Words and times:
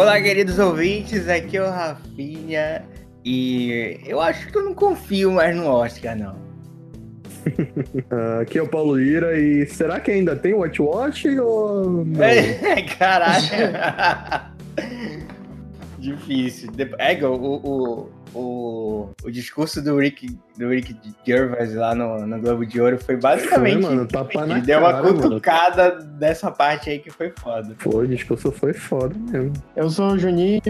Olá, 0.00 0.18
queridos 0.18 0.58
ouvintes, 0.58 1.28
aqui 1.28 1.58
é 1.58 1.62
o 1.62 1.68
Rafinha 1.68 2.82
e 3.22 4.00
eu 4.06 4.18
acho 4.18 4.50
que 4.50 4.56
eu 4.56 4.64
não 4.64 4.72
confio 4.72 5.30
mais 5.30 5.54
no 5.54 5.66
Oscar, 5.66 6.16
não. 6.16 6.36
aqui 8.40 8.56
é 8.56 8.62
o 8.62 8.66
Paulo 8.66 8.98
Ira 8.98 9.38
e 9.38 9.66
será 9.66 10.00
que 10.00 10.10
ainda 10.10 10.34
tem 10.34 10.54
Watch 10.54 10.80
Watch 10.80 11.28
ou 11.38 12.06
não? 12.06 12.16
É, 12.24 12.80
caralho. 12.96 13.44
Difícil. 15.98 16.70
É, 16.98 17.22
o, 17.22 17.34
o, 17.34 18.10
o, 18.34 19.10
o 19.24 19.30
discurso 19.30 19.82
do 19.82 19.98
Rick, 19.98 20.38
do 20.56 20.68
Rick 20.68 20.96
Gervais 21.26 21.74
lá 21.74 21.94
no, 21.94 22.26
no 22.26 22.40
Globo 22.40 22.64
de 22.64 22.80
Ouro 22.80 22.98
foi 22.98 23.16
basicamente. 23.16 23.82
Foi, 23.82 23.90
mano, 23.90 24.06
tapa 24.06 24.46
na 24.46 24.58
deu 24.58 24.78
uma 24.78 25.00
cutucada 25.02 25.94
mano. 25.96 26.04
dessa 26.12 26.50
parte 26.50 26.90
aí 26.90 26.98
que 26.98 27.10
foi 27.10 27.32
foda. 27.36 27.74
Foi, 27.78 28.04
o 28.04 28.08
discurso 28.08 28.52
foi 28.52 28.72
foda 28.72 29.14
mesmo. 29.18 29.52
Eu 29.74 29.90
sou 29.90 30.12
o 30.12 30.18
Juninho 30.18 30.60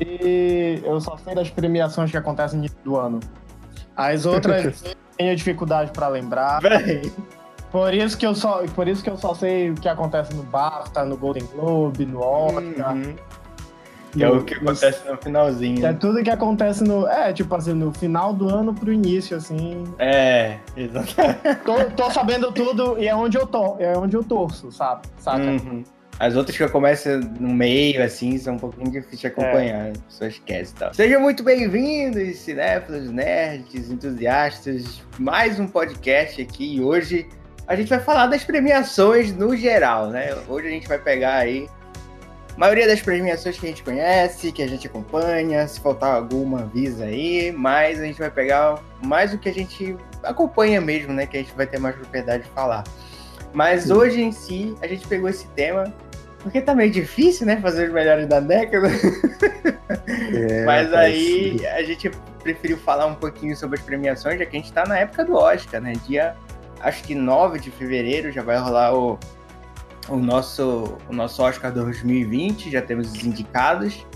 e 0.00 0.80
eu 0.84 1.00
só 1.00 1.16
sei 1.16 1.34
das 1.34 1.50
premiações 1.50 2.10
que 2.10 2.16
acontecem 2.16 2.60
no 2.60 2.68
do 2.84 2.96
ano. 2.96 3.20
As 3.96 4.26
outras 4.26 4.82
tenho 5.16 5.34
dificuldade 5.34 5.90
para 5.92 6.08
lembrar. 6.08 6.60
Véi. 6.60 7.12
Por 7.70 7.92
isso 7.92 8.16
que 8.16 8.26
eu 8.26 8.34
só, 8.34 8.64
por 8.74 8.88
isso 8.88 9.02
que 9.02 9.10
eu 9.10 9.16
só 9.16 9.34
sei 9.34 9.70
o 9.70 9.74
que 9.74 9.88
acontece 9.88 10.34
no 10.34 10.42
BAFTA, 10.44 11.04
no 11.04 11.16
Golden 11.16 11.44
Globe, 11.46 12.06
no 12.06 12.20
Oscar. 12.20 12.94
Uhum. 12.94 13.16
Que 14.16 14.24
é 14.24 14.30
o 14.30 14.42
que 14.42 14.54
acontece 14.54 15.08
no 15.08 15.16
finalzinho. 15.18 15.86
É 15.86 15.92
tudo 15.92 16.22
que 16.22 16.30
acontece 16.30 16.82
no. 16.82 17.06
É, 17.06 17.32
tipo 17.32 17.54
assim, 17.54 17.74
no 17.74 17.92
final 17.92 18.32
do 18.32 18.48
ano 18.48 18.74
pro 18.74 18.92
início, 18.92 19.36
assim. 19.36 19.84
É, 19.98 20.58
exatamente. 20.76 21.36
Tô, 21.64 21.84
tô 21.90 22.10
sabendo 22.10 22.50
tudo 22.52 22.98
e 22.98 23.08
é 23.08 23.14
onde 23.14 23.36
eu 23.36 23.46
tô, 23.46 23.76
é 23.78 23.96
onde 23.96 24.16
eu 24.16 24.22
torço, 24.24 24.70
sabe? 24.72 25.02
Saca? 25.18 25.42
Uhum. 25.42 25.84
As 26.18 26.34
outras 26.34 26.56
que 26.56 26.62
eu 26.62 26.70
começo 26.70 27.08
no 27.38 27.52
meio, 27.52 28.02
assim, 28.02 28.38
são 28.38 28.54
um 28.54 28.58
pouquinho 28.58 28.90
difíceis 28.90 29.20
de 29.20 29.26
acompanhar. 29.26 29.88
É. 29.88 29.90
As 29.90 29.98
pessoas 29.98 30.32
esquecem 30.32 30.74
e 30.74 30.78
tal. 30.78 30.94
Sejam 30.94 31.20
muito 31.20 31.42
bem-vindos, 31.42 32.38
cinéfilos, 32.38 33.10
nerds, 33.10 33.90
entusiastas. 33.90 35.02
Mais 35.18 35.60
um 35.60 35.66
podcast 35.66 36.40
aqui. 36.40 36.76
E 36.76 36.80
hoje 36.80 37.28
a 37.66 37.76
gente 37.76 37.88
vai 37.88 38.00
falar 38.00 38.28
das 38.28 38.44
premiações 38.44 39.34
no 39.34 39.54
geral, 39.54 40.08
né? 40.08 40.34
Hoje 40.48 40.68
a 40.68 40.70
gente 40.70 40.88
vai 40.88 40.98
pegar 40.98 41.34
aí 41.34 41.68
a 42.56 42.58
maioria 42.58 42.86
das 42.86 43.02
premiações 43.02 43.58
que 43.58 43.66
a 43.66 43.68
gente 43.68 43.82
conhece, 43.82 44.50
que 44.50 44.62
a 44.62 44.66
gente 44.66 44.86
acompanha, 44.86 45.68
se 45.68 45.78
faltar 45.78 46.14
alguma, 46.14 46.60
avisa 46.60 47.04
aí, 47.04 47.52
mas 47.52 48.00
a 48.00 48.04
gente 48.04 48.18
vai 48.18 48.30
pegar 48.30 48.82
mais 49.02 49.34
o 49.34 49.38
que 49.38 49.50
a 49.50 49.52
gente 49.52 49.94
acompanha 50.22 50.80
mesmo, 50.80 51.12
né? 51.12 51.26
Que 51.26 51.36
a 51.36 51.40
gente 51.40 51.54
vai 51.54 51.66
ter 51.66 51.78
mais 51.78 51.94
propriedade 51.94 52.44
de 52.44 52.48
falar. 52.50 52.82
Mas 53.52 53.84
Sim. 53.84 53.92
hoje 53.92 54.22
em 54.22 54.32
si, 54.32 54.74
a 54.80 54.86
gente 54.86 55.06
pegou 55.06 55.28
esse 55.28 55.46
tema, 55.48 55.92
porque 56.38 56.62
tá 56.62 56.74
meio 56.74 56.90
difícil, 56.90 57.46
né? 57.46 57.60
Fazer 57.60 57.88
os 57.88 57.92
melhores 57.92 58.26
da 58.26 58.40
década. 58.40 58.88
É, 60.32 60.64
mas 60.64 60.94
aí 60.94 61.60
a 61.66 61.82
gente 61.82 62.10
preferiu 62.42 62.78
falar 62.78 63.04
um 63.04 63.14
pouquinho 63.14 63.54
sobre 63.54 63.78
as 63.78 63.84
premiações, 63.84 64.38
já 64.38 64.46
que 64.46 64.56
a 64.56 64.60
gente 64.60 64.72
tá 64.72 64.86
na 64.86 64.98
época 64.98 65.26
do 65.26 65.34
Oscar, 65.34 65.82
né? 65.82 65.92
Dia, 66.06 66.34
acho 66.80 67.04
que 67.04 67.14
9 67.14 67.58
de 67.58 67.70
fevereiro 67.70 68.32
já 68.32 68.42
vai 68.42 68.56
rolar 68.56 68.94
o 68.94 69.18
o 70.08 70.16
nosso, 70.16 70.98
o 71.08 71.12
nosso 71.12 71.42
Oscar 71.42 71.72
2020, 71.72 72.70
já 72.70 72.82
temos 72.82 73.12
os 73.12 73.24
indicados, 73.24 74.06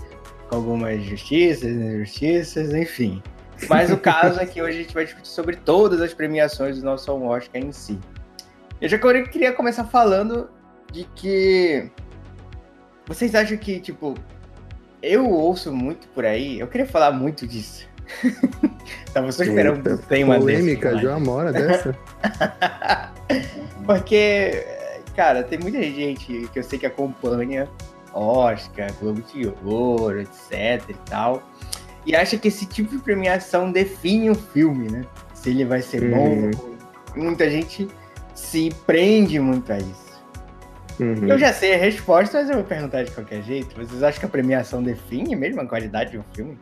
com 0.49 0.55
algumas 0.55 1.03
justiças, 1.03 1.71
injustiças, 1.71 2.73
enfim. 2.73 3.21
Mas 3.69 3.91
o 3.91 3.97
caso 3.97 4.39
é 4.39 4.45
que 4.45 4.61
hoje 4.61 4.79
a 4.79 4.81
gente 4.81 4.93
vai 4.93 5.05
discutir 5.05 5.29
sobre 5.29 5.55
todas 5.55 6.01
as 6.01 6.13
premiações 6.13 6.79
do 6.79 6.85
nosso 6.85 7.11
Oscar 7.11 7.61
em 7.61 7.71
si. 7.71 7.99
Eu 8.79 8.89
já 8.89 8.97
queria 8.97 9.53
começar 9.53 9.83
falando 9.83 10.49
de 10.91 11.03
que 11.15 11.89
vocês 13.07 13.35
acham 13.35 13.57
que, 13.57 13.79
tipo, 13.79 14.15
eu 15.01 15.29
ouço 15.29 15.71
muito 15.71 16.07
por 16.09 16.25
aí, 16.25 16.59
eu 16.59 16.67
queria 16.67 16.87
falar 16.87 17.11
muito 17.11 17.45
disso. 17.47 17.87
Tava 19.13 19.31
só 19.31 19.43
esperando 19.43 19.93
um 19.93 19.97
tema 19.97 20.37
polêmica, 20.37 20.91
desse. 20.91 20.91
Polêmica, 20.91 20.97
já 20.97 21.17
uma 21.17 21.31
hora 21.31 21.53
dessa. 21.53 21.95
Porque 23.85 24.80
cara, 25.21 25.43
tem 25.43 25.59
muita 25.59 25.79
gente 25.83 26.49
que 26.51 26.57
eu 26.57 26.63
sei 26.63 26.79
que 26.79 26.85
acompanha 26.87 27.69
Oscar, 28.11 28.91
Globo 28.99 29.21
de 29.21 29.53
Ouro, 29.63 30.19
etc 30.19 30.81
e 30.89 30.95
tal, 31.07 31.43
e 32.07 32.15
acha 32.15 32.39
que 32.39 32.47
esse 32.47 32.65
tipo 32.65 32.89
de 32.89 33.03
premiação 33.03 33.71
define 33.71 34.31
o 34.31 34.35
filme, 34.35 34.89
né? 34.89 35.05
Se 35.35 35.51
ele 35.51 35.63
vai 35.63 35.83
ser 35.83 36.01
uhum. 36.01 36.49
bom. 36.49 36.77
Muita 37.15 37.47
gente 37.51 37.87
se 38.33 38.73
prende 38.87 39.39
muito 39.39 39.71
a 39.71 39.77
isso. 39.77 40.23
Uhum. 40.99 41.27
Eu 41.27 41.37
já 41.37 41.53
sei 41.53 41.75
a 41.75 41.77
resposta, 41.77 42.39
mas 42.39 42.49
eu 42.49 42.55
vou 42.55 42.63
perguntar 42.63 43.03
de 43.03 43.11
qualquer 43.11 43.43
jeito. 43.43 43.75
Vocês 43.75 44.01
acham 44.01 44.21
que 44.21 44.25
a 44.25 44.29
premiação 44.29 44.81
define 44.81 45.35
mesmo 45.35 45.61
a 45.61 45.67
qualidade 45.67 46.11
de 46.11 46.17
um 46.17 46.23
filme? 46.33 46.57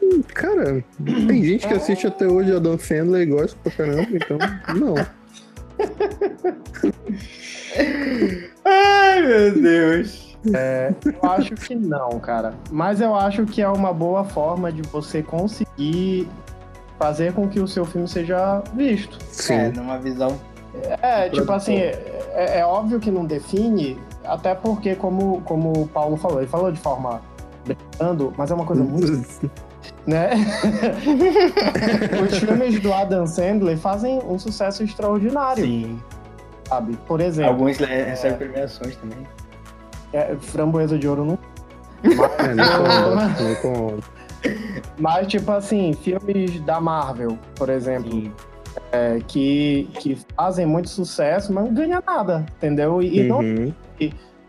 Hum, 0.00 0.22
cara, 0.22 0.84
tem 1.26 1.42
gente 1.42 1.66
que 1.66 1.74
assiste 1.74 2.06
até 2.06 2.28
hoje 2.28 2.54
a 2.54 2.60
Dan 2.60 2.78
Sandler 2.78 3.22
e 3.22 3.26
gosta 3.26 3.58
pra 3.60 3.72
caramba, 3.72 4.10
então 4.12 4.38
não. 4.76 5.23
Ai, 8.64 9.22
meu 9.22 9.62
Deus. 9.62 10.36
É, 10.54 10.92
eu 11.04 11.30
acho 11.30 11.54
que 11.54 11.74
não, 11.74 12.20
cara. 12.20 12.54
Mas 12.70 13.00
eu 13.00 13.14
acho 13.14 13.46
que 13.46 13.62
é 13.62 13.68
uma 13.68 13.92
boa 13.92 14.24
forma 14.24 14.70
de 14.70 14.82
você 14.82 15.22
conseguir 15.22 16.28
fazer 16.98 17.32
com 17.32 17.48
que 17.48 17.60
o 17.60 17.66
seu 17.66 17.84
filme 17.84 18.06
seja 18.06 18.62
visto. 18.74 19.18
Sim. 19.30 19.54
É, 19.54 19.68
numa 19.70 19.98
visão. 19.98 20.38
É, 21.00 21.28
tipo 21.30 21.50
assim, 21.52 21.76
é, 21.76 22.58
é, 22.58 22.66
óbvio 22.66 22.98
que 22.98 23.10
não 23.10 23.24
define, 23.24 23.98
até 24.24 24.54
porque, 24.54 24.94
como, 24.94 25.40
como 25.42 25.72
o 25.72 25.88
Paulo 25.88 26.16
falou, 26.16 26.38
ele 26.38 26.48
falou 26.48 26.70
de 26.72 26.80
forma 26.80 27.22
brincando, 27.64 28.32
mas 28.36 28.50
é 28.50 28.54
uma 28.54 28.66
coisa 28.66 28.82
muito 28.82 29.24
né? 30.06 30.30
Os 32.22 32.38
filmes 32.38 32.80
do 32.80 32.92
Adam 32.92 33.26
Sandler 33.26 33.76
fazem 33.78 34.18
um 34.18 34.38
sucesso 34.38 34.82
extraordinário. 34.82 35.64
Sim. 35.64 36.00
Sabe? 36.68 36.96
Por 37.06 37.20
exemplo. 37.20 37.52
Alguns 37.52 37.78
recebem 37.78 38.32
é... 38.32 38.36
premiações 38.36 38.96
também. 38.96 39.26
É, 40.12 40.36
Framboesa 40.36 40.98
de 40.98 41.08
Ouro 41.08 41.24
não. 41.24 41.38
Mas, 43.14 43.40
é, 43.40 44.54
Mas, 44.98 45.26
tipo 45.26 45.50
assim, 45.50 45.92
filmes 45.94 46.60
da 46.60 46.80
Marvel, 46.80 47.38
por 47.56 47.68
exemplo. 47.68 48.32
É, 48.90 49.20
que, 49.28 49.88
que 50.00 50.18
fazem 50.36 50.66
muito 50.66 50.88
sucesso, 50.88 51.52
mas 51.52 51.64
não 51.64 51.72
ganha 51.72 52.02
nada, 52.04 52.44
entendeu? 52.56 53.00
E, 53.00 53.20
uhum. 53.20 53.28
não 53.28 53.74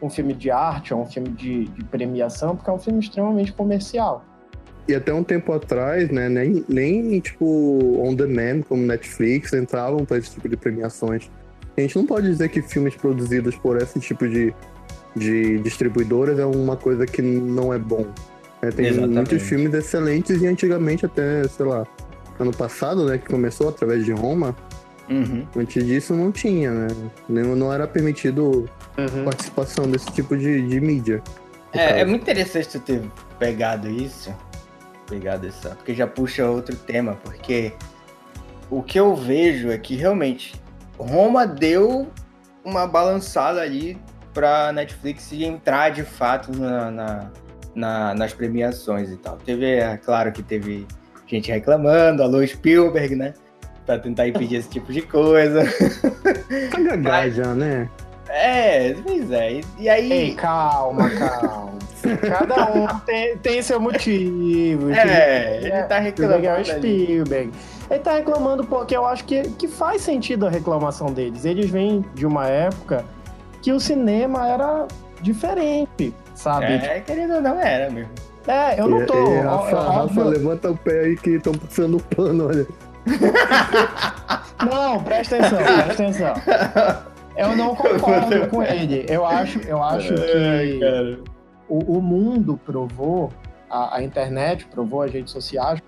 um 0.02 0.10
filme 0.10 0.34
de 0.34 0.52
arte 0.52 0.94
ou 0.94 1.02
um 1.02 1.06
filme 1.06 1.30
de, 1.30 1.66
de 1.66 1.84
premiação, 1.86 2.56
porque 2.56 2.70
é 2.70 2.74
um 2.74 2.80
filme 2.80 3.00
extremamente 3.00 3.52
comercial. 3.54 4.24
E 4.88 4.94
até 4.94 5.14
um 5.14 5.24
tempo 5.24 5.52
atrás, 5.52 6.10
né, 6.10 6.30
nem, 6.30 6.64
nem 6.70 7.20
tipo 7.20 8.00
on 8.00 8.14
demand 8.14 8.62
como 8.70 8.84
Netflix 8.84 9.52
entravam 9.54 10.06
para 10.06 10.18
esse 10.18 10.32
tipo 10.32 10.48
de 10.48 10.56
premiações. 10.56 11.30
A 11.76 11.82
gente 11.82 11.96
não 11.96 12.06
pode 12.06 12.28
dizer 12.28 12.50
que 12.50 12.62
filmes 12.62 12.96
produzidos 12.96 13.56
por 13.56 13.82
esse 13.82 14.00
tipo 14.00 14.28
de, 14.28 14.54
de 15.16 15.58
distribuidoras 15.60 16.38
é 16.38 16.46
uma 16.46 16.78
coisa 16.78 17.06
que 17.06 17.22
não 17.22 17.74
é 17.74 17.80
bom. 17.80 18.06
É, 18.62 18.70
tem 18.70 18.88
Exatamente. 18.88 19.16
muitos 19.16 19.42
filmes 19.42 19.74
excelentes 19.74 20.42
e 20.42 20.48
antigamente 20.48 21.06
até, 21.06 21.48
sei 21.48 21.66
lá, 21.66 21.86
ano 22.40 22.52
passado, 22.52 23.06
né, 23.06 23.18
que 23.18 23.28
começou 23.28 23.70
através 23.70 24.06
de 24.06 24.12
Roma, 24.12 24.56
uhum. 25.10 25.46
antes 25.56 25.86
disso 25.86 26.14
não 26.14 26.32
tinha, 26.32 26.72
né? 26.72 26.88
Não, 27.28 27.56
não 27.56 27.74
era 27.74 27.88
permitido 27.88 28.70
uhum. 28.98 29.26
participação 29.26 29.90
desse 29.90 30.12
tipo 30.12 30.38
de, 30.38 30.68
de 30.68 30.80
mídia. 30.80 31.22
É, 31.74 32.02
é 32.02 32.06
muito 32.06 32.22
interessante 32.22 32.70
tu 32.70 32.80
ter 32.80 33.02
pegado 33.38 33.90
isso, 33.90 34.34
pegada 35.06 35.48
essa, 35.48 35.70
porque 35.70 35.94
já 35.94 36.08
puxa 36.08 36.50
outro 36.50 36.76
tema, 36.76 37.18
porque 37.24 37.74
o 38.70 38.82
que 38.82 39.00
eu 39.00 39.16
vejo 39.16 39.72
é 39.72 39.78
que 39.78 39.96
realmente 39.96 40.60
Roma 40.98 41.46
deu 41.46 42.08
uma 42.64 42.88
balançada 42.88 43.62
ali 43.62 43.98
para 44.34 44.74
Netflix 44.74 45.32
entrar 45.32 45.90
de 45.90 46.04
fato 46.04 46.52
na, 46.52 46.92
na, 46.92 47.32
na, 47.74 48.14
nas 48.16 48.34
premiações 48.34 49.10
e 49.10 49.18
tal. 49.18 49.38
Teve, 49.38 49.66
é 49.66 49.98
claro 49.98 50.32
que 50.32 50.44
teve 50.44 50.86
gente 51.28 51.52
reclamando, 51.52 52.24
alô 52.24 52.46
Spielberg, 52.46 53.16
né? 53.16 53.34
Pra 53.86 54.00
tentar 54.00 54.28
impedir 54.28 54.58
esse 54.58 54.70
tipo 54.70 54.92
de 54.92 55.02
coisa. 55.04 55.64
Tá 57.04 57.30
já, 57.30 57.54
né? 57.54 57.90
É, 58.28 58.94
pois 58.94 59.32
é. 59.32 59.62
E 59.78 59.88
aí. 59.88 60.12
Ei, 60.12 60.36
calma, 60.36 61.10
calma. 61.12 61.75
Cada 62.18 62.72
um 62.72 62.88
tem, 63.00 63.38
tem 63.38 63.62
seu 63.62 63.80
motivo. 63.80 64.92
É, 64.92 65.58
ele 65.62 65.84
tá 65.84 66.00
reclamando. 66.00 66.46
É 66.46 66.62
o 66.62 66.66
Spielberg. 66.66 67.52
Ele 67.90 68.00
tá 68.00 68.14
reclamando 68.14 68.64
porque 68.66 68.96
eu 68.96 69.06
acho 69.06 69.24
que, 69.26 69.44
que 69.52 69.68
faz 69.68 70.02
sentido 70.02 70.48
a 70.48 70.50
reclamação 70.50 71.08
deles. 71.08 71.46
Eles 71.46 71.70
vêm 71.70 72.04
de 72.14 72.26
uma 72.26 72.48
época 72.48 73.06
que 73.62 73.72
o 73.72 73.80
cinema 73.80 74.48
era 74.48 74.88
diferente, 75.22 76.14
sabe? 76.34 76.66
É, 76.66 77.00
querido, 77.00 77.42
não 77.42 77.60
era 77.60 77.90
mesmo. 77.90 78.12
É, 78.48 78.80
eu 78.80 78.88
não 78.88 79.06
tô. 79.06 79.14
E, 79.14 79.38
e, 79.38 79.40
Rafa, 79.40 79.82
Rafa, 79.82 80.24
levanta 80.24 80.72
o 80.72 80.78
pé 80.78 81.00
aí 81.02 81.18
que 81.18 81.32
estão 81.32 81.54
puxando 81.54 81.98
o 81.98 82.04
pano, 82.16 82.48
olha. 82.48 82.68
não, 84.70 85.04
presta 85.04 85.38
atenção, 85.38 85.58
presta 85.58 85.94
atenção. 85.94 86.34
Eu 87.36 87.56
não 87.56 87.74
concordo 87.76 88.48
com 88.48 88.64
ele. 88.64 89.06
Eu 89.10 89.26
acho, 89.26 89.60
eu 89.60 89.84
acho 89.84 90.14
que. 90.14 91.20
O, 91.68 91.98
o 91.98 92.02
mundo 92.02 92.60
provou, 92.66 93.32
a, 93.70 93.98
a, 93.98 94.04
internet 94.04 94.66
provou, 94.68 95.02
as 95.02 95.12
redes 95.12 95.32
sociais, 95.32 95.82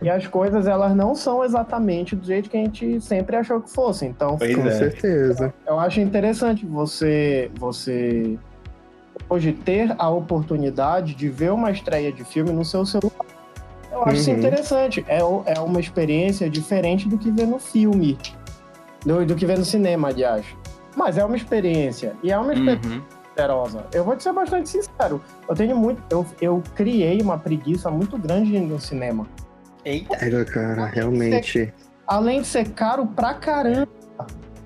e 0.00 0.10
as 0.10 0.26
coisas 0.26 0.66
elas 0.66 0.94
não 0.94 1.14
são 1.14 1.42
exatamente 1.42 2.14
do 2.14 2.24
jeito 2.24 2.50
que 2.50 2.56
a 2.56 2.60
gente 2.60 3.00
sempre 3.00 3.36
achou 3.36 3.60
que 3.60 3.70
fossem. 3.70 4.10
Então, 4.10 4.36
pois 4.36 4.54
com 4.54 4.66
é. 4.66 4.70
certeza. 4.70 5.54
Eu 5.66 5.78
acho 5.78 6.00
interessante 6.00 6.66
você, 6.66 7.50
você 7.58 8.38
hoje 9.28 9.52
ter 9.52 9.94
a 9.98 10.10
oportunidade 10.10 11.14
de 11.14 11.28
ver 11.28 11.50
uma 11.52 11.70
estreia 11.70 12.12
de 12.12 12.24
filme 12.24 12.52
no 12.52 12.64
seu 12.64 12.84
celular. 12.84 13.24
Eu 13.90 14.02
acho 14.02 14.08
uhum. 14.08 14.14
isso 14.16 14.30
interessante. 14.30 15.04
É, 15.08 15.20
é 15.20 15.60
uma 15.60 15.80
experiência 15.80 16.50
diferente 16.50 17.08
do 17.08 17.16
que 17.16 17.30
ver 17.30 17.46
no 17.46 17.58
filme, 17.58 18.18
do, 19.04 19.24
do 19.24 19.34
que 19.34 19.46
ver 19.46 19.58
no 19.58 19.64
cinema, 19.64 20.08
aliás. 20.08 20.44
Mas 20.94 21.16
é 21.16 21.24
uma 21.24 21.36
experiência. 21.36 22.14
E 22.22 22.30
é 22.30 22.38
uma 22.38 22.52
experiência 22.52 22.90
uhum. 22.90 23.02
Poderosa. 23.36 23.84
Eu 23.92 24.02
vou 24.02 24.16
te 24.16 24.22
ser 24.22 24.32
bastante 24.32 24.70
sincero. 24.70 25.22
Eu 25.48 25.54
tenho 25.54 25.76
muito. 25.76 26.02
Eu, 26.10 26.26
eu 26.40 26.62
criei 26.74 27.20
uma 27.20 27.38
preguiça 27.38 27.90
muito 27.90 28.16
grande 28.16 28.58
no 28.58 28.80
cinema. 28.80 29.26
Eita. 29.84 30.16
É, 30.16 30.44
cara, 30.44 30.86
realmente. 30.86 31.72
além 32.06 32.40
de 32.40 32.46
ser 32.46 32.70
caro 32.70 33.06
pra 33.06 33.34
caramba, 33.34 33.88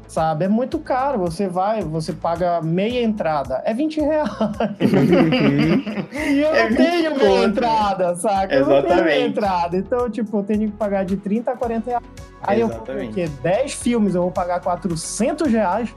sabe? 0.07 0.45
É 0.47 0.49
muito 0.49 0.79
caro. 0.79 1.19
Você 1.19 1.49
vai, 1.49 1.83
você 1.83 2.13
paga 2.13 2.63
meia 2.63 3.03
entrada, 3.03 3.61
é 3.67 3.75
20 3.75 4.01
reais. 4.01 4.31
e 4.81 6.41
eu 6.41 6.55
é 6.55 6.71
não 6.71 6.77
tenho 6.77 7.19
meia 7.19 7.45
entrada, 7.45 8.15
saca? 8.15 8.55
Exatamente. 8.55 8.61
Eu 8.61 8.67
não 8.67 8.83
tenho 8.89 9.05
meia 9.05 9.27
entrada. 9.27 9.77
Então, 9.77 10.09
tipo, 10.09 10.39
eu 10.39 10.43
tenho 10.45 10.71
que 10.71 10.77
pagar 10.77 11.05
de 11.05 11.17
30 11.17 11.51
a 11.51 11.57
40 11.57 11.91
reais. 11.91 12.05
Aí 12.43 12.63
Exatamente. 12.63 13.21
eu 13.21 13.29
vou 13.29 13.37
ter 13.43 13.43
10 13.43 13.75
filmes, 13.75 14.15
eu 14.15 14.23
vou 14.23 14.31
pagar 14.31 14.61
400 14.61 15.53
reais. 15.53 15.95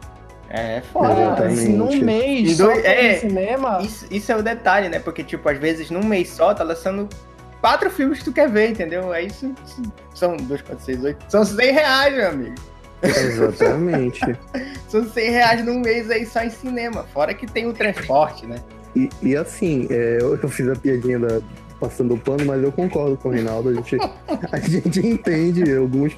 É, 0.53 0.81
foda. 0.81 1.49
Num 1.49 1.99
mês, 1.99 2.57
dois, 2.57 2.77
só 2.79 2.87
é, 2.87 3.15
cinema. 3.15 3.81
Isso, 3.81 4.05
isso, 4.11 4.31
é 4.31 4.35
o 4.35 4.43
detalhe, 4.43 4.87
né? 4.87 4.99
Porque, 4.99 5.23
tipo, 5.23 5.49
às 5.49 5.57
vezes 5.57 5.89
num 5.89 6.05
mês 6.05 6.29
só 6.29 6.53
tá 6.53 6.63
lançando 6.63 7.09
quatro 7.59 7.89
filmes 7.89 8.19
que 8.19 8.25
tu 8.25 8.31
quer 8.31 8.47
ver, 8.47 8.69
entendeu? 8.69 9.11
Aí 9.11 9.25
isso, 9.25 9.51
são 10.13 10.37
2, 10.37 10.61
4, 10.61 10.85
6, 10.85 11.03
8. 11.05 11.25
São 11.27 11.43
100 11.43 11.71
reais, 11.71 12.15
meu 12.15 12.29
amigo. 12.29 12.55
Exatamente. 13.01 14.21
são 14.87 15.03
100 15.03 15.31
reais 15.31 15.65
num 15.65 15.79
mês 15.79 16.11
aí 16.11 16.23
só 16.23 16.43
em 16.43 16.51
cinema. 16.51 17.03
Fora 17.11 17.33
que 17.33 17.47
tem 17.47 17.65
o 17.65 17.73
transporte, 17.73 18.45
né? 18.45 18.57
E, 18.95 19.09
e 19.23 19.35
assim, 19.35 19.87
é, 19.89 20.19
eu, 20.21 20.35
eu 20.35 20.49
fiz 20.49 20.69
a 20.69 20.75
piadinha 20.75 21.17
da, 21.17 21.41
passando 21.79 22.13
o 22.13 22.17
pano, 22.17 22.45
mas 22.45 22.61
eu 22.61 22.71
concordo 22.71 23.17
com 23.17 23.29
o 23.29 23.31
Reinaldo. 23.31 23.69
A 23.69 23.73
gente, 23.73 23.97
a 24.51 24.59
gente 24.59 24.99
entende 25.05 25.75
alguns, 25.75 26.15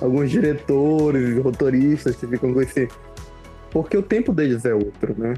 alguns 0.00 0.30
diretores, 0.30 1.36
roteiristas 1.42 2.16
que 2.16 2.26
ficam 2.26 2.54
com 2.54 2.62
esse 2.62 2.88
porque 3.70 3.96
o 3.96 4.02
tempo 4.02 4.32
deles 4.32 4.64
é 4.64 4.74
outro, 4.74 5.14
né? 5.16 5.34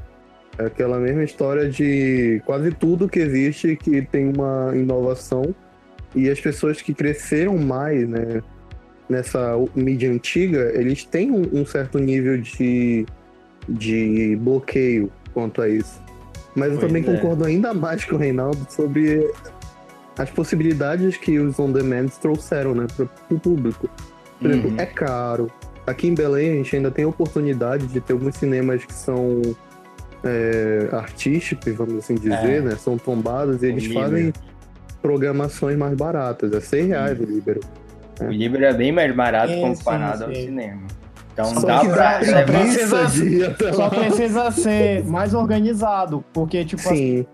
É 0.57 0.65
aquela 0.65 0.99
mesma 0.99 1.23
história 1.23 1.69
de 1.69 2.41
quase 2.45 2.71
tudo 2.71 3.07
que 3.07 3.19
existe 3.19 3.75
que 3.75 4.01
tem 4.01 4.31
uma 4.33 4.71
inovação 4.75 5.55
e 6.13 6.29
as 6.29 6.39
pessoas 6.39 6.81
que 6.81 6.93
cresceram 6.93 7.57
mais, 7.57 8.07
né, 8.07 8.41
nessa 9.07 9.55
mídia 9.75 10.11
antiga, 10.11 10.71
eles 10.75 11.03
têm 11.05 11.31
um, 11.31 11.43
um 11.53 11.65
certo 11.65 11.97
nível 11.99 12.37
de, 12.37 13.05
de 13.67 14.35
bloqueio 14.37 15.11
quanto 15.33 15.61
a 15.61 15.69
isso. 15.69 16.01
Mas 16.55 16.69
pois 16.69 16.81
eu 16.81 16.87
também 16.87 17.03
é. 17.03 17.05
concordo 17.05 17.45
ainda 17.45 17.73
mais 17.73 18.03
com 18.03 18.15
o 18.15 18.17
Reinaldo 18.17 18.65
sobre 18.69 19.31
as 20.17 20.29
possibilidades 20.29 21.15
que 21.15 21.39
os 21.39 21.57
on-demands 21.57 22.17
trouxeram, 22.17 22.75
né, 22.75 22.87
para 22.95 23.07
o 23.29 23.39
público. 23.39 23.89
Por 24.39 24.49
uhum. 24.49 24.57
exemplo, 24.57 24.81
é 24.81 24.85
caro, 24.85 25.49
Aqui 25.85 26.07
em 26.07 26.13
Belém 26.13 26.51
a 26.51 26.53
gente 26.55 26.75
ainda 26.75 26.91
tem 26.91 27.05
a 27.05 27.07
oportunidade 27.07 27.87
de 27.87 27.99
ter 27.99 28.13
alguns 28.13 28.35
cinemas 28.35 28.85
que 28.85 28.93
são 28.93 29.41
é, 30.23 30.89
artísticos, 30.91 31.73
vamos 31.73 31.95
assim 31.95 32.15
dizer, 32.15 32.59
é. 32.59 32.61
né? 32.61 32.75
São 32.75 32.97
tombados 32.97 33.63
e 33.63 33.67
eles 33.67 33.83
Libero. 33.83 34.01
fazem 34.01 34.33
programações 35.01 35.77
mais 35.77 35.95
baratas. 35.95 36.53
É 36.53 36.59
100 36.59 36.85
reais 36.87 37.19
o 37.19 37.23
Libero. 37.23 37.61
Né? 38.19 38.27
O 38.27 38.31
Libero 38.31 38.65
é 38.65 38.73
bem 38.73 38.91
mais 38.91 39.13
barato 39.15 39.53
comparado 39.53 40.25
sim, 40.25 40.33
sim. 40.33 40.39
ao 40.39 40.45
cinema. 40.45 40.81
Então 41.33 41.45
só 41.45 41.67
dá 41.67 41.79
pra. 41.79 42.23
Só 42.25 42.43
precisa, 42.43 43.73
só 43.73 43.89
precisa 43.89 44.51
ser 44.51 45.05
mais 45.05 45.33
organizado, 45.33 46.23
porque, 46.33 46.63
tipo 46.65 46.81
Sim. 46.81 46.89
Assim, 46.89 47.25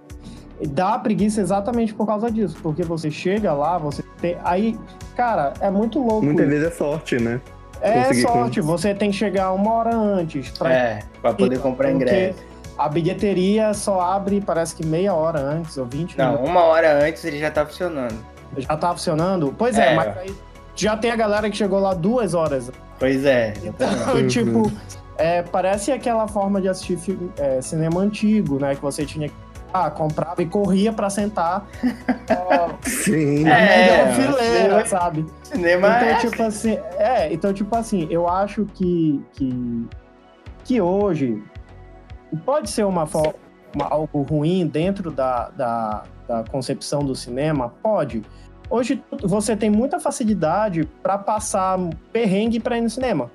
dá 0.70 0.98
preguiça 1.00 1.42
exatamente 1.42 1.94
por 1.94 2.06
causa 2.06 2.32
disso. 2.32 2.58
Porque 2.62 2.84
você 2.84 3.10
chega 3.10 3.54
lá, 3.54 3.78
você 3.78 4.04
tem. 4.22 4.38
Aí, 4.44 4.78
cara, 5.16 5.54
é 5.60 5.70
muito 5.70 6.00
louco. 6.00 6.24
Muitas 6.24 6.48
vezes 6.48 6.68
é 6.68 6.72
sorte, 6.72 7.20
né? 7.20 7.42
É 7.82 8.14
sorte, 8.14 8.62
com... 8.62 8.68
você 8.68 8.94
tem 8.94 9.12
que 9.12 9.18
chegar 9.18 9.52
uma 9.54 9.74
hora 9.74 9.96
antes. 9.96 10.50
Pra... 10.52 10.72
É, 10.72 11.00
pra 11.22 11.34
poder 11.34 11.60
comprar 11.60 11.92
ingresso. 11.92 12.40
A 12.78 12.88
bilheteria 12.88 13.74
só 13.74 14.00
abre, 14.00 14.40
parece 14.40 14.76
que 14.76 14.86
meia 14.86 15.14
hora 15.14 15.40
antes, 15.40 15.78
ou 15.78 15.86
20 15.86 16.18
Não, 16.18 16.26
minutos. 16.26 16.50
uma 16.50 16.64
hora 16.64 17.04
antes 17.04 17.26
ele 17.26 17.40
já 17.40 17.50
tá 17.50 17.66
funcionando. 17.66 18.16
Já 18.56 18.78
tá 18.78 18.92
funcionando? 18.92 19.54
Pois 19.58 19.78
é, 19.78 19.94
é 19.94 19.96
mas 19.96 20.18
aí 20.18 20.36
já 20.76 20.96
tem 20.96 21.10
a 21.10 21.16
galera 21.16 21.50
que 21.50 21.58
chegou 21.58 21.80
lá 21.80 21.94
duas 21.94 22.34
horas. 22.34 22.72
Pois 23.00 23.26
é. 23.26 23.54
Então, 23.64 23.90
tipo, 24.30 24.72
é, 25.18 25.42
parece 25.42 25.92
aquela 25.92 26.28
forma 26.28 26.62
de 26.62 26.70
assistir 26.70 26.98
filme, 26.98 27.32
é, 27.38 27.60
cinema 27.62 28.00
antigo, 28.00 28.60
né? 28.60 28.76
Que 28.76 28.82
você 28.82 29.06
tinha 29.06 29.28
que 29.28 29.36
ah, 29.74 29.90
comprava 29.90 30.42
e 30.42 30.46
corria 30.46 30.94
para 30.94 31.10
sentar. 31.10 31.68
Ó, 32.30 32.70
Sim. 32.84 33.48
É, 33.48 34.14
fileira, 34.14 34.86
sabe? 34.86 35.26
Cinema 35.48 35.88
então, 35.88 36.08
é 36.10 36.16
tipo 36.16 36.44
assim. 36.44 36.78
assim, 36.78 36.98
é, 36.98 37.34
então 37.34 37.54
tipo 37.54 37.76
assim, 37.76 38.08
eu 38.10 38.28
acho 38.28 38.66
que 38.74 39.24
que, 39.34 39.88
que 40.64 40.82
hoje 40.82 41.42
pode 42.46 42.70
ser 42.70 42.86
uma, 42.86 43.06
uma 43.74 43.86
algo 43.90 44.22
ruim 44.24 44.68
dentro 44.68 45.10
da, 45.10 45.50
da, 45.50 46.04
da 46.28 46.44
concepção 46.44 47.04
do 47.04 47.16
cinema, 47.16 47.70
pode. 47.82 48.24
Hoje 48.70 49.02
você 49.24 49.56
tem 49.56 49.70
muita 49.70 50.00
facilidade 50.00 50.84
para 51.02 51.18
passar 51.18 51.80
perrengue 52.12 52.60
para 52.60 52.78
ir 52.78 52.82
no 52.82 52.90
cinema. 52.90 53.32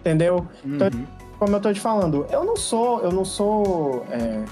Entendeu? 0.00 0.46
Então, 0.64 0.88
uhum. 0.88 0.88
Então, 0.88 1.16
como 1.38 1.54
eu 1.54 1.60
tô 1.60 1.72
te 1.72 1.80
falando, 1.80 2.26
eu 2.30 2.44
não 2.44 2.56
sou, 2.56 3.00
eu 3.02 3.12
não 3.12 3.24
sou 3.24 4.04
é, 4.10 4.44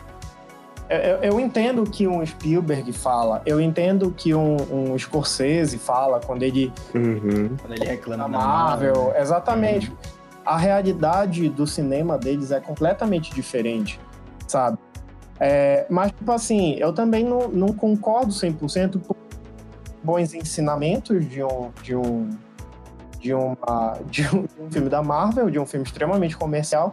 eu, 0.88 1.16
eu, 1.32 1.40
entendo 1.40 1.84
que 1.84 2.06
um 2.06 2.24
Spielberg 2.24 2.92
fala, 2.92 3.42
eu 3.46 3.60
entendo 3.60 4.10
que 4.10 4.34
um, 4.34 4.56
um 4.70 4.98
Scorsese 4.98 5.78
fala 5.78 6.20
quando 6.20 6.42
ele, 6.42 6.72
uhum. 6.94 7.56
quando 7.60 7.72
ele 7.72 7.84
reclama 7.84 8.24
da 8.24 8.28
Marvel. 8.28 8.94
Marvel. 8.94 9.20
Exatamente. 9.20 9.90
Uhum. 9.90 9.96
A 10.44 10.58
realidade 10.58 11.48
do 11.48 11.66
cinema 11.66 12.18
deles 12.18 12.50
é 12.50 12.60
completamente 12.60 13.34
diferente, 13.34 13.98
sabe? 14.46 14.78
É, 15.40 15.86
mas, 15.88 16.12
tipo 16.12 16.30
assim, 16.30 16.76
eu 16.78 16.92
também 16.92 17.24
não, 17.24 17.48
não 17.48 17.68
concordo 17.68 18.30
100% 18.30 19.00
com 19.06 19.14
bons 20.02 20.34
ensinamentos 20.34 21.26
de 21.26 21.42
um, 21.42 21.70
de 21.82 21.96
um, 21.96 22.30
de, 23.18 23.32
uma, 23.32 23.98
de 24.10 24.22
um, 24.28 24.42
de 24.42 24.62
um 24.62 24.70
filme 24.70 24.88
da 24.90 25.02
Marvel, 25.02 25.48
de 25.48 25.58
um 25.58 25.64
filme 25.64 25.84
extremamente 25.84 26.36
comercial. 26.36 26.92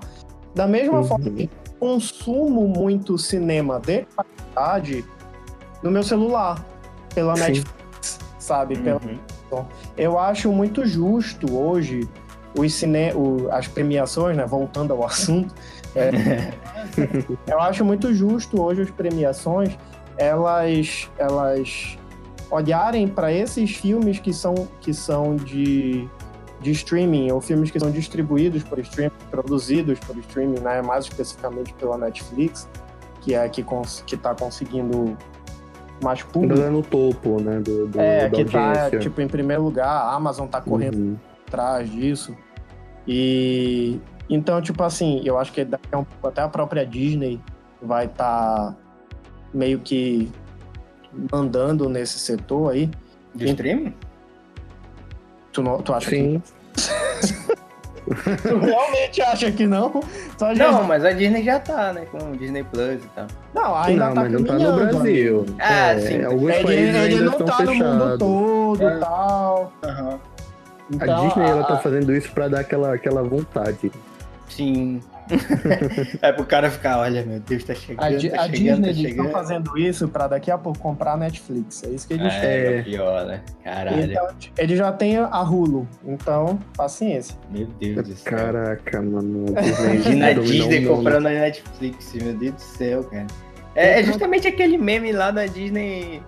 Da 0.56 0.66
mesma 0.66 1.00
uhum. 1.00 1.04
forma 1.04 1.30
que 1.30 1.50
consumo 1.82 2.68
muito 2.68 3.18
cinema 3.18 3.80
de 3.80 4.06
qualidade 4.16 5.04
no 5.82 5.90
meu 5.90 6.04
celular, 6.04 6.64
pela 7.16 7.36
Sim. 7.36 7.42
Netflix, 7.42 8.20
sabe? 8.38 8.76
Uhum. 8.76 8.84
Pela... 9.50 9.68
Eu 9.98 10.20
acho 10.20 10.52
muito 10.52 10.86
justo 10.86 11.52
hoje 11.58 12.08
os 12.56 12.72
cine... 12.72 13.12
O, 13.16 13.50
as 13.52 13.68
premiações, 13.68 14.38
né? 14.38 14.46
Voltando 14.46 14.94
ao 14.94 15.04
assunto, 15.04 15.56
é... 15.98 16.54
eu 17.48 17.60
acho 17.60 17.84
muito 17.84 18.14
justo 18.14 18.62
hoje 18.62 18.84
as 18.84 18.92
premiações 18.92 19.76
elas 20.18 21.10
elas 21.18 21.98
olharem 22.52 23.08
para 23.08 23.32
esses 23.32 23.76
filmes 23.76 24.20
que 24.20 24.32
são 24.32 24.68
que 24.80 24.94
são 24.94 25.36
de 25.36 26.08
de 26.62 26.72
streaming, 26.72 27.32
ou 27.32 27.42
filmes 27.42 27.72
que 27.72 27.80
são 27.80 27.90
distribuídos 27.90 28.64
por 28.64 28.78
streaming, 28.80 29.12
produzidos 29.30 30.00
por 30.00 30.18
streaming, 30.20 30.60
né? 30.60 30.82
mais 30.82 31.06
especificamente 31.06 31.74
pela 31.74 31.98
Netflix, 31.98 32.70
que 33.22 33.34
é 33.34 33.48
que 33.50 33.64
cons 33.64 34.04
que 34.06 34.16
está 34.16 34.36
conseguindo 34.36 35.18
mais 36.04 36.24
público. 36.24 36.56
Ainda 36.56 36.72
no 36.72 36.82
topo, 36.82 37.42
né? 37.42 37.60
Do, 37.60 37.88
do 37.88 38.00
é, 38.00 38.30
que 38.30 38.42
está 38.42 38.90
tipo, 38.92 39.22
em 39.22 39.28
primeiro 39.28 39.64
lugar, 39.64 39.88
a 39.88 40.14
Amazon 40.14 40.46
está 40.46 40.62
correndo 40.62 40.96
uhum. 40.96 41.18
atrás 41.48 41.90
disso. 41.90 42.36
E 43.08 44.00
então, 44.30 44.62
tipo 44.62 44.84
assim, 44.84 45.22
eu 45.26 45.38
acho 45.38 45.52
que 45.52 45.66
daqui 45.66 45.88
a 45.92 45.98
um 45.98 46.04
pouco 46.04 46.28
até 46.28 46.42
a 46.42 46.48
própria 46.48 46.86
Disney 46.86 47.40
vai 47.82 48.06
estar 48.06 48.72
tá 48.72 48.76
meio 49.54 49.80
que 49.80 50.32
mandando 51.32 51.90
nesse 51.90 52.20
setor 52.20 52.72
aí. 52.72 52.90
De 53.34 53.46
streaming? 53.46 53.94
Tu, 55.52 55.62
não, 55.62 55.82
tu 55.82 55.94
acha 55.94 56.10
Sim. 56.10 56.42
que... 56.76 57.52
tu 58.48 58.58
realmente 58.58 59.22
acha 59.22 59.52
que 59.52 59.68
não? 59.68 60.02
Só 60.38 60.54
não, 60.54 60.84
mas 60.84 61.06
a 61.06 61.12
Disney 61.12 61.44
já 61.44 61.60
tá, 61.60 61.94
né? 61.94 62.06
Com 62.12 62.18
o 62.32 62.38
Disney 62.38 62.64
Plus 62.64 63.04
e 63.04 63.08
tal. 63.16 63.28
Não, 63.54 63.76
ainda 63.76 64.08
não, 64.08 64.14
tá 64.14 64.22
mas 64.22 64.32
não 64.32 64.44
tá 64.44 64.54
no 64.54 64.76
Brasil. 64.76 65.46
Ah, 65.60 65.94
é, 65.94 66.00
sim. 66.00 66.24
Alguns 66.24 66.50
ele, 66.50 66.64
países 66.64 66.96
ele 66.96 67.20
não 67.22 67.32
tá 67.34 67.58
fechados. 67.58 67.78
no 67.78 67.86
mundo 67.86 68.18
todo 68.18 68.82
e 68.82 68.86
é. 68.86 68.98
tal. 68.98 69.74
Uhum. 69.84 70.20
Então, 70.94 71.18
a 71.18 71.28
Disney, 71.28 71.46
a... 71.46 71.50
ela 71.50 71.64
tá 71.64 71.78
fazendo 71.78 72.16
isso 72.16 72.32
pra 72.32 72.48
dar 72.48 72.62
aquela, 72.62 72.94
aquela 72.94 73.24
vontade. 73.24 73.92
Sim. 74.50 75.02
é 76.22 76.32
pro 76.32 76.46
cara 76.46 76.70
ficar, 76.70 77.00
olha, 77.00 77.24
meu 77.26 77.40
Deus, 77.40 77.64
tá 77.64 77.74
chegando. 77.74 78.04
A, 78.04 78.10
tá 78.10 78.14
a 78.14 78.20
chegando, 78.20 78.52
Disney 78.52 78.82
tá 78.82 78.90
eles 78.90 79.06
estão 79.12 79.30
fazendo 79.30 79.78
isso 79.78 80.08
pra 80.08 80.28
daqui 80.28 80.52
a 80.52 80.58
pouco 80.58 80.80
comprar 80.80 81.14
a 81.14 81.18
Netflix. 81.18 81.84
É 81.84 81.90
isso 81.90 82.08
que 82.08 82.14
eles 82.14 82.34
é, 82.34 82.80
é 82.80 82.82
pior, 82.84 83.26
né? 83.26 83.42
Caralho. 83.64 84.12
Então, 84.12 84.28
ele 84.58 84.76
já 84.76 84.92
tem 84.92 85.18
a 85.18 85.42
Hulu, 85.42 85.88
então, 86.06 86.60
paciência. 86.76 87.38
Meu 87.50 87.68
Deus 87.80 88.08
do 88.08 88.16
céu. 88.16 88.32
Caraca, 88.32 89.02
mano. 89.02 89.46
Imagina 89.56 90.28
a 90.28 90.34
Disney 90.34 90.86
comprando 90.86 91.28
a 91.28 91.32
Netflix, 91.32 92.14
meu 92.14 92.34
Deus 92.34 92.56
do 92.56 92.62
céu, 92.62 93.04
cara. 93.04 93.28
É, 93.76 94.02
é 94.02 94.04
justamente 94.04 94.48
aquele 94.48 94.78
meme 94.78 95.12
lá 95.14 95.32
da 95.32 95.46
Disney 95.46 96.22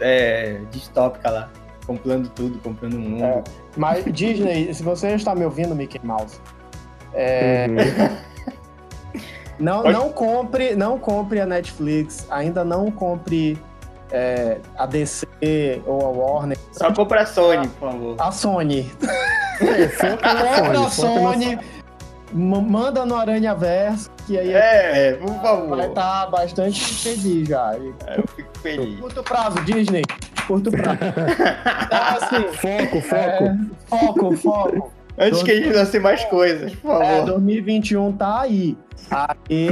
é, 0.00 0.60
distópica 0.70 1.30
lá. 1.30 1.50
Comprando 1.86 2.30
tudo, 2.30 2.58
comprando 2.60 2.94
o 2.94 2.98
mundo. 2.98 3.22
É, 3.22 3.44
mas 3.76 4.04
Disney, 4.06 4.72
se 4.72 4.82
você 4.82 5.08
está 5.14 5.34
me 5.34 5.44
ouvindo, 5.44 5.74
Mickey 5.74 6.00
Mouse, 6.02 6.40
é... 7.14 7.66
Uhum. 7.68 8.16
não, 9.58 9.82
não 9.84 10.12
compre, 10.12 10.74
não 10.74 10.98
compre 10.98 11.40
a 11.40 11.46
Netflix, 11.46 12.26
ainda 12.30 12.64
não 12.64 12.90
compre 12.90 13.58
é, 14.14 14.58
a 14.78 14.86
DC 14.86 15.82
ou 15.86 16.04
a 16.04 16.08
Warner. 16.08 16.58
Só 16.72 16.92
compra 16.92 17.22
a 17.22 17.26
Sony, 17.26 17.68
por 17.68 17.90
favor. 17.90 18.16
A 18.18 18.30
Sony. 18.30 18.92
É, 19.60 19.86
compra 19.88 20.80
a 20.80 20.90
Sony, 20.90 21.58
manda 22.32 23.04
no 23.04 23.16
Aranha 23.16 23.54
Verso, 23.54 24.10
que 24.26 24.38
aí 24.38 24.52
é, 24.52 25.14
por 25.14 25.34
favor. 25.40 25.76
vai 25.76 25.88
estar 25.88 26.24
tá 26.24 26.30
bastante 26.30 26.80
feliz 26.94 27.48
já. 27.48 27.74
É, 28.06 28.18
eu 28.18 28.26
fico 28.28 28.58
feliz. 28.58 29.00
Curto 29.00 29.22
prazo, 29.22 29.60
Disney. 29.64 30.02
Curto 30.46 30.70
prazo. 30.70 30.98
Então, 31.84 32.00
assim, 32.16 32.52
foco, 32.56 33.00
foco. 33.00 33.44
É, 33.44 33.56
foco, 33.88 34.36
foco. 34.36 34.92
Antes 35.16 35.42
que 35.42 35.50
a 35.50 35.54
gente 35.54 35.72
lance 35.72 35.98
mais 36.00 36.24
coisas, 36.24 36.74
por 36.74 36.92
favor. 36.92 37.04
É, 37.04 37.24
2021 37.24 38.12
tá 38.12 38.40
aí. 38.40 38.76
Aí. 39.10 39.68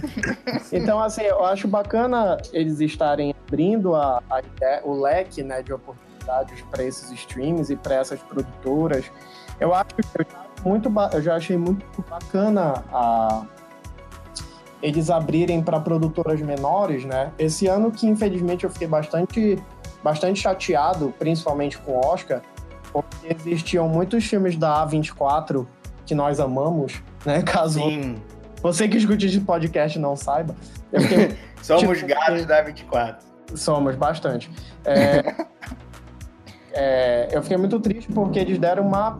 então, 0.72 1.00
assim, 1.00 1.22
eu 1.22 1.44
acho 1.44 1.68
bacana 1.68 2.38
eles 2.52 2.80
estarem 2.80 3.34
abrindo 3.46 3.94
a, 3.94 4.22
a 4.30 4.40
o 4.84 5.00
leque 5.00 5.42
né, 5.42 5.62
de 5.62 5.72
oportunidades 5.72 6.62
para 6.70 6.82
esses 6.82 7.10
streams 7.10 7.70
e 7.70 7.76
para 7.76 7.96
essas 7.96 8.20
produtoras. 8.20 9.04
Eu 9.58 9.74
acho 9.74 9.94
que 9.94 10.02
eu 10.18 10.26
muito 10.64 10.90
eu 11.12 11.22
já 11.22 11.36
achei 11.36 11.56
muito 11.56 11.84
bacana 12.08 12.84
a 12.92 13.44
eles 14.82 15.10
abrirem 15.10 15.62
para 15.62 15.78
produtoras 15.78 16.40
menores, 16.40 17.04
né? 17.04 17.32
Esse 17.38 17.66
ano 17.66 17.90
que 17.90 18.06
infelizmente 18.06 18.64
eu 18.64 18.70
fiquei 18.70 18.88
bastante 18.88 19.62
bastante 20.02 20.40
chateado, 20.40 21.14
principalmente 21.18 21.76
com 21.78 21.92
o 21.92 22.06
Oscar, 22.06 22.40
porque 22.92 23.28
existiam 23.28 23.88
muitos 23.88 24.24
filmes 24.24 24.56
da 24.56 24.86
A24 24.86 25.66
que 26.06 26.14
nós 26.14 26.40
amamos, 26.40 27.02
né? 27.24 27.42
Caso 27.46 27.80
Sim. 27.80 28.16
você 28.62 28.88
que 28.88 28.96
escute 28.96 29.26
esse 29.26 29.40
podcast 29.40 29.98
não 29.98 30.16
saiba. 30.16 30.54
Fiquei, 30.90 31.36
Somos 31.62 31.98
tipo, 31.98 32.08
gatos 32.08 32.46
da 32.46 32.64
A24. 32.64 33.16
Somos, 33.54 33.96
bastante. 33.96 34.50
É, 34.84 35.34
é, 36.72 37.28
eu 37.32 37.42
fiquei 37.42 37.56
muito 37.56 37.78
triste 37.80 38.10
porque 38.12 38.38
eles 38.38 38.58
deram 38.58 38.86
uma 38.86 39.18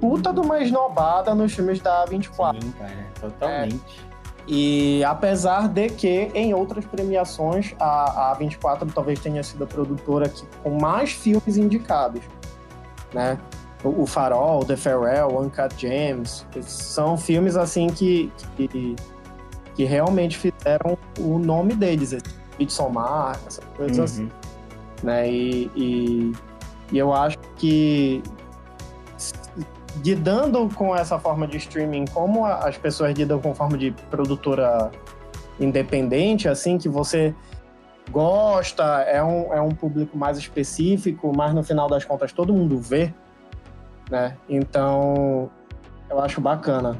puta 0.00 0.32
de 0.32 0.40
uma 0.40 0.60
esnobada 0.60 1.34
nos 1.34 1.54
filmes 1.54 1.80
da 1.80 2.04
A24. 2.06 2.62
Sim, 2.62 2.70
cara, 2.72 3.06
totalmente. 3.20 4.06
É, 4.12 4.16
e 4.48 5.02
apesar 5.04 5.68
de 5.68 5.88
que 5.88 6.30
em 6.32 6.54
outras 6.54 6.84
premiações 6.84 7.74
a, 7.80 8.30
a 8.30 8.34
24 8.34 8.88
talvez 8.92 9.18
tenha 9.18 9.42
sido 9.42 9.64
a 9.64 9.66
produtora 9.66 10.28
que, 10.28 10.46
com 10.62 10.78
mais 10.78 11.12
filmes 11.12 11.56
indicados, 11.56 12.22
né? 13.16 13.38
O, 13.82 14.02
o 14.02 14.06
Farol, 14.06 14.64
The 14.64 14.76
Farewell, 14.76 15.40
Uncut 15.40 15.74
Gems, 15.78 16.46
são 16.62 17.16
filmes 17.16 17.56
assim 17.56 17.88
que, 17.88 18.30
que, 18.56 18.96
que 19.74 19.84
realmente 19.84 20.36
fizeram 20.36 20.98
o 21.18 21.38
nome 21.38 21.74
deles, 21.74 22.16
Midsommar, 22.58 23.38
essas 23.46 23.64
coisas 23.76 23.98
uhum. 23.98 24.04
assim, 24.04 24.30
né? 25.02 25.30
E, 25.30 25.70
e, 25.74 26.32
e 26.92 26.98
eu 26.98 27.12
acho 27.12 27.38
que 27.56 28.22
lidando 30.04 30.68
com 30.74 30.94
essa 30.94 31.18
forma 31.18 31.46
de 31.46 31.56
streaming, 31.56 32.04
como 32.12 32.44
as 32.44 32.76
pessoas 32.76 33.14
lidam 33.14 33.40
com 33.40 33.54
forma 33.54 33.78
de 33.78 33.92
produtora 34.10 34.90
independente, 35.58 36.48
assim, 36.48 36.76
que 36.76 36.88
você 36.88 37.34
gosta, 38.10 38.84
é 39.02 39.22
um, 39.22 39.52
é 39.52 39.60
um 39.60 39.70
público 39.70 40.16
mais 40.16 40.38
específico, 40.38 41.32
mas 41.36 41.54
no 41.54 41.62
final 41.62 41.88
das 41.88 42.04
contas 42.04 42.32
todo 42.32 42.52
mundo 42.52 42.78
vê, 42.78 43.12
né? 44.10 44.36
Então, 44.48 45.50
eu 46.08 46.20
acho 46.20 46.40
bacana. 46.40 46.96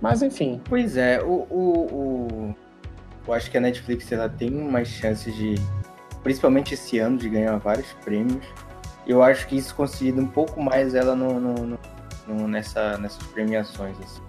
Mas 0.00 0.22
enfim. 0.22 0.60
Pois 0.68 0.96
é, 0.96 1.20
o, 1.22 1.46
o, 1.50 1.88
o... 1.92 2.54
eu 3.26 3.34
acho 3.34 3.50
que 3.50 3.56
a 3.56 3.60
Netflix 3.60 4.10
ela 4.12 4.28
tem 4.28 4.50
mais 4.50 4.88
chances 4.88 5.34
de, 5.34 5.54
principalmente 6.22 6.74
esse 6.74 6.98
ano, 6.98 7.16
de 7.16 7.28
ganhar 7.28 7.56
vários 7.58 7.92
prêmios 8.04 8.44
eu 9.06 9.22
acho 9.22 9.46
que 9.46 9.56
isso 9.56 9.74
concilido 9.74 10.20
um 10.20 10.26
pouco 10.26 10.62
mais 10.62 10.94
ela 10.94 11.14
no, 11.14 11.38
no, 11.38 11.78
no, 12.26 12.48
nessa, 12.48 12.96
nessas 12.98 13.22
premiações. 13.28 13.96
Assim. 14.00 14.22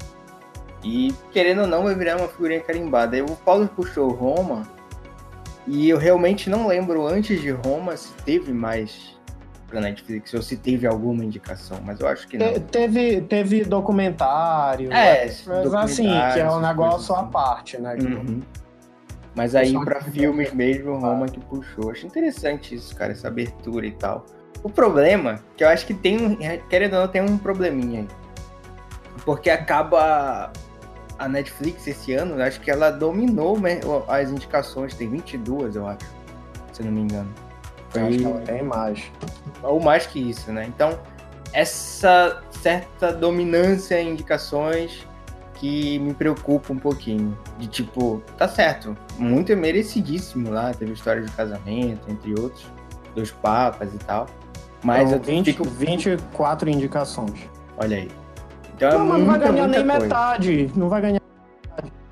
E 0.84 1.14
querendo 1.32 1.62
ou 1.62 1.68
não, 1.68 1.84
vai 1.84 1.96
virar 1.96 2.18
uma 2.18 2.28
figurinha 2.28 2.60
carimbada. 2.60 3.24
o 3.24 3.36
Paulo 3.38 3.68
puxou 3.68 4.10
Roma, 4.10 4.64
e 5.68 5.90
eu 5.90 5.98
realmente 5.98 6.50
não 6.50 6.68
lembro 6.68 7.06
antes 7.08 7.42
de 7.42 7.50
Roma 7.52 7.98
se 7.98 8.14
teve 8.24 8.54
mais 8.54 9.16
pra 9.68 9.82
Netflix, 9.82 10.34
ou 10.34 10.42
se 10.42 10.58
teve 10.58 10.86
alguma 10.86 11.24
indicação, 11.26 11.80
mas 11.84 12.00
eu 12.00 12.08
acho 12.08 12.28
que 12.28 12.38
não. 12.38 12.54
teve, 12.60 13.22
teve 13.22 13.64
documentário, 13.64 14.94
é, 14.94 15.26
mas 15.26 15.74
assim, 15.74 16.08
que 16.34 16.40
é 16.40 16.50
um 16.50 16.60
negócio 16.60 17.14
assim. 17.16 17.26
à 17.26 17.28
parte, 17.28 17.78
né? 17.78 17.96
Uhum. 17.96 18.42
Mas 19.36 19.54
aí 19.54 19.74
para 19.84 20.02
filmes 20.02 20.54
mesmo, 20.54 20.98
Roma 20.98 21.28
que 21.28 21.40
puxou. 21.40 21.92
Acho 21.92 22.08
interessante 22.08 22.74
isso, 22.74 22.96
cara, 22.96 23.12
essa 23.12 23.28
abertura 23.28 23.86
e 23.86 23.92
tal. 23.92 24.26
O 24.64 24.70
problema, 24.70 25.40
que 25.58 25.64
eu 25.64 25.68
acho 25.68 25.86
que 25.86 25.94
tem 25.94 26.26
um. 26.26 26.38
Querendo 26.70 26.94
ou 26.94 27.02
não, 27.02 27.08
tem 27.08 27.22
um 27.22 27.38
probleminha 27.38 28.02
aí. 28.02 28.08
Porque 29.26 29.50
acaba. 29.50 30.52
A 31.18 31.28
Netflix 31.28 31.88
esse 31.88 32.14
ano, 32.14 32.42
acho 32.42 32.60
que 32.60 32.70
ela 32.70 32.92
dominou 32.92 33.58
as 34.08 34.30
indicações, 34.30 34.94
tem 34.96 35.10
22, 35.10 35.76
eu 35.76 35.88
acho. 35.88 36.06
Se 36.74 36.84
não 36.84 36.92
me 36.92 37.02
engano. 37.02 37.30
Foi... 37.90 38.02
acho 38.02 38.18
que 38.18 38.26
ela 38.26 38.42
tem 38.42 38.64
mais. 38.64 39.12
Ou 39.64 39.80
mais 39.80 40.06
que 40.06 40.20
isso, 40.20 40.52
né? 40.52 40.66
Então, 40.68 41.00
essa 41.54 42.44
certa 42.52 43.14
dominância 43.14 44.02
em 44.02 44.10
indicações 44.10 45.08
que 45.54 46.00
me 46.00 46.14
preocupa 46.14 46.74
um 46.74 46.78
pouquinho. 46.78 47.38
De 47.58 47.68
tipo, 47.68 48.22
tá 48.38 48.48
certo, 48.48 48.96
muito 49.18 49.56
merecidíssimo 49.56 50.52
lá, 50.52 50.74
teve 50.74 50.92
história 50.92 51.22
de 51.22 51.32
casamento, 51.32 52.12
entre 52.12 52.38
outros, 52.40 52.66
dos 53.16 53.32
papas 53.32 53.94
e 53.94 53.98
tal. 54.00 54.28
Mas 54.84 55.12
então, 55.12 55.18
eu 55.18 55.24
20, 55.24 55.46
fico... 55.46 55.64
24 55.64 56.70
indicações. 56.70 57.50
Olha 57.78 57.98
aí. 57.98 58.12
Então 58.76 59.06
não, 59.06 59.16
é 59.16 59.20
muita, 59.20 59.20
não 59.20 59.26
vai 59.26 59.40
ganhar 59.40 59.68
nem 59.68 59.84
coisa. 59.84 60.04
metade. 60.04 60.72
Não 60.76 60.90
vai 60.90 61.02
ganhar. 61.02 61.22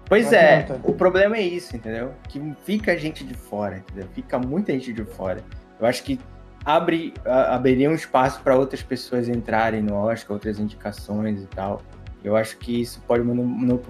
Pois 0.06 0.32
é, 0.32 0.68
o 0.84 0.94
problema 0.94 1.38
é 1.38 1.42
isso, 1.42 1.76
entendeu? 1.76 2.12
Que 2.30 2.56
fica 2.64 2.98
gente 2.98 3.24
de 3.24 3.34
fora, 3.34 3.78
entendeu? 3.78 4.08
Fica 4.14 4.38
muita 4.38 4.72
gente 4.74 4.94
de 4.94 5.04
fora. 5.04 5.44
Eu 5.80 5.88
acho 5.88 6.04
que 6.04 6.20
abre, 6.64 7.14
abriria 7.26 7.90
um 7.90 7.96
espaço 7.96 8.40
para 8.42 8.56
outras 8.56 8.84
pessoas 8.84 9.28
entrarem 9.28 9.82
no 9.82 9.96
Oscar, 9.96 10.34
outras 10.34 10.60
indicações 10.60 11.42
e 11.42 11.48
tal. 11.48 11.82
Eu 12.24 12.36
acho 12.36 12.58
que 12.58 12.82
isso 12.82 13.02
pode 13.08 13.24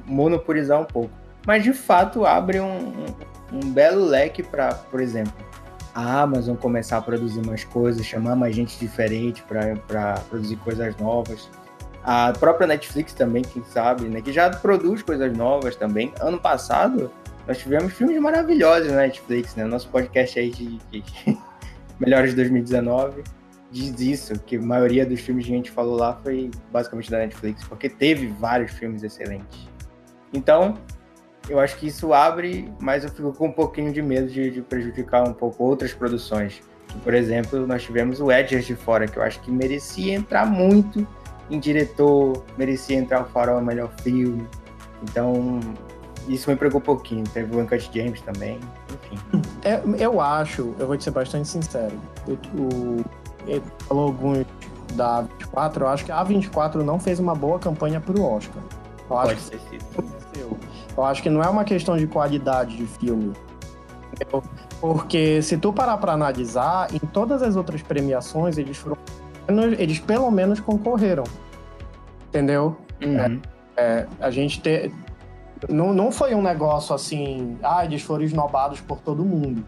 monopolizar 0.05 0.81
um 0.81 0.85
pouco. 0.85 1.11
Mas 1.45 1.63
de 1.63 1.73
fato 1.73 2.25
abre 2.25 2.59
um, 2.59 2.77
um, 2.77 3.05
um 3.51 3.71
belo 3.71 4.05
leque 4.05 4.41
para, 4.41 4.73
por 4.73 5.01
exemplo, 5.01 5.33
a 5.93 6.21
Amazon 6.21 6.55
começar 6.55 6.97
a 6.97 7.01
produzir 7.01 7.45
mais 7.45 7.63
coisas, 7.63 8.05
chamar 8.05 8.35
mais 8.35 8.55
gente 8.55 8.79
diferente 8.79 9.43
para 9.43 10.15
produzir 10.29 10.55
coisas 10.57 10.95
novas. 10.97 11.49
A 12.03 12.33
própria 12.33 12.67
Netflix 12.67 13.13
também, 13.13 13.43
quem 13.43 13.63
sabe, 13.63 14.09
né, 14.09 14.21
que 14.21 14.33
já 14.33 14.49
produz 14.49 15.01
coisas 15.01 15.35
novas 15.35 15.75
também. 15.75 16.13
Ano 16.19 16.39
passado, 16.39 17.09
nós 17.47 17.57
tivemos 17.57 17.93
filmes 17.93 18.19
maravilhosos 18.19 18.89
na 18.89 18.97
Netflix, 18.97 19.55
né? 19.55 19.63
Nosso 19.63 19.89
podcast 19.89 20.37
aí 20.37 20.49
de, 20.49 20.77
de 20.91 21.03
Melhores 21.99 22.31
de 22.31 22.37
2019 22.37 23.23
diz 23.71 23.99
isso, 23.99 24.39
que 24.39 24.57
a 24.57 24.61
maioria 24.61 25.05
dos 25.05 25.19
filmes 25.19 25.45
que 25.45 25.51
a 25.51 25.55
gente 25.55 25.71
falou 25.71 25.97
lá 25.97 26.15
foi 26.21 26.51
basicamente 26.71 27.09
da 27.09 27.17
Netflix, 27.17 27.63
porque 27.63 27.89
teve 27.89 28.27
vários 28.27 28.71
filmes 28.71 29.01
excelentes. 29.01 29.67
Então, 30.31 30.77
eu 31.49 31.59
acho 31.59 31.77
que 31.77 31.87
isso 31.87 32.13
abre, 32.13 32.71
mas 32.79 33.03
eu 33.03 33.09
fico 33.09 33.33
com 33.33 33.47
um 33.47 33.51
pouquinho 33.51 33.91
de 33.91 34.01
medo 34.01 34.27
de, 34.27 34.51
de 34.51 34.61
prejudicar 34.61 35.27
um 35.27 35.33
pouco 35.33 35.63
outras 35.63 35.91
produções. 35.91 36.61
Por 37.03 37.15
exemplo, 37.15 37.65
nós 37.65 37.81
tivemos 37.81 38.21
o 38.21 38.31
Edgers 38.31 38.65
de 38.65 38.75
fora, 38.75 39.07
que 39.07 39.17
eu 39.17 39.23
acho 39.23 39.39
que 39.41 39.49
merecia 39.49 40.13
entrar 40.13 40.45
muito 40.45 41.07
em 41.49 41.59
diretor, 41.59 42.43
merecia 42.57 42.97
entrar 42.97 43.21
o 43.21 43.25
Farol 43.25 43.61
melhor 43.61 43.89
filme. 44.01 44.47
Então, 45.03 45.59
isso 46.27 46.49
me 46.49 46.55
preocupa 46.55 46.91
um 46.91 46.95
pouquinho. 46.95 47.23
Teve 47.25 47.55
o 47.55 47.59
Uncut 47.59 47.89
James 47.93 48.21
também, 48.21 48.59
enfim. 48.89 49.41
É, 49.63 49.81
eu 49.97 50.19
acho, 50.19 50.73
eu 50.77 50.87
vou 50.87 50.97
te 50.97 51.03
ser 51.03 51.11
bastante 51.11 51.47
sincero, 51.47 51.93
o, 52.27 53.03
ele 53.47 53.63
falou 53.87 54.07
alguns 54.07 54.45
da 54.93 55.21
24, 55.21 55.85
eu 55.85 55.87
acho 55.87 56.05
que 56.05 56.11
a 56.11 56.23
24 56.23 56.83
não 56.83 56.99
fez 56.99 57.19
uma 57.19 57.33
boa 57.33 57.59
campanha 57.59 57.99
pro 57.99 58.21
Oscar. 58.23 58.61
Eu 58.61 59.07
Pode 59.07 59.31
acho 59.33 59.51
que 59.51 59.57
eu 60.95 61.03
acho 61.03 61.23
que 61.23 61.29
não 61.29 61.41
é 61.41 61.49
uma 61.49 61.63
questão 61.63 61.97
de 61.97 62.07
qualidade 62.07 62.77
de 62.77 62.85
filme. 62.85 63.33
Porque 64.79 65.41
se 65.41 65.57
tu 65.57 65.73
parar 65.73 65.97
pra 65.97 66.13
analisar, 66.13 66.93
em 66.93 66.99
todas 66.99 67.41
as 67.41 67.55
outras 67.55 67.81
premiações, 67.81 68.57
eles 68.57 68.77
foram. 68.77 68.97
Eles 69.77 69.99
pelo 69.99 70.29
menos 70.31 70.59
concorreram. 70.59 71.23
Entendeu? 72.29 72.77
Uhum. 73.01 73.41
É, 73.77 74.05
a 74.19 74.29
gente 74.29 74.61
ter. 74.61 74.91
Não, 75.69 75.93
não 75.93 76.11
foi 76.11 76.35
um 76.35 76.41
negócio 76.41 76.93
assim, 76.93 77.57
ah, 77.63 77.85
eles 77.85 78.01
foram 78.01 78.23
esnobados 78.23 78.81
por 78.81 78.99
todo 78.99 79.23
mundo. 79.23 79.63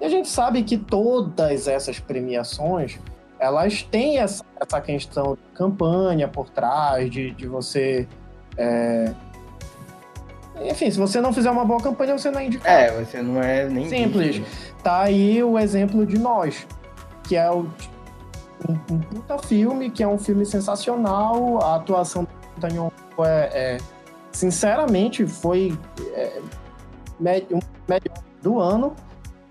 E 0.00 0.04
a 0.04 0.08
gente 0.08 0.28
sabe 0.28 0.62
que 0.62 0.76
todas 0.76 1.68
essas 1.68 1.98
premiações, 1.98 2.98
elas 3.38 3.82
têm 3.82 4.18
essa, 4.18 4.44
essa 4.60 4.80
questão 4.80 5.34
de 5.34 5.56
campanha 5.56 6.28
por 6.28 6.48
trás, 6.48 7.10
de, 7.10 7.30
de 7.32 7.46
você. 7.46 8.08
é, 8.56 9.12
Enfim, 10.62 10.90
se 10.90 10.98
você 10.98 11.20
não 11.20 11.32
fizer 11.32 11.50
uma 11.50 11.64
boa 11.64 11.80
campanha, 11.80 12.16
você 12.16 12.30
não 12.30 12.40
é 12.40 12.46
indicado. 12.46 12.68
É, 12.68 12.90
você 13.04 13.22
não 13.22 13.42
é 13.42 13.68
nem. 13.68 13.88
Simples. 13.88 14.42
Tá 14.82 15.02
aí 15.02 15.42
o 15.42 15.58
exemplo 15.58 16.06
de 16.06 16.18
Nós, 16.18 16.66
que 17.22 17.36
é 17.36 17.50
o, 17.50 17.66
um, 18.68 18.94
um 18.94 18.98
puta 19.00 19.38
filme, 19.38 19.90
que 19.90 20.02
é 20.02 20.08
um 20.08 20.18
filme 20.18 20.44
sensacional, 20.46 21.62
a 21.62 21.76
atuação 21.76 22.24
do 22.24 22.28
D'Artagnan 22.60 22.90
é, 23.18 23.74
é- 23.76 23.78
sinceramente, 24.32 25.26
foi 25.26 25.76
é, 26.14 26.40
um 27.52 27.60
melhor 27.88 28.18
do 28.42 28.58
ano. 28.60 28.94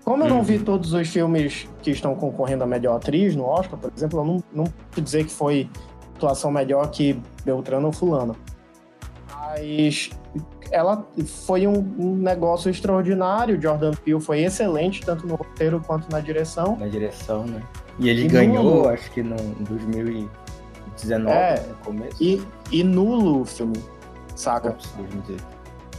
Como 0.04 0.22
eu 0.24 0.28
não 0.28 0.38
Uhum. 0.38 0.42
vi 0.42 0.58
todos 0.58 0.92
os 0.92 1.08
filmes 1.08 1.66
que 1.82 1.90
estão 1.90 2.14
concorrendo 2.14 2.62
a 2.64 2.66
melhor 2.66 2.96
atriz 2.96 3.34
no 3.34 3.44
Oscar, 3.46 3.78
por 3.78 3.90
exemplo, 3.96 4.20
eu 4.20 4.24
não, 4.24 4.42
não 4.52 4.64
posso 4.64 5.00
dizer 5.00 5.24
que 5.24 5.32
foi 5.32 5.70
atuação 6.14 6.50
melhor 6.50 6.90
que 6.90 7.18
Beltrano 7.44 7.86
ou 7.86 7.92
Fulano. 7.92 8.36
Mas 9.32 10.10
ela 10.70 11.06
foi 11.46 11.66
um, 11.66 11.78
um 11.98 12.16
negócio 12.16 12.70
extraordinário. 12.70 13.60
Jordan 13.60 13.92
Peele 13.92 14.20
foi 14.20 14.42
excelente, 14.42 15.00
tanto 15.04 15.26
no 15.26 15.36
roteiro 15.36 15.80
quanto 15.86 16.10
na 16.10 16.20
direção. 16.20 16.76
Na 16.76 16.86
direção, 16.88 17.44
né? 17.46 17.62
E 17.98 18.08
ele 18.08 18.24
E 18.24 18.28
ganhou, 18.28 18.62
nulo. 18.64 18.88
acho 18.88 19.10
que 19.10 19.22
no 19.22 19.36
em 19.36 19.64
2019, 19.64 21.30
É. 21.36 21.64
no 21.68 21.74
começo. 21.84 22.16
E, 22.22 22.42
e 22.72 22.82
nulo 22.84 23.42
o 23.42 23.44
filme, 23.44 23.76
saca? 24.34 24.70
Ops, 24.70 24.90
2018. 24.96 25.44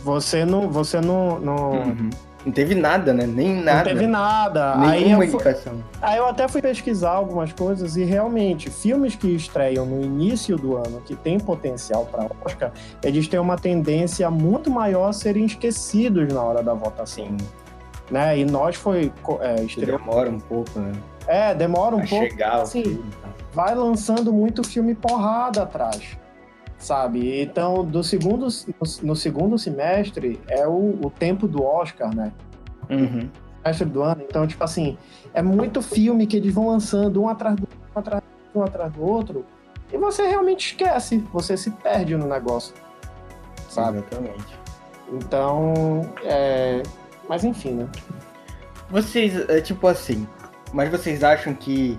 Você 0.04 0.46
não, 0.46 0.70
você 0.70 1.02
não, 1.02 1.40
não, 1.40 1.72
Uhum. 1.72 2.10
Não 2.46 2.52
teve 2.54 2.76
nada, 2.76 3.12
né? 3.12 3.26
Nem 3.26 3.56
não 3.56 3.64
nada. 3.64 3.84
teve 3.90 4.06
nada. 4.06 4.80
Aí 4.80 5.06
Nenhuma 5.06 5.26
eu, 5.26 5.32
fui- 5.32 5.40
indicação. 5.50 5.74
aí 6.00 6.18
eu 6.20 6.28
até 6.28 6.48
fui 6.48 6.62
pesquisar 6.62 7.10
algumas 7.14 7.52
coisas 7.52 7.98
e 7.98 8.04
realmente, 8.04 8.70
filmes 8.70 9.16
que 9.16 9.30
estreiam 9.36 9.84
no 9.84 10.00
início 10.04 10.56
do 10.56 10.78
ano, 10.78 11.02
que 11.04 11.16
tem 11.16 11.40
potencial 11.40 12.06
para 12.06 12.28
Oscar, 12.46 12.72
eles 13.02 13.28
têm 13.28 13.40
uma 13.40 13.56
tendência 13.58 14.30
muito 14.30 14.70
maior 14.70 15.08
a 15.10 15.14
serem 15.14 15.44
esquecidos 15.46 16.32
na 16.32 16.44
hora 16.44 16.62
da 16.62 16.76
votação. 16.76 17.26
Sim. 17.26 17.38
Né? 18.12 18.38
E 18.38 18.46
nós 18.46 18.76
foi 18.76 19.12
é, 19.40 19.64
estreou. 19.64 19.98
demora 19.98 20.30
um 20.30 20.40
pouco, 20.40 20.80
né? 20.80 20.92
É, 21.28 21.54
demora 21.54 21.96
um 21.96 22.06
pouco. 22.06 22.26
chegar 22.26 22.60
ao 22.60 22.66
sim. 22.66 22.84
filme. 22.84 23.12
tal. 23.22 23.34
vai 23.54 23.76
lançando 23.76 24.32
muito 24.32 24.64
filme 24.64 24.94
porrada 24.94 25.64
atrás, 25.64 26.18
sabe? 26.78 27.42
Então, 27.42 27.84
do 27.84 28.04
segundo, 28.04 28.48
no, 29.02 29.16
segundo 29.16 29.58
semestre 29.58 30.40
é 30.48 30.68
o, 30.68 31.00
o 31.04 31.10
tempo 31.10 31.48
do 31.48 31.64
Oscar, 31.64 32.14
né? 32.16 32.32
Uhum. 32.90 33.30
Semestre 33.64 33.90
do 33.90 34.04
ano. 34.04 34.22
Então, 34.28 34.46
tipo 34.46 34.64
assim, 34.64 34.98
é 35.34 35.42
muito 35.42 35.82
filme 35.82 36.28
que 36.28 36.38
eles 36.38 36.54
vão 36.54 36.68
lançando 36.68 37.22
um 37.22 37.28
atrás 37.28 37.56
do 37.56 37.64
outro, 37.64 37.80
um 37.96 38.00
atrás 38.00 38.24
um 38.56 38.64
atrás 38.64 38.94
do 38.94 39.04
outro, 39.04 39.46
e 39.92 39.98
você 39.98 40.26
realmente 40.28 40.68
esquece, 40.68 41.18
você 41.32 41.58
se 41.58 41.70
perde 41.72 42.16
no 42.16 42.28
negócio, 42.28 42.74
sabe? 43.70 43.98
Exatamente. 43.98 44.58
Então, 45.12 45.74
é... 46.24 46.82
Mas 47.28 47.44
enfim, 47.44 47.72
né? 47.72 47.90
Vocês, 48.90 49.50
é, 49.50 49.60
tipo 49.62 49.88
assim, 49.88 50.28
mas 50.76 50.90
vocês 50.90 51.24
acham 51.24 51.54
que 51.54 51.98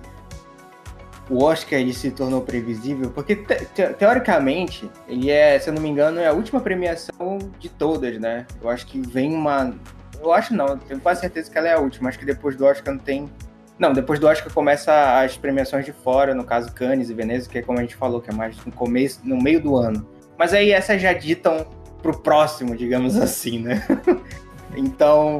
o 1.30 1.42
Oscar 1.42 1.78
ele 1.80 1.94
se 1.94 2.10
tornou 2.10 2.42
previsível? 2.42 3.10
Porque 3.10 3.34
te- 3.34 3.64
te- 3.74 3.94
teoricamente, 3.94 4.88
ele 5.08 5.30
é, 5.30 5.58
se 5.58 5.70
eu 5.70 5.74
não 5.74 5.80
me 5.80 5.88
engano, 5.88 6.20
é 6.20 6.26
a 6.26 6.32
última 6.32 6.60
premiação 6.60 7.38
de 7.58 7.70
todas, 7.70 8.18
né? 8.20 8.46
Eu 8.62 8.68
acho 8.68 8.86
que 8.86 9.00
vem 9.00 9.34
uma. 9.34 9.74
Eu 10.20 10.30
acho 10.32 10.54
não, 10.54 10.68
eu 10.68 10.76
tenho 10.76 11.00
quase 11.00 11.22
certeza 11.22 11.50
que 11.50 11.56
ela 11.56 11.68
é 11.68 11.72
a 11.72 11.78
última. 11.78 12.10
Acho 12.10 12.18
que 12.18 12.26
depois 12.26 12.54
do 12.54 12.66
Oscar 12.66 12.92
não 12.94 13.00
tem. 13.00 13.30
Não, 13.78 13.92
depois 13.94 14.18
do 14.20 14.26
Oscar 14.26 14.52
começa 14.52 15.20
as 15.20 15.36
premiações 15.38 15.84
de 15.84 15.92
fora, 15.92 16.34
no 16.34 16.44
caso 16.44 16.72
Cannes 16.72 17.08
e 17.10 17.14
Veneza, 17.14 17.48
que 17.48 17.58
é 17.58 17.62
como 17.62 17.78
a 17.78 17.82
gente 17.82 17.96
falou, 17.96 18.20
que 18.20 18.30
é 18.30 18.34
mais 18.34 18.56
no 18.64 18.72
começo, 18.72 19.20
no 19.24 19.40
meio 19.42 19.60
do 19.60 19.74
ano. 19.76 20.06
Mas 20.38 20.52
aí 20.52 20.70
essas 20.70 21.00
já 21.00 21.12
ditam 21.14 21.66
pro 22.02 22.18
próximo, 22.18 22.76
digamos 22.76 23.16
assim, 23.16 23.58
né? 23.58 23.82
então, 24.76 25.38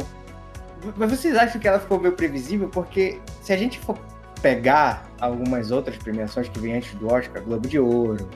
mas 0.96 1.10
vocês 1.10 1.36
acham 1.36 1.60
que 1.60 1.66
ela 1.66 1.78
ficou 1.78 1.98
meio 1.98 2.14
previsível? 2.14 2.68
Porque 2.68 3.20
se 3.42 3.52
a 3.52 3.56
gente 3.56 3.78
for 3.80 3.98
pegar 4.40 5.10
algumas 5.20 5.70
outras 5.70 5.96
premiações 5.96 6.48
que 6.48 6.58
vêm 6.58 6.74
antes 6.74 6.94
do 6.94 7.12
Oscar, 7.12 7.42
Globo 7.42 7.66
de 7.66 7.78
Ouro, 7.78 8.28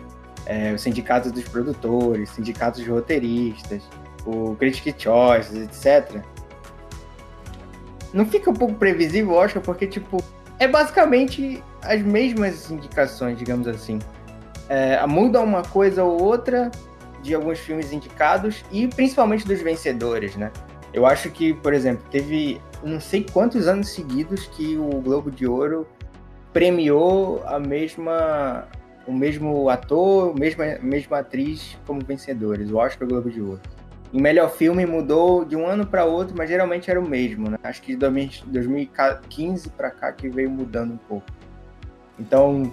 é, 0.46 0.72
o 0.72 0.78
Sindicato 0.78 1.30
dos 1.30 1.44
Produtores, 1.44 2.30
Sindicato 2.30 2.82
de 2.82 2.90
Roteiristas, 2.90 3.82
o 4.24 4.56
Critic 4.56 5.00
Choice, 5.00 5.56
etc. 5.58 6.22
Não 8.12 8.26
fica 8.26 8.50
um 8.50 8.54
pouco 8.54 8.74
previsível 8.74 9.32
o 9.32 9.34
Oscar 9.34 9.62
porque, 9.62 9.86
tipo, 9.86 10.22
é 10.58 10.66
basicamente 10.66 11.62
as 11.82 12.02
mesmas 12.02 12.70
indicações, 12.70 13.38
digamos 13.38 13.68
assim. 13.68 13.98
É, 14.68 15.04
muda 15.06 15.40
uma 15.40 15.62
coisa 15.62 16.04
ou 16.04 16.22
outra 16.22 16.70
de 17.22 17.34
alguns 17.34 17.58
filmes 17.58 17.92
indicados 17.92 18.64
e 18.70 18.86
principalmente 18.88 19.46
dos 19.46 19.60
vencedores, 19.60 20.36
né? 20.36 20.50
Eu 20.92 21.06
acho 21.06 21.30
que, 21.30 21.54
por 21.54 21.72
exemplo, 21.72 22.04
teve 22.10 22.60
não 22.82 23.00
sei 23.00 23.24
quantos 23.30 23.68
anos 23.68 23.88
seguidos 23.90 24.46
que 24.46 24.76
o 24.76 25.00
Globo 25.00 25.30
de 25.30 25.46
Ouro 25.46 25.86
premiou 26.52 27.42
a 27.46 27.58
mesma 27.58 28.66
o 29.06 29.12
mesmo 29.12 29.68
ator, 29.68 30.34
mesma, 30.38 30.78
mesma 30.82 31.18
atriz 31.18 31.76
como 31.86 32.00
vencedores, 32.04 32.70
o 32.70 32.76
Oscar 32.76 33.06
o 33.06 33.10
Globo 33.10 33.30
de 33.30 33.40
Ouro. 33.40 33.60
Em 34.12 34.20
melhor 34.20 34.50
filme 34.50 34.84
mudou 34.84 35.44
de 35.44 35.56
um 35.56 35.66
ano 35.66 35.86
para 35.86 36.04
outro, 36.04 36.34
mas 36.36 36.48
geralmente 36.48 36.90
era 36.90 37.00
o 37.00 37.08
mesmo, 37.08 37.48
né? 37.48 37.56
Acho 37.62 37.80
que 37.82 37.92
de 37.92 37.98
2000 37.98 38.46
2015 38.46 39.70
para 39.70 39.90
cá 39.90 40.12
que 40.12 40.28
veio 40.28 40.50
mudando 40.50 40.94
um 40.94 40.96
pouco. 40.96 41.26
Então, 42.18 42.72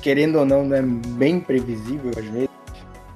querendo 0.00 0.38
ou 0.38 0.44
não, 0.44 0.72
é 0.74 0.82
bem 0.82 1.40
previsível 1.40 2.10
às 2.16 2.24
vezes, 2.26 2.48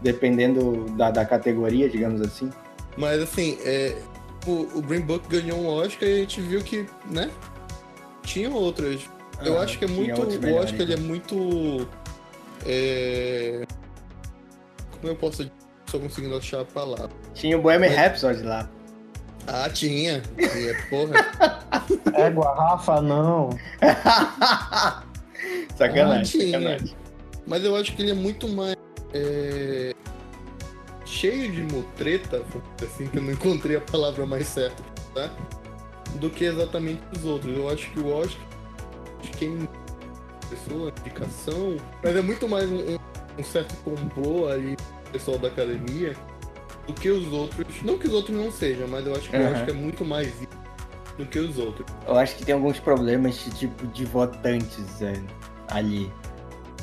dependendo 0.02 0.87
da, 0.96 1.11
da 1.11 1.24
categoria, 1.24 1.88
digamos 1.88 2.20
assim. 2.22 2.50
Mas 2.98 3.22
assim, 3.22 3.56
é, 3.64 3.96
o, 4.46 4.78
o 4.78 4.82
Green 4.82 5.02
Book 5.02 5.26
ganhou 5.28 5.58
um 5.61 5.66
Oscar 5.68 6.08
e 6.08 6.12
a 6.12 6.16
gente 6.16 6.40
viu 6.40 6.61
que, 6.62 6.84
né? 7.11 7.30
Tinha 8.24 8.50
outras. 8.50 9.00
Eu 9.42 9.56
Ah, 9.58 9.62
acho 9.62 9.78
que 9.78 9.84
é 9.84 9.88
tinha 9.88 9.98
muito. 10.16 10.20
O 10.46 10.54
Oscar 10.56 10.80
ele 10.80 10.94
é 10.94 10.96
né? 10.96 11.02
muito. 11.02 11.88
é, 12.66 13.64
Como 14.96 15.12
eu 15.12 15.16
posso 15.16 15.38
dizer? 15.44 15.52
Estou 15.87 16.00
conseguindo 16.00 16.37
achar 16.37 16.61
a 16.61 16.64
palavra. 16.64 17.11
Tinha 17.34 17.56
o 17.56 17.62
Bohemian 17.62 17.88
Mas- 17.88 17.96
Rhapsody 17.98 18.42
lá. 18.42 18.68
Ah, 19.46 19.70
tinha. 19.70 20.22
E 20.37 20.68
é, 20.68 20.74
porra. 20.90 21.14
Égua, 22.14 22.54
Rafa, 22.54 23.00
não. 23.00 23.48
sacanagem, 25.76 26.20
Ah, 26.20 26.24
tinha. 26.24 26.58
sacanagem. 26.61 26.96
Mas 27.46 27.64
eu 27.64 27.74
acho 27.76 27.94
que 27.96 28.02
ele 28.02 28.11
é 28.11 28.14
muito 28.14 28.46
mais. 28.48 28.76
é, 29.14 29.94
cheio 31.08 31.50
de 31.50 31.62
mutreta, 31.62 32.42
assim, 32.82 33.06
que 33.06 33.16
eu 33.18 33.22
não 33.22 33.32
encontrei 33.32 33.76
a 33.76 33.80
palavra 33.80 34.26
mais 34.26 34.46
certa, 34.46 34.82
tá? 35.14 35.30
Do 36.16 36.28
que 36.30 36.44
exatamente 36.44 37.02
os 37.16 37.24
outros. 37.24 37.56
Eu 37.56 37.68
acho 37.68 37.90
que 37.90 37.98
o 38.00 38.08
Oscar, 38.14 38.46
de 39.22 39.30
quem 39.30 39.68
pessoa, 40.50 40.92
indicação, 41.00 41.76
mas 42.02 42.16
é 42.16 42.20
muito 42.22 42.48
mais 42.48 42.68
um, 42.70 42.94
um- 43.38 43.44
certo 43.44 43.74
complô 43.84 44.48
ali, 44.48 44.76
pessoal 45.12 45.38
da 45.38 45.48
academia, 45.48 46.14
do 46.86 46.92
que 46.94 47.08
os 47.10 47.32
outros. 47.32 47.66
Não 47.82 47.98
que 47.98 48.06
os 48.08 48.12
outros 48.14 48.36
não 48.36 48.50
sejam, 48.50 48.88
mas 48.88 49.06
eu 49.06 49.14
acho 49.14 49.28
que. 49.30 49.36
Oscar 49.36 49.68
é 49.68 49.72
muito 49.72 50.04
mais 50.04 50.32
do 51.16 51.24
que 51.26 51.38
os 51.38 51.58
outros. 51.58 51.86
Eu 52.06 52.16
acho 52.16 52.36
que 52.36 52.44
tem 52.44 52.54
alguns 52.54 52.78
problemas 52.80 53.36
de 53.44 53.50
tipo 53.50 53.86
de 53.88 54.04
votantes 54.06 55.00
é, 55.02 55.20
ali. 55.68 56.10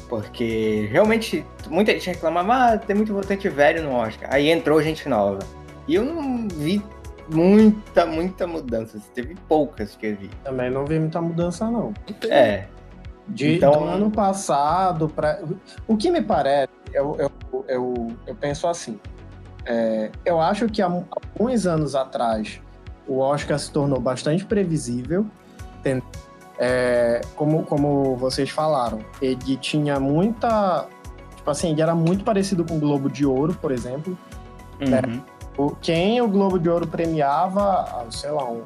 Porque 0.10 0.88
realmente 0.92 1.46
muita 1.68 1.92
gente 1.94 2.08
reclamava, 2.10 2.74
ah, 2.74 2.78
tem 2.78 2.96
muito 2.96 3.14
votante 3.14 3.50
velho 3.50 3.84
no 3.84 3.94
Oscar. 3.96 4.30
Aí 4.32 4.50
entrou 4.50 4.82
gente 4.82 5.08
nova. 5.10 5.40
E 5.88 5.96
eu 5.96 6.04
não 6.06 6.48
vi 6.48 6.82
muita, 7.30 8.06
muita 8.06 8.46
mudança. 8.46 9.00
Teve 9.14 9.36
poucas 9.48 9.96
que 9.96 10.08
eu 10.08 10.16
vi. 10.16 10.30
Também 10.44 10.70
não 10.70 10.86
vi 10.86 11.00
muita 11.00 11.20
mudança, 11.22 11.70
não. 11.70 11.94
É, 12.30 12.66
De, 13.28 13.56
Então- 13.56 13.72
do 13.72 13.84
ano 13.86 14.12
passado 14.12 15.10
para 15.10 15.42
o 15.88 15.98
que 15.98 16.12
me 16.12 16.22
parece 16.22 16.70
eu, 16.94 17.18
eu, 17.20 17.66
eu, 17.68 18.08
eu 18.28 18.36
penso 18.36 18.68
assim 18.68 19.00
é, 19.66 20.12
eu 20.24 20.40
acho 20.40 20.68
que 20.70 20.80
há 20.80 20.86
alguns 20.86 21.66
anos 21.66 21.96
atrás 21.96 22.62
o 23.08 23.18
Oscar 23.18 23.58
se 23.58 23.72
tornou 23.72 24.00
bastante 24.00 24.46
previsível 24.46 25.26
entendeu? 25.80 26.04
É, 26.58 27.22
como, 27.36 27.64
como 27.64 28.16
vocês 28.16 28.50
falaram, 28.50 29.00
ele 29.22 29.58
tinha 29.58 30.00
muita. 30.00 30.88
Tipo 31.36 31.52
assim, 31.52 31.72
ele 31.72 31.82
era 31.82 31.94
muito 31.94 32.24
parecido 32.24 32.64
com 32.64 32.78
o 32.78 32.80
Globo 32.80 33.10
de 33.10 33.26
Ouro, 33.26 33.54
por 33.54 33.72
exemplo. 33.72 34.18
Né? 34.80 35.02
Uhum. 35.06 35.22
O, 35.58 35.76
quem 35.76 36.22
o 36.22 36.28
Globo 36.28 36.60
de 36.60 36.70
Ouro 36.70 36.88
premiava, 36.88 38.06
sei 38.10 38.32
lá, 38.32 38.50
uns 38.50 38.66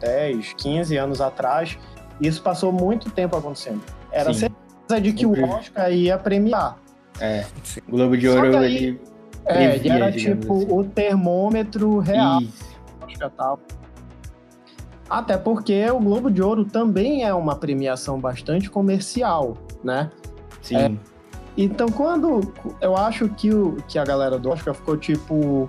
10, 0.00 0.52
15 0.54 0.96
anos 0.96 1.20
atrás, 1.20 1.78
isso 2.20 2.42
passou 2.42 2.70
muito 2.72 3.10
tempo 3.10 3.36
acontecendo. 3.36 3.82
Era 4.12 4.32
Sim. 4.32 4.40
certeza 4.40 5.00
de 5.00 5.12
que 5.12 5.24
Sempre. 5.24 5.42
o 5.42 5.48
Oscar 5.50 5.92
ia 5.92 6.18
premiar. 6.18 6.76
É. 7.20 7.44
O 7.88 7.90
Globo 7.90 8.16
de 8.16 8.28
Ouro, 8.28 8.62
ele 8.62 9.00
É, 9.46 9.76
ele 9.76 9.88
era 9.88 10.12
tipo 10.12 10.56
assim. 10.56 10.66
o 10.70 10.84
termômetro 10.84 11.98
real. 11.98 12.40
Isso. 12.42 12.76
Oscar 13.04 13.30
tal. 13.30 13.58
Até 15.08 15.36
porque 15.38 15.90
o 15.90 15.98
Globo 15.98 16.30
de 16.30 16.42
Ouro 16.42 16.64
também 16.64 17.24
é 17.24 17.32
uma 17.32 17.56
premiação 17.56 18.20
bastante 18.20 18.68
comercial, 18.68 19.56
né? 19.82 20.10
Sim. 20.62 20.76
É. 20.76 20.92
Então, 21.56 21.88
quando 21.88 22.40
eu 22.80 22.96
acho 22.96 23.28
que, 23.30 23.52
o, 23.52 23.76
que 23.88 23.98
a 23.98 24.04
galera 24.04 24.38
do 24.38 24.50
Oscar 24.50 24.74
ficou 24.74 24.96
tipo. 24.96 25.66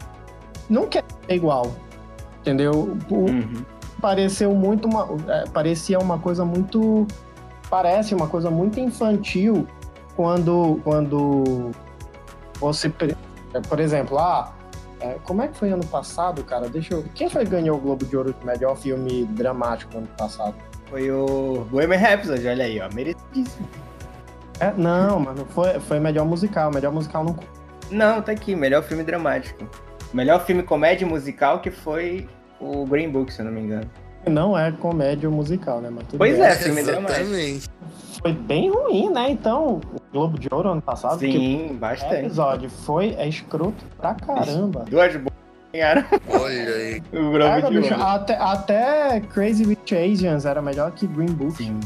Não 0.70 0.88
quer 0.88 1.04
ser 1.28 1.36
igual. 1.36 1.72
Entendeu? 2.42 2.96
O- 3.10 3.16
Uhum. 3.16 3.64
Pareceu 4.02 4.54
muito 4.54 4.88
uma. 4.88 5.08
é, 5.28 5.46
parecia 5.50 6.00
uma 6.00 6.18
coisa 6.20 6.46
muito. 6.46 7.08
Parece 7.70 8.14
uma 8.16 8.28
coisa 8.28 8.50
muito 8.52 8.80
infantil 8.80 9.66
quando. 10.16 10.80
quando 10.84 11.72
você. 12.60 12.90
Por 13.68 13.80
exemplo, 13.80 14.18
ah. 14.20 14.54
É, 15.00 15.16
como 15.24 15.42
é 15.42 15.48
que 15.48 15.58
foi 15.58 15.72
ano 15.72 15.86
passado, 15.86 16.44
cara? 16.44 16.68
Deixa 16.70 16.94
eu. 16.94 17.04
Quem 17.16 17.30
foi 17.30 17.44
que 17.46 17.52
ganhou 17.52 17.78
o 17.78 17.80
Globo 17.80 18.06
de 18.06 18.16
Ouro 18.18 18.34
de 18.38 18.46
melhor 18.46 18.76
filme 18.76 19.26
dramático 19.26 19.98
ano 19.98 20.08
passado? 20.18 20.56
Foi 20.90 21.10
o 21.12 21.66
Bohemian 21.70 21.98
Rhapsody, 21.98 22.48
olha 22.48 22.66
aí, 22.66 22.82
ó. 22.82 22.90
Merecidíssimo. 22.94 23.68
É, 24.60 24.74
não, 24.76 25.20
mano, 25.20 25.46
foi, 25.50 25.80
foi 25.80 26.00
melhor 26.00 26.26
musical. 26.26 26.72
Melhor 26.74 26.92
musical 26.92 27.24
não. 27.24 27.38
Não, 27.90 28.22
tá 28.22 28.32
aqui, 28.32 28.56
melhor 28.56 28.84
filme 28.84 29.04
dramático. 29.04 29.66
Melhor 30.14 30.44
filme 30.46 30.64
comédia 30.64 31.08
musical 31.08 31.60
que 31.62 31.72
foi 31.72 32.28
o 32.60 32.86
Green 32.86 33.10
Book, 33.10 33.32
se 33.34 33.42
eu 33.42 33.46
não 33.46 33.52
me 33.52 33.62
engano. 33.62 33.90
Não 34.28 34.58
é 34.58 34.72
comédia 34.72 35.30
musical, 35.30 35.80
né? 35.80 35.90
Mas 35.90 36.06
tudo 36.08 36.18
Pois 36.18 36.36
bem. 36.38 36.46
é, 36.46 36.56
filme 36.56 36.84
dramático. 36.84 37.22
Exatamente. 37.22 37.70
Foi 38.22 38.34
bem 38.34 38.70
ruim, 38.70 39.10
né? 39.12 39.30
Então, 39.30 39.80
Globo 40.12 40.40
de 40.40 40.48
Ouro 40.52 40.70
ano 40.70 40.82
passado, 40.82 41.20
que 41.20 41.32
Sim, 41.32 41.68
o 41.72 41.74
bastante. 41.76 42.16
episódio 42.26 42.70
foi 42.70 43.14
é 43.18 43.28
escroto 43.28 43.84
pra 43.98 44.16
caramba. 44.16 44.86
Duas 44.90 45.16
boas 45.16 45.34
ganharam 45.72 46.04
Olha 46.30 46.76
aí. 46.76 47.04
o 47.14 47.38
É, 47.38 47.62
Globo 47.62 47.76
de 47.76 47.82
bicho, 47.82 47.94
Ouro. 47.94 48.06
até, 48.06 48.36
até 48.38 49.20
Crazy 49.22 49.64
Rich 49.66 49.96
Asians 49.96 50.46
era 50.46 50.62
melhor 50.62 50.92
que 50.92 51.06
Green 51.06 51.28
Book 51.34 51.58
Sim. 51.58 51.80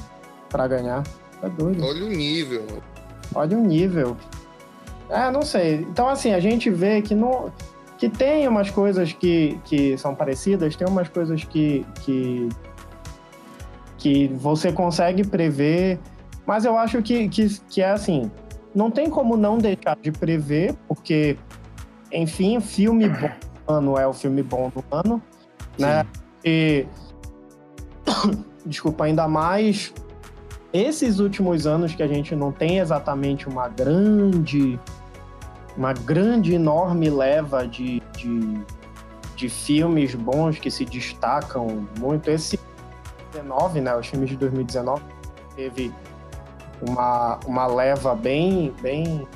pra 0.49 0.67
ganhar. 0.67 1.03
Tá 1.41 1.47
doido. 1.49 1.83
Olha 1.86 2.05
o 2.05 2.09
nível, 2.09 2.63
mano. 2.69 2.83
Olha 3.36 3.57
o 3.57 3.62
nível. 3.62 4.15
É, 5.09 5.29
não 5.29 5.41
sei. 5.41 5.81
Então, 5.81 6.07
assim, 6.07 6.33
a 6.33 6.39
gente 6.39 6.69
vê 6.69 7.01
que 7.01 7.13
não. 7.13 7.51
Que 7.97 8.07
tem 8.09 8.47
umas 8.47 8.69
coisas 8.69 9.12
que, 9.12 9.59
que 9.65 9.97
são 9.97 10.15
parecidas, 10.15 10.75
tem 10.77 10.88
umas 10.88 11.09
coisas 11.09 11.43
que, 11.43 11.86
que. 12.01 12.47
que 13.97 14.27
você 14.36 14.71
consegue 14.71 15.25
prever. 15.27 15.99
Mas 16.45 16.65
eu 16.65 16.77
acho 16.77 17.01
que, 17.01 17.27
que, 17.29 17.60
que 17.69 17.82
é 17.82 17.91
assim. 17.91 18.29
Não 18.73 18.89
tem 18.89 19.10
como 19.10 19.38
não 19.38 19.58
deixar 19.58 19.95
de 20.01 20.12
prever, 20.12 20.73
porque, 20.88 21.38
enfim, 22.12 22.60
filme 22.60 23.08
bom 23.08 23.29
do 23.65 23.73
ano 23.73 23.97
é 23.97 24.08
o 24.08 24.13
filme 24.13 24.41
bom 24.41 24.69
do 24.69 24.84
ano, 24.91 25.21
né? 25.77 26.06
E. 26.43 26.86
Desculpa, 28.65 29.03
ainda 29.03 29.27
mais 29.27 29.93
esses 30.73 31.19
últimos 31.19 31.67
anos 31.67 31.93
que 31.93 32.01
a 32.01 32.08
gente 32.08 32.36
não 32.36 32.51
tem 32.51 32.79
exatamente 32.79 33.47
uma 33.47 33.69
grande, 33.69 34.79
uma 35.77 35.93
grande, 35.93 36.56
enorme 36.56 37.12
leva 37.12 37.67
de, 37.67 38.01
de, 38.17 38.60
de 39.36 39.49
filmes 39.49 40.15
bons 40.15 40.58
que 40.58 40.71
se 40.71 40.84
destacam 40.84 41.88
muito. 41.99 42.27
Esse 42.29 42.60
19, 43.34 43.82
né, 43.82 43.95
os 43.95 44.08
filmes 44.08 44.29
de 44.29 44.38
2019 44.38 45.03
teve 45.56 45.93
uma, 46.88 47.39
uma 47.46 47.67
leva 47.67 48.15
bem, 48.15 48.74
bem 48.82 49.28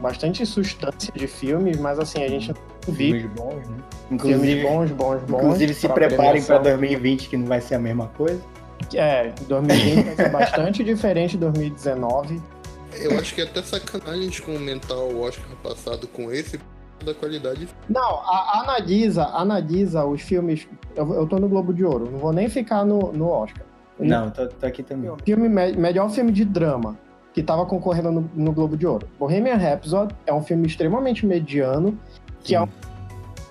bastante 0.00 0.44
substância 0.44 1.12
de 1.14 1.26
filmes, 1.26 1.78
mas 1.78 1.98
assim 1.98 2.22
a 2.22 2.28
gente 2.28 2.48
não 2.48 2.94
vive 2.94 3.20
Filmes 3.20 3.36
bons, 3.36 3.54
né? 3.54 3.76
filmes 4.08 4.10
Inclusive, 4.10 4.62
bons, 4.62 4.90
bons, 4.90 5.20
bons. 5.22 5.38
inclusive 5.42 5.74
se 5.74 5.88
preparem 5.88 6.42
premiação. 6.42 6.62
2020, 6.62 7.28
que 7.28 7.36
não 7.36 7.46
vai 7.46 7.60
ser 7.60 7.76
a 7.76 7.78
mesma 7.78 8.08
coisa. 8.08 8.40
É, 8.94 9.32
2020 9.48 10.04
vai 10.04 10.16
ser 10.16 10.28
bastante 10.30 10.84
diferente 10.84 11.32
de 11.32 11.38
2019. 11.38 12.42
Eu 13.00 13.18
acho 13.18 13.34
que 13.34 13.40
é 13.40 13.44
até 13.44 13.62
sacanagem 13.62 14.20
a 14.20 14.24
gente 14.24 14.42
comentar 14.42 14.96
o 14.98 15.20
Oscar 15.22 15.46
passado 15.62 16.06
com 16.08 16.30
esse 16.30 16.60
da 17.04 17.12
qualidade. 17.14 17.68
Não, 17.88 18.00
a- 18.20 18.60
analisa, 18.62 19.24
analisa 19.24 20.04
os 20.04 20.20
filmes. 20.22 20.68
Eu, 20.94 21.12
eu 21.14 21.26
tô 21.26 21.38
no 21.38 21.48
Globo 21.48 21.72
de 21.72 21.84
Ouro, 21.84 22.08
não 22.10 22.18
vou 22.18 22.32
nem 22.32 22.48
ficar 22.48 22.84
no, 22.84 23.12
no 23.12 23.28
Oscar. 23.28 23.64
Não, 23.98 24.30
tô, 24.30 24.46
tô 24.48 24.66
aqui 24.66 24.82
também. 24.82 25.10
Filme, 25.24 25.48
me- 25.48 25.72
melhor 25.72 26.10
filme 26.10 26.32
de 26.32 26.44
drama 26.44 26.96
que 27.32 27.42
tava 27.42 27.64
concorrendo 27.66 28.10
no, 28.12 28.30
no 28.34 28.52
Globo 28.52 28.76
de 28.76 28.86
Ouro. 28.86 29.08
Bohemian 29.18 29.56
Rhapsody 29.56 30.14
é 30.26 30.32
um 30.32 30.42
filme 30.42 30.66
extremamente 30.66 31.26
mediano, 31.26 31.98
que 32.42 32.54
é 32.54 32.62
o 32.62 32.68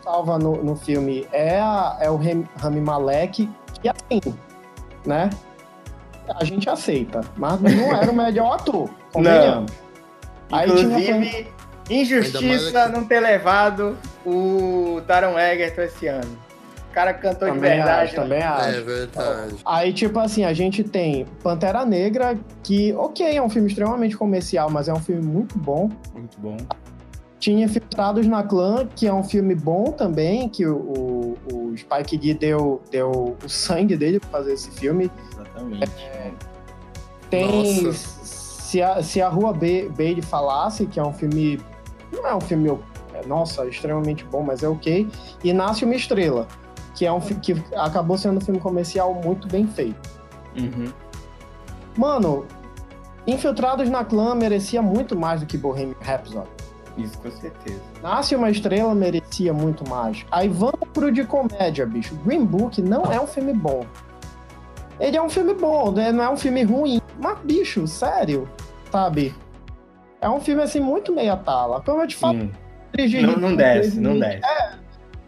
salva 0.04 0.38
no, 0.38 0.64
no 0.64 0.76
filme 0.76 1.26
é, 1.32 1.60
a- 1.60 1.98
é 2.02 2.10
o 2.10 2.18
Rami 2.58 2.82
Malek, 2.82 3.50
que 3.82 3.90
assim, 3.90 4.22
né? 5.06 5.30
A 6.36 6.44
gente 6.46 6.70
aceita, 6.70 7.22
mas 7.36 7.60
não 7.62 7.94
era 7.96 8.10
o 8.10 8.16
melhor 8.16 8.54
ator. 8.56 8.90
convenhamos. 9.12 9.72
Aí 10.52 10.70
tinha- 10.72 10.82
Inclusive, 11.00 11.48
injustiça 11.90 12.68
Ainda 12.68 12.80
mais 12.80 12.92
não 12.94 13.04
ter 13.06 13.20
levado 13.20 13.98
o 14.26 15.02
Taron 15.08 15.38
Egerton 15.38 15.82
esse 15.82 16.08
ano. 16.08 16.38
O 16.94 16.96
cara 16.96 17.12
cantou 17.12 17.48
de 17.50 17.56
Também 17.56 17.78
verdade. 17.78 18.04
acho, 18.04 18.16
também 18.16 18.44
acho. 18.44 18.70
É 18.70 18.82
verdade. 18.82 19.56
Aí, 19.66 19.92
tipo 19.92 20.20
assim, 20.20 20.44
a 20.46 20.54
gente 20.54 20.84
tem 20.84 21.26
Pantera 21.42 21.84
Negra, 21.84 22.38
que, 22.62 22.94
ok, 22.94 23.36
é 23.36 23.42
um 23.42 23.50
filme 23.50 23.68
extremamente 23.68 24.16
comercial, 24.16 24.70
mas 24.70 24.88
é 24.88 24.94
um 24.94 25.00
filme 25.00 25.24
muito 25.24 25.58
bom. 25.58 25.90
Muito 26.14 26.40
bom. 26.40 26.56
Tinha 27.40 27.66
Infiltrados 27.66 28.28
na 28.28 28.44
Clã, 28.44 28.88
que 28.96 29.08
é 29.08 29.14
um 29.14 29.24
filme 29.24 29.56
bom 29.56 29.86
também, 29.86 30.48
que 30.48 30.68
o, 30.68 30.76
o, 30.78 31.38
o 31.52 31.76
Spike 31.76 32.16
Lee 32.16 32.36
deu, 32.36 32.80
deu 32.92 33.36
o 33.44 33.50
sangue 33.50 33.98
dele 33.98 34.20
pra 34.20 34.30
fazer 34.30 34.54
esse 34.54 34.70
filme. 34.70 35.10
Exatamente. 35.32 35.92
Tem 37.32 37.84
Nossa. 37.88 38.24
se 38.24 38.82
a, 38.84 39.02
se 39.02 39.20
a 39.20 39.30
Rua 39.30 39.52
B, 39.52 39.90
Bailey 39.98 40.22
falasse, 40.22 40.86
que 40.86 41.00
é 41.00 41.04
um 41.04 41.12
filme. 41.12 41.60
Não 42.12 42.28
é 42.28 42.36
um 42.36 42.42
filme, 42.42 42.70
é, 43.16 43.26
nossa, 43.26 43.66
extremamente 43.66 44.24
bom, 44.26 44.44
mas 44.44 44.62
é 44.62 44.70
ok. 44.70 45.08
E 45.44 45.52
Nasce 45.52 45.86
uma 45.86 45.96
Estrela, 45.96 46.48
que 46.94 47.06
é 47.06 47.12
um 47.12 47.20
que 47.20 47.54
acabou 47.76 48.18
sendo 48.18 48.38
um 48.38 48.42
filme 48.42 48.60
comercial 48.60 49.14
muito 49.14 49.48
bem 49.48 49.68
feito. 49.68 50.10
Uhum. 50.58 50.92
Mano, 51.98 52.46
Infiltrados 53.26 53.90
na 53.90 54.04
Clã 54.04 54.36
merecia 54.36 54.82
muito 54.82 55.18
mais 55.18 55.40
do 55.40 55.46
que 55.46 55.58
Bohemian 55.58 55.96
Rhapsody. 56.02 56.50
Isso 56.98 57.18
com 57.20 57.32
certeza. 57.32 57.82
Nasce 58.02 58.36
uma 58.36 58.52
Estrela 58.52 58.94
merecia 58.94 59.54
muito 59.54 59.88
mais. 59.90 60.26
Aí 60.32 60.48
vamos 60.48 60.88
pro 60.94 61.12
de 61.12 61.24
comédia, 61.24 61.86
bicho. 61.86 62.16
Green 62.26 62.46
Book 62.46 62.82
não 62.82 63.06
é 63.06 63.20
um 63.20 63.26
filme 63.26 63.54
bom. 63.54 63.86
Ele 65.00 65.18
é 65.18 65.22
um 65.22 65.30
filme 65.30 65.54
bom, 65.54 65.92
né? 65.92 66.12
não 66.12 66.24
é 66.24 66.30
um 66.30 66.38
filme 66.38 66.64
ruim. 66.64 67.02
Mas, 67.20 67.40
bicho, 67.40 67.88
sério, 67.88 68.48
sabe? 68.92 69.34
É 70.22 70.30
um 70.30 70.40
filme, 70.40 70.62
assim, 70.62 70.80
muito 70.80 71.12
meia 71.12 71.36
tala. 71.36 71.82
Como 71.82 72.02
eu 72.02 72.08
te 72.08 72.16
falo, 72.16 72.50
Não, 73.22 73.38
não 73.38 73.56
desce, 73.56 74.00
não 74.00 74.20
desce. 74.20 74.42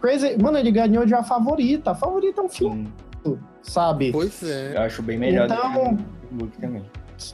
Crazy... 0.05 0.37
Mano, 0.39 0.59
ele 0.59 0.71
ganhou 0.71 1.03
de 1.03 1.15
A 1.15 1.23
Favorita. 1.23 1.91
A 1.91 1.95
Favorita 1.95 2.41
é 2.41 2.43
um 2.43 2.49
filme, 2.49 2.87
Sim. 3.25 3.39
sabe? 3.63 4.11
Pois 4.11 4.43
é. 4.43 4.75
Eu 4.77 4.81
acho 4.83 5.01
bem 5.01 5.17
melhor 5.17 5.45
Então- 5.45 5.95
do 5.95 5.97
que 5.97 6.13
o 6.31 6.37
Book 6.37 6.57
também. 6.59 6.83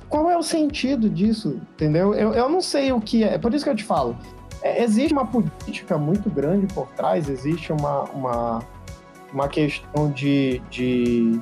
qual 0.07 0.29
é 0.29 0.37
o 0.37 0.41
sentido 0.43 1.09
disso, 1.09 1.59
entendeu? 1.73 2.13
Eu, 2.13 2.33
eu 2.33 2.47
não 2.47 2.61
sei 2.61 2.93
o 2.93 3.01
que 3.01 3.25
é. 3.25 3.37
Por 3.37 3.53
isso 3.53 3.65
que 3.65 3.69
eu 3.71 3.75
te 3.75 3.83
falo. 3.83 4.15
É, 4.61 4.81
existe 4.83 5.11
uma 5.11 5.25
política 5.25 5.97
muito 5.97 6.29
grande 6.29 6.73
por 6.73 6.87
trás, 6.89 7.27
existe 7.27 7.73
uma, 7.73 8.03
uma, 8.11 8.59
uma 9.33 9.47
questão 9.49 10.09
de, 10.11 10.61
de 10.69 11.41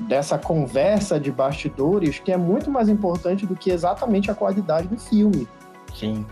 dessa 0.00 0.36
conversa 0.36 1.18
de 1.18 1.30
bastidores 1.32 2.18
que 2.18 2.32
é 2.32 2.36
muito 2.36 2.70
mais 2.70 2.88
importante 2.90 3.46
do 3.46 3.54
que 3.54 3.70
exatamente 3.70 4.30
a 4.30 4.34
qualidade 4.34 4.88
do 4.88 4.98
filme, 4.98 5.48
Sim. 5.94 6.26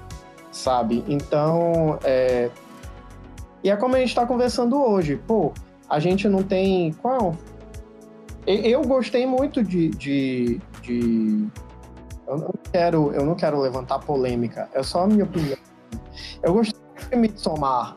sabe? 0.51 1.03
Então, 1.09 1.99
é... 2.03 2.51
e 3.63 3.71
é 3.71 3.77
como 3.77 3.97
a 3.97 3.99
gente 3.99 4.09
está 4.09 4.27
conversando 4.27 4.81
hoje. 4.81 5.17
Pô, 5.27 5.53
a 5.89 5.99
gente 5.99 6.29
não 6.29 6.43
tem 6.43 6.93
qual? 6.95 7.37
Eu 8.47 8.83
gostei 8.83 9.25
muito 9.25 9.63
de, 9.63 9.89
de, 9.91 10.61
de... 10.83 11.47
Eu 12.27 12.39
não 12.39 12.55
quero, 12.73 13.13
eu 13.13 13.25
não 13.25 13.35
quero 13.35 13.61
levantar 13.61 14.01
polêmica. 14.01 14.69
É 14.73 14.83
só 14.83 15.05
a 15.05 15.07
minha 15.07 15.25
opinião. 15.25 15.57
Eu 16.43 16.55
gostei 16.55 16.81
de 17.11 17.17
Midsommar, 17.17 17.97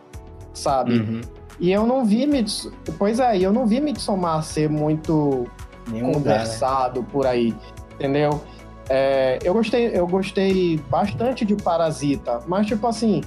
sabe? 0.54 1.00
Uhum. 1.00 1.22
E 1.60 1.72
eu 1.72 1.88
não 1.88 2.06
vi 2.06 2.28
Midsommar. 2.28 2.78
Pois 2.98 3.20
é, 3.20 3.40
eu 3.40 3.52
não 3.52 3.66
vi 3.66 3.82
Midsommar 3.82 4.44
ser 4.44 4.70
muito 4.70 5.48
Nenhum 5.90 6.12
conversado 6.12 7.00
lugar, 7.00 7.08
né? 7.08 7.12
por 7.12 7.26
aí, 7.26 7.56
entendeu? 7.96 8.42
É, 8.88 9.40
eu 9.44 9.54
gostei, 9.54 9.92
eu 9.94 10.06
gostei 10.06 10.78
bastante 10.90 11.44
de 11.44 11.56
Parasita, 11.56 12.42
mas 12.46 12.68
tipo 12.68 12.86
assim, 12.86 13.22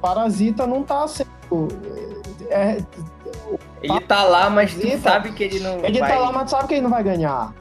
Parasita 0.00 0.66
não 0.66 0.82
tá 0.82 1.06
sendo. 1.06 1.33
É, 2.50 2.78
ele 3.82 4.00
tá 4.00 4.24
lá, 4.24 4.48
mas 4.48 4.74
tu 4.74 4.98
sabe 4.98 5.32
que 5.32 5.44
ele 5.44 5.60
não. 5.60 5.84
Ele 5.84 5.98
vai... 5.98 6.12
tá 6.12 6.18
lá, 6.18 6.32
mas 6.32 6.50
sabe 6.50 6.68
que 6.68 6.74
ele 6.74 6.82
não 6.82 6.90
vai 6.90 7.02
ganhar. 7.02 7.54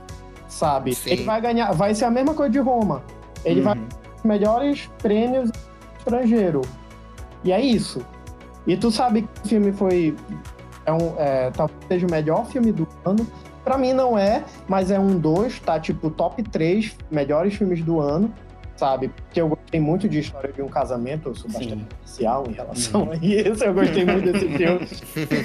Sabe? 0.47 0.95
Sim. 0.95 1.10
Ele 1.10 1.23
vai 1.23 1.41
ganhar. 1.41 1.71
Vai 1.73 1.93
ser 1.93 2.06
a 2.06 2.12
mesma 2.12 2.34
coisa 2.34 2.51
de 2.51 2.60
Roma. 2.60 3.03
Ele 3.43 3.60
uhum. 3.60 3.65
vai 3.65 3.77
melhores 4.23 4.89
prêmios 5.01 5.51
estrangeiro. 5.97 6.62
E 7.43 7.51
é 7.51 7.60
isso. 7.60 8.06
E 8.65 8.77
tu 8.77 8.89
sabe 8.89 9.23
que 9.23 9.45
o 9.45 9.47
filme 9.47 9.73
foi. 9.73 10.15
É 10.86 10.93
um, 10.93 11.13
é, 11.17 11.51
talvez 11.51 11.79
seja 11.88 12.08
o 12.08 12.12
melhor 12.12 12.45
filme 12.45 12.71
do 12.71 12.88
ano. 13.06 13.27
Pra 13.63 13.77
mim 13.77 13.93
não 13.93 14.17
é, 14.17 14.43
mas 14.67 14.91
é 14.91 14.99
um 14.99 15.17
dois, 15.17 15.58
tá 15.60 15.79
tipo 15.79 16.10
top 16.10 16.43
3 16.43 16.97
melhores 17.10 17.56
filmes 17.56 17.82
do 17.82 18.01
ano, 18.01 18.34
sabe? 18.76 19.10
Porque 19.10 19.42
eu 19.42 19.50
gostei 19.50 19.80
muito 19.80 20.10
de 20.10 20.20
História 20.20 20.52
de 20.52 20.62
um 20.62 20.68
Casamento, 20.68 21.30
eu 21.30 21.36
sou 21.36 21.50
bastante 21.50 21.86
especial 21.90 22.46
em 22.48 22.54
relação 22.54 23.10
a 23.12 23.16
isso, 23.16 23.64
eu 23.64 23.74
gostei 23.74 24.06
muito 24.06 24.32
desse 24.32 24.48
filme. 24.48 24.88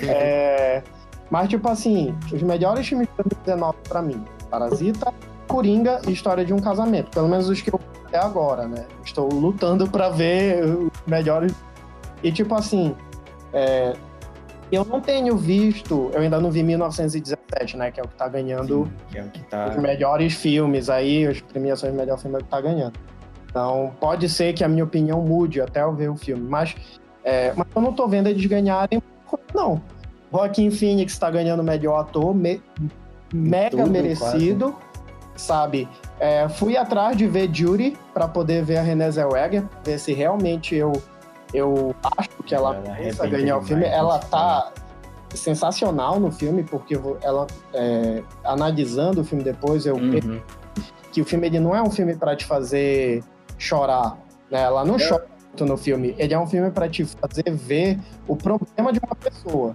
É, 0.08 0.82
mas, 1.30 1.48
tipo 1.48 1.68
assim, 1.68 2.14
os 2.32 2.42
melhores 2.42 2.86
filmes 2.86 3.06
de 3.08 3.14
2019 3.22 3.76
pra 3.88 4.00
mim, 4.00 4.24
Parasita, 4.50 5.12
Coringa 5.46 6.00
e 6.06 6.12
História 6.12 6.44
de 6.44 6.52
um 6.52 6.58
Casamento. 6.58 7.10
Pelo 7.10 7.28
menos 7.28 7.48
os 7.48 7.60
que 7.60 7.72
eu 7.72 7.80
até 8.06 8.18
agora, 8.18 8.66
né? 8.66 8.86
Estou 9.04 9.28
lutando 9.28 9.88
para 9.88 10.08
ver 10.08 10.64
os 10.64 10.90
melhores. 11.06 11.52
E 12.22 12.32
tipo 12.32 12.54
assim, 12.54 12.94
é... 13.52 13.94
eu 14.72 14.84
não 14.84 15.00
tenho 15.00 15.36
visto, 15.36 16.10
eu 16.12 16.20
ainda 16.20 16.40
não 16.40 16.50
vi 16.50 16.62
1917, 16.62 17.76
né? 17.76 17.90
Que 17.90 18.00
é 18.00 18.02
o 18.02 18.08
que 18.08 18.14
tá 18.14 18.28
ganhando 18.28 18.90
Sim, 19.10 19.18
é 19.18 19.22
o 19.22 19.28
que 19.28 19.42
tá... 19.44 19.68
os 19.70 19.76
melhores 19.76 20.34
filmes 20.34 20.88
aí, 20.88 21.26
as 21.26 21.40
premiações 21.40 21.92
de 21.92 21.98
melhor 21.98 22.18
filme 22.18 22.36
é 22.36 22.38
o 22.40 22.42
que 22.42 22.50
tá 22.50 22.60
ganhando. 22.60 22.98
Então, 23.48 23.92
pode 23.98 24.28
ser 24.28 24.52
que 24.52 24.62
a 24.62 24.68
minha 24.68 24.84
opinião 24.84 25.22
mude 25.22 25.60
até 25.60 25.82
eu 25.82 25.94
ver 25.94 26.10
o 26.10 26.16
filme, 26.16 26.46
mas, 26.48 26.76
é... 27.24 27.52
mas 27.56 27.66
eu 27.74 27.82
não 27.82 27.92
tô 27.92 28.06
vendo 28.06 28.28
eles 28.28 28.44
ganharem, 28.44 29.02
não. 29.54 29.80
Joaquim 30.30 30.70
Phoenix 30.70 31.12
está 31.12 31.30
ganhando 31.30 31.62
melhor 31.62 32.00
ator, 32.00 32.34
me... 32.34 32.60
mega 33.32 33.78
Tudo, 33.78 33.90
merecido. 33.90 34.72
Quase 34.72 34.88
sabe? 35.38 35.88
É, 36.18 36.48
fui 36.48 36.76
atrás 36.76 37.16
de 37.16 37.26
ver 37.26 37.48
Judy 37.52 37.96
para 38.12 38.28
poder 38.28 38.64
ver 38.64 38.78
a 38.78 38.82
Renée 38.82 39.10
Zellweger, 39.10 39.64
ver 39.84 39.98
se 39.98 40.12
realmente 40.12 40.74
eu 40.74 40.92
eu 41.54 41.94
acho 42.18 42.42
que 42.44 42.54
ela, 42.54 42.76
ela 42.76 42.94
pensa 42.94 43.26
ganhar 43.26 43.56
o 43.56 43.62
filme. 43.62 43.84
Ela 43.84 44.18
tá 44.18 44.70
sensacional 45.34 46.20
no 46.20 46.30
filme 46.30 46.62
porque 46.62 46.98
ela 47.22 47.46
é, 47.72 48.22
analisando 48.44 49.22
o 49.22 49.24
filme 49.24 49.42
depois 49.42 49.86
eu 49.86 49.96
uhum. 49.96 50.40
que 51.12 51.20
o 51.22 51.24
filme 51.24 51.46
ele 51.46 51.60
não 51.60 51.74
é 51.74 51.82
um 51.82 51.90
filme 51.90 52.16
para 52.16 52.36
te 52.36 52.44
fazer 52.44 53.22
chorar, 53.58 54.16
né? 54.50 54.62
Ela 54.62 54.84
não 54.84 54.96
é. 54.96 55.08
chora 55.08 55.26
muito 55.46 55.66
no 55.66 55.76
filme. 55.76 56.14
Ele 56.16 56.32
é 56.32 56.38
um 56.38 56.46
filme 56.46 56.70
para 56.70 56.88
te 56.88 57.04
fazer 57.04 57.50
ver 57.50 57.98
o 58.26 58.36
problema 58.36 58.92
de 58.92 59.00
uma 59.04 59.14
pessoa, 59.16 59.74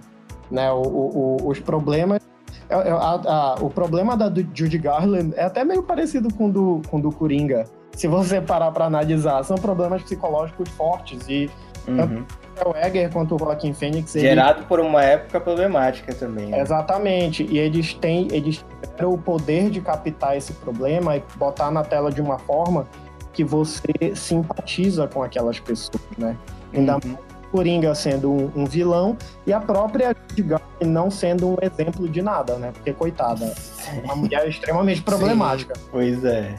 né? 0.50 0.72
O, 0.72 0.82
o, 0.82 1.48
os 1.48 1.60
problemas 1.60 2.20
é, 2.68 2.74
é, 2.74 2.90
a, 2.90 2.96
a, 2.96 3.54
o 3.60 3.70
problema 3.70 4.16
da 4.16 4.32
Judy 4.54 4.78
Garland 4.78 5.34
é 5.36 5.44
até 5.44 5.64
meio 5.64 5.82
parecido 5.82 6.32
com 6.32 6.50
do, 6.50 6.80
com 6.88 7.00
do 7.00 7.12
Coringa. 7.12 7.64
Se 7.92 8.08
você 8.08 8.40
parar 8.40 8.72
para 8.72 8.86
analisar, 8.86 9.42
são 9.44 9.56
problemas 9.56 10.02
psicológicos 10.02 10.68
fortes 10.70 11.28
e 11.28 11.48
uhum. 11.86 11.96
tanto 11.96 12.26
o 12.66 12.76
Egger 12.76 13.12
quanto 13.12 13.34
o 13.34 13.38
Joaquin 13.38 13.72
Phoenix... 13.72 14.12
Gerado 14.12 14.64
por 14.66 14.80
uma 14.80 15.02
época 15.02 15.40
problemática 15.40 16.14
também. 16.14 16.46
Né? 16.46 16.60
Exatamente. 16.60 17.44
E 17.44 17.58
eles 17.58 17.94
têm 17.94 18.28
eles 18.32 18.64
tiveram 18.82 19.12
o 19.12 19.18
poder 19.18 19.70
de 19.70 19.80
captar 19.80 20.36
esse 20.36 20.52
problema 20.54 21.16
e 21.16 21.22
botar 21.36 21.70
na 21.70 21.84
tela 21.84 22.10
de 22.10 22.20
uma 22.20 22.38
forma 22.38 22.86
que 23.34 23.44
você 23.44 24.14
simpatiza 24.14 25.06
com 25.06 25.22
aquelas 25.22 25.60
pessoas, 25.60 26.00
né? 26.16 26.36
Ainda 26.72 26.94
uhum. 26.94 27.16
Coringa 27.50 27.94
sendo 27.94 28.32
um, 28.32 28.50
um 28.56 28.64
vilão 28.64 29.16
e 29.46 29.52
a 29.52 29.60
própria 29.60 30.16
Judy 30.36 30.56
não 30.80 31.10
sendo 31.10 31.50
um 31.50 31.56
exemplo 31.60 32.08
de 32.08 32.22
nada, 32.22 32.56
né? 32.56 32.72
Porque, 32.72 32.92
coitada, 32.92 33.54
é 33.86 34.00
uma 34.04 34.16
mulher 34.16 34.48
extremamente 34.48 35.02
problemática. 35.02 35.74
Sim, 35.76 35.84
pois 35.90 36.24
é. 36.24 36.54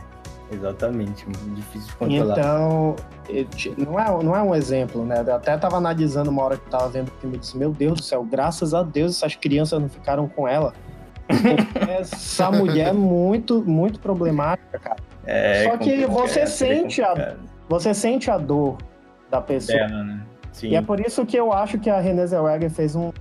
Exatamente, 0.51 1.25
muito 1.25 1.55
difícil 1.55 1.87
de 1.87 1.95
controlar. 1.95 2.37
Então, 2.37 2.95
não 3.77 3.99
é, 3.99 4.23
não 4.23 4.35
é 4.35 4.43
um 4.43 4.53
exemplo, 4.53 5.03
né? 5.03 5.23
Eu 5.25 5.35
até 5.35 5.57
tava 5.57 5.77
analisando 5.77 6.29
uma 6.29 6.43
hora 6.43 6.57
que 6.57 6.69
tava 6.69 6.87
vendo 6.87 7.09
o 7.09 7.11
filme 7.19 7.35
e 7.35 7.39
disse: 7.39 7.57
Meu 7.57 7.71
Deus 7.71 7.99
do 7.99 8.03
céu, 8.03 8.23
graças 8.23 8.73
a 8.73 8.83
Deus 8.83 9.17
essas 9.17 9.35
crianças 9.35 9.81
não 9.81 9.89
ficaram 9.89 10.27
com 10.27 10.47
ela. 10.47 10.73
essa 11.99 12.51
mulher 12.51 12.89
é 12.89 12.93
muito, 12.93 13.63
muito 13.63 13.99
problemática, 13.99 14.77
cara. 14.77 14.97
É, 15.25 15.63
Só 15.63 15.77
que 15.77 16.05
você 16.05 16.41
é, 16.41 16.45
sente 16.45 17.01
a, 17.01 17.35
você 17.67 17.93
sente 17.93 18.29
a 18.29 18.37
dor 18.37 18.77
da 19.29 19.41
pessoa. 19.41 19.77
Dela, 19.77 20.03
né? 20.03 20.21
Sim. 20.51 20.69
E 20.69 20.75
é 20.75 20.81
por 20.81 20.99
isso 20.99 21.25
que 21.25 21.35
eu 21.35 21.51
acho 21.51 21.77
que 21.77 21.89
a 21.89 21.99
Renée 21.99 22.25
Zellweger 22.27 22.69
fez 22.69 22.95
um 22.95 23.11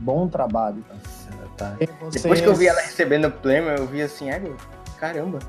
bom 0.00 0.28
trabalho. 0.28 0.82
Nossa, 0.88 1.30
tá. 1.56 1.76
Depois 2.10 2.40
que 2.40 2.46
eu 2.46 2.54
vi 2.54 2.68
ela 2.68 2.80
recebendo 2.80 3.26
o 3.26 3.30
prêmio, 3.30 3.70
eu 3.70 3.86
vi 3.86 4.00
assim, 4.00 4.30
caramba, 4.98 5.40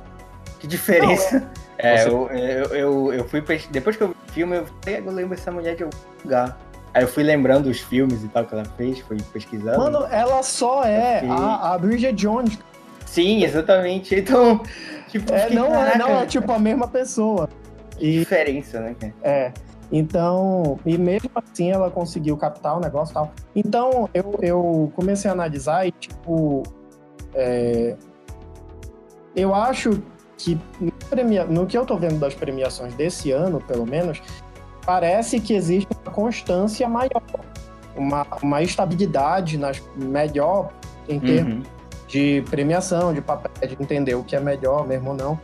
que 0.60 0.68
diferença. 0.68 1.40
Não, 1.40 1.48
é, 1.78 1.98
Você... 1.98 2.10
eu, 2.10 2.28
eu, 2.30 2.66
eu, 2.76 3.14
eu, 3.14 3.28
fui. 3.28 3.42
Depois 3.70 3.96
que 3.96 4.04
eu 4.04 4.10
vi 4.10 4.14
o 4.14 4.32
filme, 4.34 4.58
eu 4.58 4.66
falei, 4.82 5.00
eu 5.06 5.12
lembro 5.12 5.34
essa 5.34 5.52
mulher 5.52 5.76
de 5.76 5.84
algum 5.84 5.98
lugar. 6.24 6.58
Aí 6.94 7.04
eu 7.04 7.08
fui 7.08 7.24
lembrando 7.24 7.68
os 7.68 7.80
filmes 7.80 8.22
e 8.24 8.28
tal 8.28 8.46
que 8.46 8.54
ela 8.54 8.66
fez, 8.66 9.00
fui 9.00 9.18
pesquisando. 9.32 9.78
Mano, 9.78 10.06
ela 10.12 10.44
só 10.44 10.84
é 10.84 11.26
a, 11.26 11.74
a 11.74 11.78
Bridget 11.78 12.14
Jones. 12.14 12.60
Sim, 13.06 13.44
exatamente. 13.44 14.14
Então, 14.14 14.62
tipo, 15.12 15.32
é, 15.34 15.50
não, 15.50 15.76
é, 15.76 15.98
não 15.98 16.22
é 16.22 16.26
tipo 16.26 16.52
a 16.52 16.60
mesma 16.60 16.88
pessoa. 16.88 17.50
E, 18.00 18.20
diferença, 18.20 18.80
né? 18.80 18.96
É. 19.22 19.52
Então, 19.92 20.80
e 20.86 20.98
mesmo 20.98 21.30
assim 21.36 21.70
ela 21.70 21.92
conseguiu 21.92 22.38
captar 22.38 22.78
o 22.78 22.80
negócio 22.80 23.12
e 23.12 23.14
tal. 23.14 23.34
Então, 23.56 24.10
eu, 24.14 24.40
eu 24.42 24.92
comecei 24.96 25.30
a 25.30 25.34
analisar 25.34 25.86
e, 25.86 25.92
tipo, 25.92 26.64
é, 27.34 27.96
eu 29.36 29.54
acho 29.54 30.02
que 30.38 30.58
no, 30.80 30.92
premia, 31.10 31.44
no 31.44 31.68
que 31.68 31.78
eu 31.78 31.86
tô 31.86 31.98
vendo 31.98 32.18
das 32.20 32.34
premiações 32.34 32.94
desse 32.94 33.32
ano, 33.32 33.60
pelo 33.60 33.86
menos, 33.86 34.22
parece 34.86 35.42
que 35.42 35.54
existe 35.54 35.90
uma 36.04 36.14
constância 36.14 36.88
maior, 36.88 37.22
uma, 37.96 38.26
uma 38.42 38.64
estabilidade 38.64 39.58
nas, 39.58 39.82
melhor 39.98 40.72
em 41.10 41.20
termos 41.20 41.54
uhum. 41.56 41.81
De 42.12 42.44
premiação, 42.50 43.14
de 43.14 43.22
papel, 43.22 43.52
de 43.66 43.82
entender 43.82 44.16
o 44.16 44.24
que 44.24 44.36
é 44.36 44.40
melhor 44.40 44.86
mesmo 44.86 45.12
ou 45.12 45.16
não. 45.16 45.40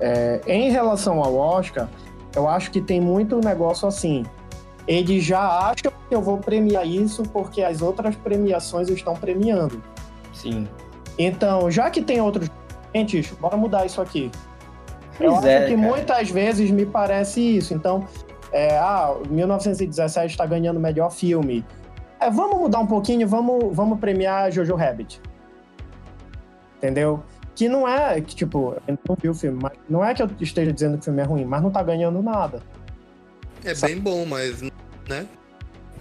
É, 0.00 0.40
em 0.46 0.70
relação 0.70 1.20
ao 1.20 1.34
Oscar, 1.34 1.88
eu 2.36 2.48
acho 2.48 2.70
que 2.70 2.80
tem 2.80 3.00
muito 3.00 3.40
negócio 3.40 3.88
assim. 3.88 4.24
Eles 4.86 5.24
já 5.24 5.40
acham 5.40 5.92
que 6.08 6.14
eu 6.14 6.22
vou 6.22 6.38
premiar 6.38 6.86
isso 6.86 7.24
porque 7.24 7.62
as 7.62 7.82
outras 7.82 8.14
premiações 8.14 8.88
estão 8.88 9.14
premiando. 9.14 9.82
Sim. 10.32 10.68
Então, 11.18 11.68
já 11.68 11.90
que 11.90 12.00
tem 12.00 12.20
outros 12.20 12.48
clientes, 12.92 13.32
bora 13.32 13.56
mudar 13.56 13.84
isso 13.84 14.00
aqui. 14.00 14.30
Pois 15.18 15.42
eu 15.42 15.50
é, 15.50 15.56
acho 15.56 15.66
que 15.66 15.74
cara. 15.74 15.88
muitas 15.88 16.30
vezes 16.30 16.70
me 16.70 16.86
parece 16.86 17.40
isso. 17.40 17.74
Então, 17.74 18.06
é, 18.52 18.78
ah, 18.78 19.16
1917 19.28 20.30
está 20.30 20.46
ganhando 20.46 20.78
melhor 20.78 21.10
filme. 21.10 21.66
É, 22.20 22.30
vamos 22.30 22.56
mudar 22.60 22.78
um 22.78 22.86
pouquinho, 22.86 23.26
vamos, 23.26 23.74
vamos 23.74 23.98
premiar 23.98 24.52
Jojo 24.52 24.76
Rabbit. 24.76 25.20
Entendeu? 26.78 27.22
Que 27.54 27.68
não 27.68 27.86
é, 27.88 28.20
que, 28.20 28.36
tipo, 28.36 28.76
eu 28.86 28.98
não 29.08 29.16
vi 29.20 29.28
o 29.28 29.34
filme, 29.34 29.58
mas 29.60 29.72
não 29.90 30.04
é 30.04 30.14
que 30.14 30.22
eu 30.22 30.30
esteja 30.40 30.72
dizendo 30.72 30.94
que 30.94 31.00
o 31.00 31.04
filme 31.04 31.20
é 31.20 31.24
ruim, 31.24 31.44
mas 31.44 31.60
não 31.60 31.70
tá 31.70 31.82
ganhando 31.82 32.22
nada. 32.22 32.62
É 33.64 33.74
Sabe? 33.74 33.94
bem 33.94 34.02
bom, 34.02 34.24
mas, 34.24 34.62
né? 35.08 35.26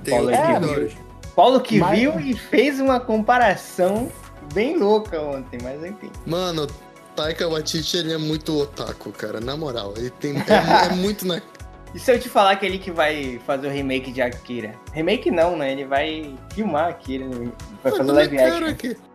Tem 0.04 0.14
Paulo, 0.14 0.30
é, 0.30 0.90
Paulo 1.36 1.62
que 1.62 1.80
mas... 1.80 2.00
viu 2.00 2.20
e 2.20 2.36
fez 2.36 2.80
uma 2.80 3.00
comparação 3.00 4.12
bem 4.54 4.78
louca 4.78 5.20
ontem, 5.20 5.58
mas 5.64 5.84
enfim. 5.84 6.12
Mano, 6.26 6.68
Taika 7.16 7.48
Waititi, 7.48 7.98
ele 7.98 8.14
é 8.14 8.18
muito 8.18 8.56
otaku, 8.56 9.12
cara, 9.12 9.40
na 9.40 9.58
moral. 9.58 9.94
Ele 9.98 10.12
tem, 10.12 10.38
é, 10.38 10.86
é 10.86 10.90
muito 10.96 11.26
na... 11.26 11.42
E 11.96 12.00
se 12.00 12.12
eu 12.12 12.20
te 12.20 12.30
falar 12.30 12.56
que 12.58 12.66
ele 12.66 12.78
que 12.78 12.92
vai 12.92 13.40
fazer 13.48 13.68
o 13.68 13.72
remake 13.72 14.12
de 14.12 14.22
Akira? 14.22 14.76
Remake 14.94 15.32
não, 15.32 15.58
né? 15.58 15.72
Ele 15.72 15.86
vai 15.86 16.36
filmar 16.54 16.90
Akira, 16.90 17.26
vai 17.84 17.92
fazer 17.92 18.12
live 18.12 18.38
action. 18.38 19.07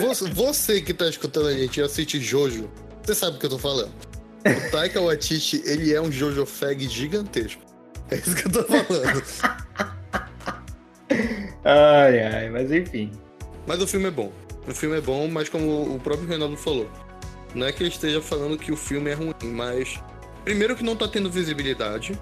Você, 0.00 0.30
você, 0.30 0.80
que 0.80 0.94
tá 0.94 1.08
escutando 1.08 1.48
a 1.48 1.52
gente 1.52 1.80
e 1.80 1.82
assiste 1.82 2.20
Jojo, 2.20 2.70
você 3.02 3.14
sabe 3.14 3.36
o 3.36 3.40
que 3.40 3.46
eu 3.46 3.50
tô 3.50 3.58
falando. 3.58 3.92
O 4.44 4.70
Taika 4.70 5.00
Waititi, 5.00 5.62
ele 5.64 5.92
é 5.92 6.00
um 6.00 6.10
Jojo 6.10 6.46
Fag 6.46 6.88
gigantesco. 6.88 7.62
É 8.10 8.16
isso 8.16 8.34
que 8.34 8.46
eu 8.46 8.52
tô 8.52 8.62
falando. 8.64 9.22
ai, 11.64 12.20
ai, 12.20 12.50
mas 12.50 12.70
enfim. 12.70 13.10
Mas 13.66 13.82
o 13.82 13.86
filme 13.86 14.06
é 14.06 14.10
bom. 14.10 14.32
O 14.68 14.74
filme 14.74 14.96
é 14.98 15.00
bom, 15.00 15.28
mas 15.28 15.48
como 15.48 15.94
o 15.94 16.00
próprio 16.00 16.28
Renato 16.28 16.56
falou, 16.56 16.88
não 17.54 17.66
é 17.66 17.72
que 17.72 17.82
ele 17.82 17.90
esteja 17.90 18.20
falando 18.20 18.58
que 18.58 18.70
o 18.70 18.76
filme 18.76 19.10
é 19.10 19.14
ruim, 19.14 19.34
mas 19.42 20.00
primeiro 20.44 20.76
que 20.76 20.84
não 20.84 20.96
tá 20.96 21.08
tendo 21.08 21.30
visibilidade. 21.30 22.18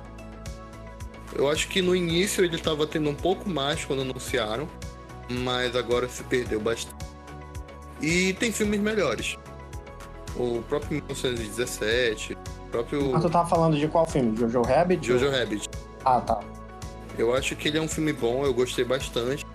Eu 1.35 1.51
acho 1.51 1.69
que 1.69 1.83
no 1.83 1.97
início 1.97 2.45
ele 2.45 2.57
estava 2.57 2.87
tendo 2.87 3.11
um 3.11 3.15
pouco 3.15 3.49
mais 3.49 3.85
quando 3.85 4.03
anunciaram, 4.03 4.69
mas 5.29 5.75
agora 5.77 6.09
se 6.09 6.23
perdeu 6.25 6.61
bastante. 6.61 7.05
E 8.01 8.33
tem 8.35 8.53
filmes 8.53 8.81
melhores. 8.81 9.39
O 10.37 10.63
próprio 10.63 10.97
1917, 10.97 12.33
o 12.33 12.71
próprio. 12.71 13.15
Ah, 13.15 13.21
tu 13.21 13.31
tava 13.31 13.49
falando 13.49 13.79
de 13.79 13.87
qual 13.89 14.05
filme? 14.05 14.37
Jojo 14.37 14.63
Rabbit? 14.63 15.07
Jojo 15.07 15.31
Rabbit. 15.31 15.69
Ah, 16.05 16.21
tá. 16.21 16.41
Eu 17.17 17.35
acho 17.35 17.55
que 17.55 17.69
ele 17.69 17.79
é 17.79 17.81
um 17.81 17.89
filme 17.89 18.13
bom, 18.13 18.45
eu 18.45 18.53
gostei 18.53 18.85
bastante. 18.85 19.47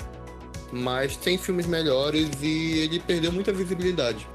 Mas 0.71 1.17
tem 1.17 1.37
filmes 1.37 1.65
melhores 1.65 2.29
e 2.41 2.79
ele 2.79 2.99
perdeu 2.99 3.31
muita 3.31 3.51
visibilidade. 3.51 4.27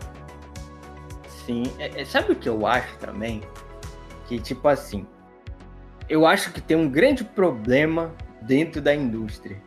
Sim. 1.47 1.63
É, 1.79 2.03
é, 2.03 2.05
sabe 2.05 2.33
o 2.33 2.37
que 2.37 2.49
eu 2.49 2.67
acho 2.67 2.97
também? 2.99 3.43
Que, 4.27 4.39
tipo 4.39 4.67
assim, 4.69 5.07
eu 6.09 6.27
acho 6.27 6.53
que 6.53 6.61
tem 6.61 6.77
um 6.77 6.89
grande 6.89 7.25
problema 7.25 8.13
dentro 8.43 8.81
da 8.81 8.95
indústria. 8.95 9.63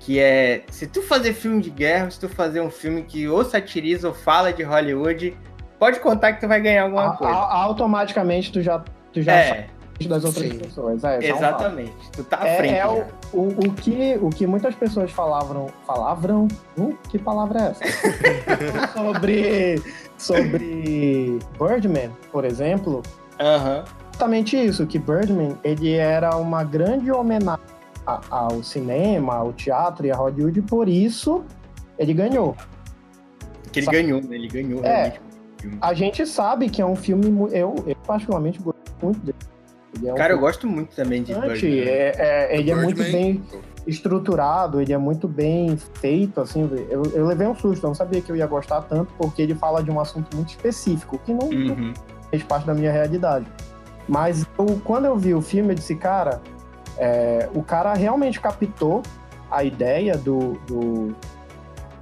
Que 0.00 0.18
é, 0.18 0.64
se 0.70 0.86
tu 0.86 1.02
fazer 1.02 1.34
filme 1.34 1.60
de 1.60 1.70
guerra, 1.70 2.10
se 2.10 2.18
tu 2.18 2.28
fazer 2.28 2.60
um 2.60 2.70
filme 2.70 3.02
que 3.02 3.28
ou 3.28 3.44
satiriza 3.44 4.08
ou 4.08 4.14
fala 4.14 4.52
de 4.52 4.62
Hollywood, 4.62 5.36
pode 5.78 6.00
contar 6.00 6.32
que 6.32 6.40
tu 6.40 6.48
vai 6.48 6.60
ganhar 6.60 6.84
alguma 6.84 7.12
a, 7.12 7.16
coisa. 7.16 7.32
A, 7.32 7.62
automaticamente 7.62 8.50
tu 8.50 8.62
já, 8.62 8.82
tu 9.12 9.22
já 9.22 9.34
é. 9.34 9.66
das 10.08 10.24
outras 10.24 10.50
Sim. 10.50 10.58
pessoas. 10.58 11.04
É, 11.04 11.18
Exatamente. 11.22 11.92
tu 12.12 12.24
tá 12.24 12.38
à 12.40 12.48
é, 12.48 12.56
frente. 12.56 12.74
É 12.74 12.86
o, 12.86 13.04
o, 13.32 13.48
o, 13.48 13.72
que, 13.74 14.18
o 14.20 14.30
que 14.30 14.46
muitas 14.46 14.74
pessoas 14.74 15.10
falavam. 15.12 15.66
Falavam? 15.86 16.48
Hum, 16.78 16.96
que 17.10 17.18
palavra 17.18 17.60
é 17.60 17.70
essa? 17.70 18.92
sobre, 18.96 19.82
sobre 20.16 21.38
Birdman, 21.58 22.10
por 22.32 22.44
exemplo. 22.44 23.02
Aham. 23.38 23.80
Uh 23.80 23.84
-huh 23.84 24.00
exatamente 24.20 24.54
isso, 24.54 24.86
que 24.86 24.98
Birdman 24.98 25.56
ele 25.64 25.94
era 25.94 26.36
uma 26.36 26.62
grande 26.62 27.10
homenagem 27.10 27.64
ao 28.06 28.62
cinema, 28.62 29.34
ao 29.34 29.52
teatro 29.52 30.06
e 30.06 30.10
a 30.10 30.16
Hollywood, 30.16 30.62
por 30.62 30.88
isso 30.88 31.44
ele 31.98 32.14
ganhou. 32.14 32.56
Que 33.72 33.80
ele 33.80 33.86
Sabe? 33.86 34.02
ganhou, 34.02 34.22
né? 34.22 34.36
Ele 34.36 34.48
ganhou 34.48 34.84
é, 34.84 35.18
A 35.80 35.94
gente 35.94 36.26
sabe 36.26 36.68
que 36.68 36.82
é 36.82 36.86
um 36.86 36.96
filme. 36.96 37.26
Eu, 37.52 37.74
eu 37.86 37.96
particularmente 38.06 38.58
gosto 38.58 38.80
muito 39.02 39.20
dele. 39.20 39.38
É 40.04 40.12
um 40.12 40.16
Cara, 40.16 40.32
eu 40.32 40.38
gosto 40.38 40.66
muito 40.66 40.94
também 40.94 41.22
de 41.22 41.34
Birdman. 41.34 41.80
É, 41.80 42.14
é, 42.16 42.54
ele 42.54 42.64
Birdman. 42.64 42.80
é 42.80 42.84
muito 42.84 43.02
bem 43.02 43.42
estruturado, 43.86 44.80
ele 44.80 44.92
é 44.92 44.98
muito 44.98 45.26
bem 45.26 45.76
feito, 45.94 46.40
assim, 46.40 46.68
eu, 46.90 47.02
eu 47.14 47.26
levei 47.26 47.46
um 47.46 47.54
susto, 47.54 47.84
eu 47.84 47.88
não 47.88 47.94
sabia 47.94 48.20
que 48.20 48.30
eu 48.30 48.36
ia 48.36 48.46
gostar 48.46 48.82
tanto, 48.82 49.12
porque 49.18 49.40
ele 49.40 49.54
fala 49.54 49.82
de 49.82 49.90
um 49.90 49.98
assunto 49.98 50.36
muito 50.36 50.50
específico, 50.50 51.18
que 51.24 51.32
não, 51.32 51.48
uhum. 51.48 51.76
não 51.76 51.94
fez 52.30 52.42
parte 52.42 52.66
da 52.66 52.74
minha 52.74 52.92
realidade. 52.92 53.46
Mas 54.08 54.46
eu, 54.58 54.80
quando 54.84 55.06
eu 55.06 55.16
vi 55.16 55.34
o 55.34 55.40
filme, 55.40 55.70
eu 55.70 55.74
disse, 55.74 55.96
cara, 55.96 56.40
é, 56.98 57.48
o 57.54 57.62
cara 57.62 57.94
realmente 57.94 58.40
captou 58.40 59.02
a 59.50 59.64
ideia 59.64 60.16
do, 60.16 60.52
do, 60.66 61.14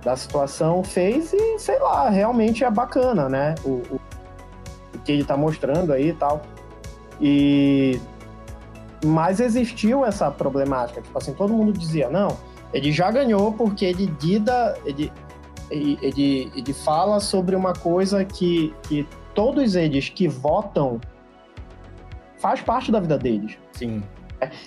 da 0.04 0.16
situação, 0.16 0.84
fez 0.84 1.32
e, 1.32 1.58
sei 1.58 1.78
lá, 1.78 2.08
realmente 2.08 2.64
é 2.64 2.70
bacana, 2.70 3.28
né? 3.28 3.54
O, 3.64 3.70
o, 3.70 4.00
o 4.94 4.98
que 5.04 5.12
ele 5.12 5.24
tá 5.24 5.36
mostrando 5.36 5.92
aí 5.92 6.10
e 6.10 6.12
tal. 6.12 6.42
E... 7.20 8.00
Mas 9.04 9.38
existiu 9.38 10.04
essa 10.04 10.30
problemática, 10.30 11.00
tipo 11.00 11.16
assim, 11.16 11.32
todo 11.32 11.52
mundo 11.52 11.72
dizia, 11.72 12.10
não, 12.10 12.36
ele 12.72 12.90
já 12.90 13.10
ganhou 13.10 13.52
porque 13.52 13.84
ele 13.84 14.06
dida, 14.18 14.76
ele, 14.84 15.12
ele, 15.70 15.98
ele, 16.02 16.52
ele 16.54 16.72
fala 16.72 17.20
sobre 17.20 17.54
uma 17.54 17.72
coisa 17.72 18.24
que, 18.24 18.74
que 18.82 19.06
todos 19.34 19.76
eles 19.76 20.08
que 20.08 20.26
votam 20.26 21.00
faz 22.38 22.60
parte 22.60 22.90
da 22.90 22.98
vida 22.98 23.16
deles. 23.16 23.56
Sim. 23.72 24.02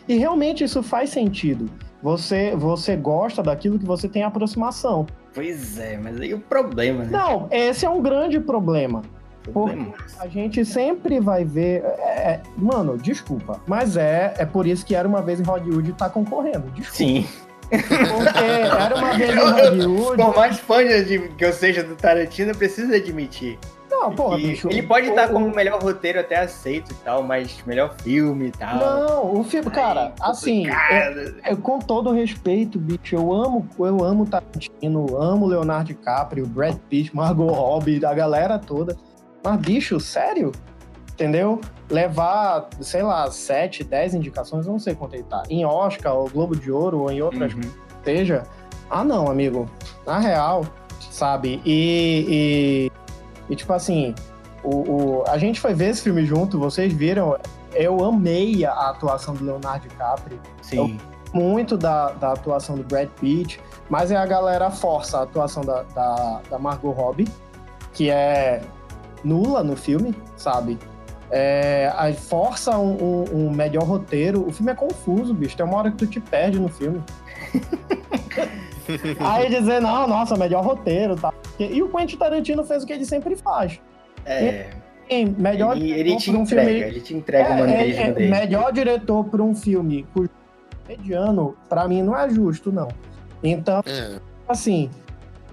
E 0.08 0.18
realmente 0.18 0.64
isso 0.64 0.82
faz 0.84 1.10
sentido. 1.10 1.70
Você, 2.02 2.56
você 2.56 2.96
gosta 2.96 3.44
daquilo 3.44 3.78
que 3.78 3.86
você 3.86 4.10
tem 4.10 4.24
aproximação. 4.24 5.06
Pois 5.34 5.80
é, 5.80 5.98
mas 5.98 6.20
aí 6.20 6.34
o 6.34 6.40
problema, 6.40 7.04
né? 7.04 7.10
Não, 7.12 7.48
esse 7.52 7.86
é 7.86 7.90
um 7.90 8.02
grande 8.02 8.40
problema. 8.40 9.02
Porque 9.54 9.78
a 10.20 10.28
gente 10.28 10.64
sempre 10.64 11.20
vai 11.20 11.44
ver. 11.44 11.84
É, 11.84 12.34
é, 12.34 12.42
mano, 12.58 12.98
desculpa. 12.98 13.60
Mas 13.66 13.98
é, 13.98 14.34
é 14.38 14.46
por 14.46 14.68
isso 14.68 14.86
que 14.86 14.94
era 14.94 15.08
uma 15.08 15.22
vez 15.22 15.40
em 15.40 15.44
Hollywood 15.44 15.94
tá 15.94 16.10
concorrendo. 16.10 16.70
Desculpa. 16.72 16.96
Sim. 16.96 17.28
Porque 17.70 18.44
era 18.44 18.96
uma 18.96 19.14
vez 19.18 19.36
em 19.36 19.40
Hollywood. 19.40 20.18
Por 20.18 20.36
mais 20.36 20.60
fã 20.60 20.86
de, 20.86 21.30
que 21.30 21.46
eu 21.46 21.54
seja 21.54 21.84
do 21.84 21.96
Tarantino, 21.96 22.52
eu 22.52 22.56
preciso 22.56 22.94
admitir 22.94 23.58
não, 24.02 24.16
porra, 24.16 24.38
bicho. 24.38 24.68
Ele 24.70 24.82
pode 24.82 25.08
estar 25.08 25.30
como 25.30 25.54
melhor 25.54 25.82
roteiro 25.82 26.20
até 26.20 26.38
aceito 26.38 26.92
e 26.92 26.96
tal, 26.96 27.22
mas 27.22 27.64
melhor 27.66 27.96
filme 28.02 28.48
e 28.48 28.52
tal. 28.52 28.78
Não, 28.78 29.40
o 29.40 29.44
filme, 29.44 29.70
cara, 29.70 30.14
assim, 30.20 30.68
é, 30.68 31.34
é, 31.44 31.56
com 31.56 31.78
todo 31.78 32.12
respeito, 32.12 32.80
bicho, 32.80 33.16
eu 33.16 33.32
amo, 33.32 33.68
eu 33.78 34.04
amo 34.04 34.26
Tarantino, 34.26 35.16
amo 35.22 35.46
Leonardo 35.46 35.88
DiCaprio, 35.88 36.48
Brad 36.48 36.78
Pitt, 36.90 37.16
Margot 37.16 37.48
Robbie, 37.48 38.04
a 38.04 38.14
galera 38.14 38.58
toda. 38.58 38.98
Mas, 39.44 39.58
bicho, 39.60 40.00
sério? 40.00 40.52
Entendeu? 41.14 41.62
Levar, 41.90 42.70
sei 42.80 43.04
lá, 43.04 43.30
7, 43.30 43.84
10 43.84 44.16
indicações, 44.16 44.66
eu 44.66 44.72
não 44.72 44.80
sei 44.80 44.96
quanto 44.96 45.14
ele 45.14 45.24
tá. 45.24 45.44
Em 45.50 45.64
Oscar, 45.64 46.16
ou 46.16 46.28
Globo 46.28 46.56
de 46.56 46.72
Ouro, 46.72 47.02
ou 47.02 47.12
em 47.12 47.22
outras, 47.22 47.54
uhum. 47.54 47.62
seja. 48.04 48.44
Ah, 48.90 49.04
não, 49.04 49.30
amigo. 49.30 49.70
Na 50.06 50.18
real, 50.18 50.66
sabe? 51.00 51.62
E, 51.64 52.26
e 52.28 52.92
e 53.52 53.56
tipo 53.56 53.74
assim, 53.74 54.16
o, 54.64 54.70
o, 54.70 55.24
a 55.28 55.38
gente 55.38 55.60
foi 55.60 55.74
ver 55.74 55.90
esse 55.90 56.02
filme 56.02 56.26
junto, 56.26 56.58
vocês 56.58 56.94
viram, 56.94 57.38
eu 57.74 58.02
amei 58.04 58.64
a 58.64 58.90
atuação 58.90 59.36
do 59.36 59.44
Leonardo 59.44 59.90
DiCaprio. 59.90 60.40
Sim. 60.62 60.98
Eu, 60.98 61.12
muito 61.34 61.78
da, 61.78 62.12
da 62.12 62.32
atuação 62.32 62.78
do 62.78 62.84
Brad 62.84 63.10
Pitt, 63.20 63.60
mas 63.90 64.10
é 64.10 64.16
a 64.16 64.26
galera 64.26 64.72
força 64.72 65.20
a 65.20 65.24
atuação 65.24 65.64
da, 65.64 65.84
da, 65.84 66.42
da 66.50 66.60
Margot 66.60 66.92
Robbie, 66.92 67.28
que 67.94 68.10
é 68.10 68.62
nula 69.22 69.64
no 69.64 69.76
filme, 69.76 70.16
sabe? 70.38 70.80
É, 71.30 71.92
a, 71.96 72.14
força 72.14 72.78
um, 72.78 72.98
um, 73.02 73.26
um, 73.34 73.52
melhor 73.52 73.84
roteiro. 73.84 74.48
O 74.48 74.52
filme 74.52 74.72
é 74.72 74.76
confuso, 74.76 75.34
bicho. 75.34 75.56
Tem 75.56 75.66
uma 75.66 75.78
hora 75.78 75.92
que 75.92 75.98
tu 75.98 76.08
te 76.08 76.20
perde 76.20 76.60
no 76.60 76.68
filme. 76.70 77.02
Aí 79.20 79.50
dizer, 79.50 79.82
não, 79.82 80.08
nossa, 80.08 80.36
melhor 80.36 80.64
roteiro, 80.64 81.16
tá? 81.16 81.34
E 81.60 81.82
o 81.82 81.90
Quentin 81.90 82.18
Tarantino 82.18 82.64
fez 82.64 82.84
o 82.84 82.88
que 82.88 82.94
ele 82.94 83.06
sempre 83.06 83.36
faz. 83.36 83.80
É. 84.26 84.70
E, 85.10 85.26
melhor 85.26 85.76
ele, 85.76 85.92
ele 85.92 86.16
te 86.16 86.32
um 86.32 86.44
entrega, 86.44 86.70
filme, 86.70 86.82
ele 86.82 87.02
te 87.02 87.14
entrega 87.14 87.50
é, 87.50 87.56
o 87.56 87.60
manejo 87.60 88.00
é, 88.00 88.04
é, 88.04 88.12
dele. 88.12 88.32
Melhor 88.32 88.72
diretor 88.72 89.26
para 89.26 89.44
um 89.44 89.54
filme 89.54 90.08
mediano, 90.88 91.56
para 91.68 91.88
mim 91.88 92.02
não 92.02 92.18
é 92.18 92.30
justo, 92.30 92.72
não. 92.72 92.88
Então, 93.44 93.84
é. 93.86 94.20
assim, 94.48 94.90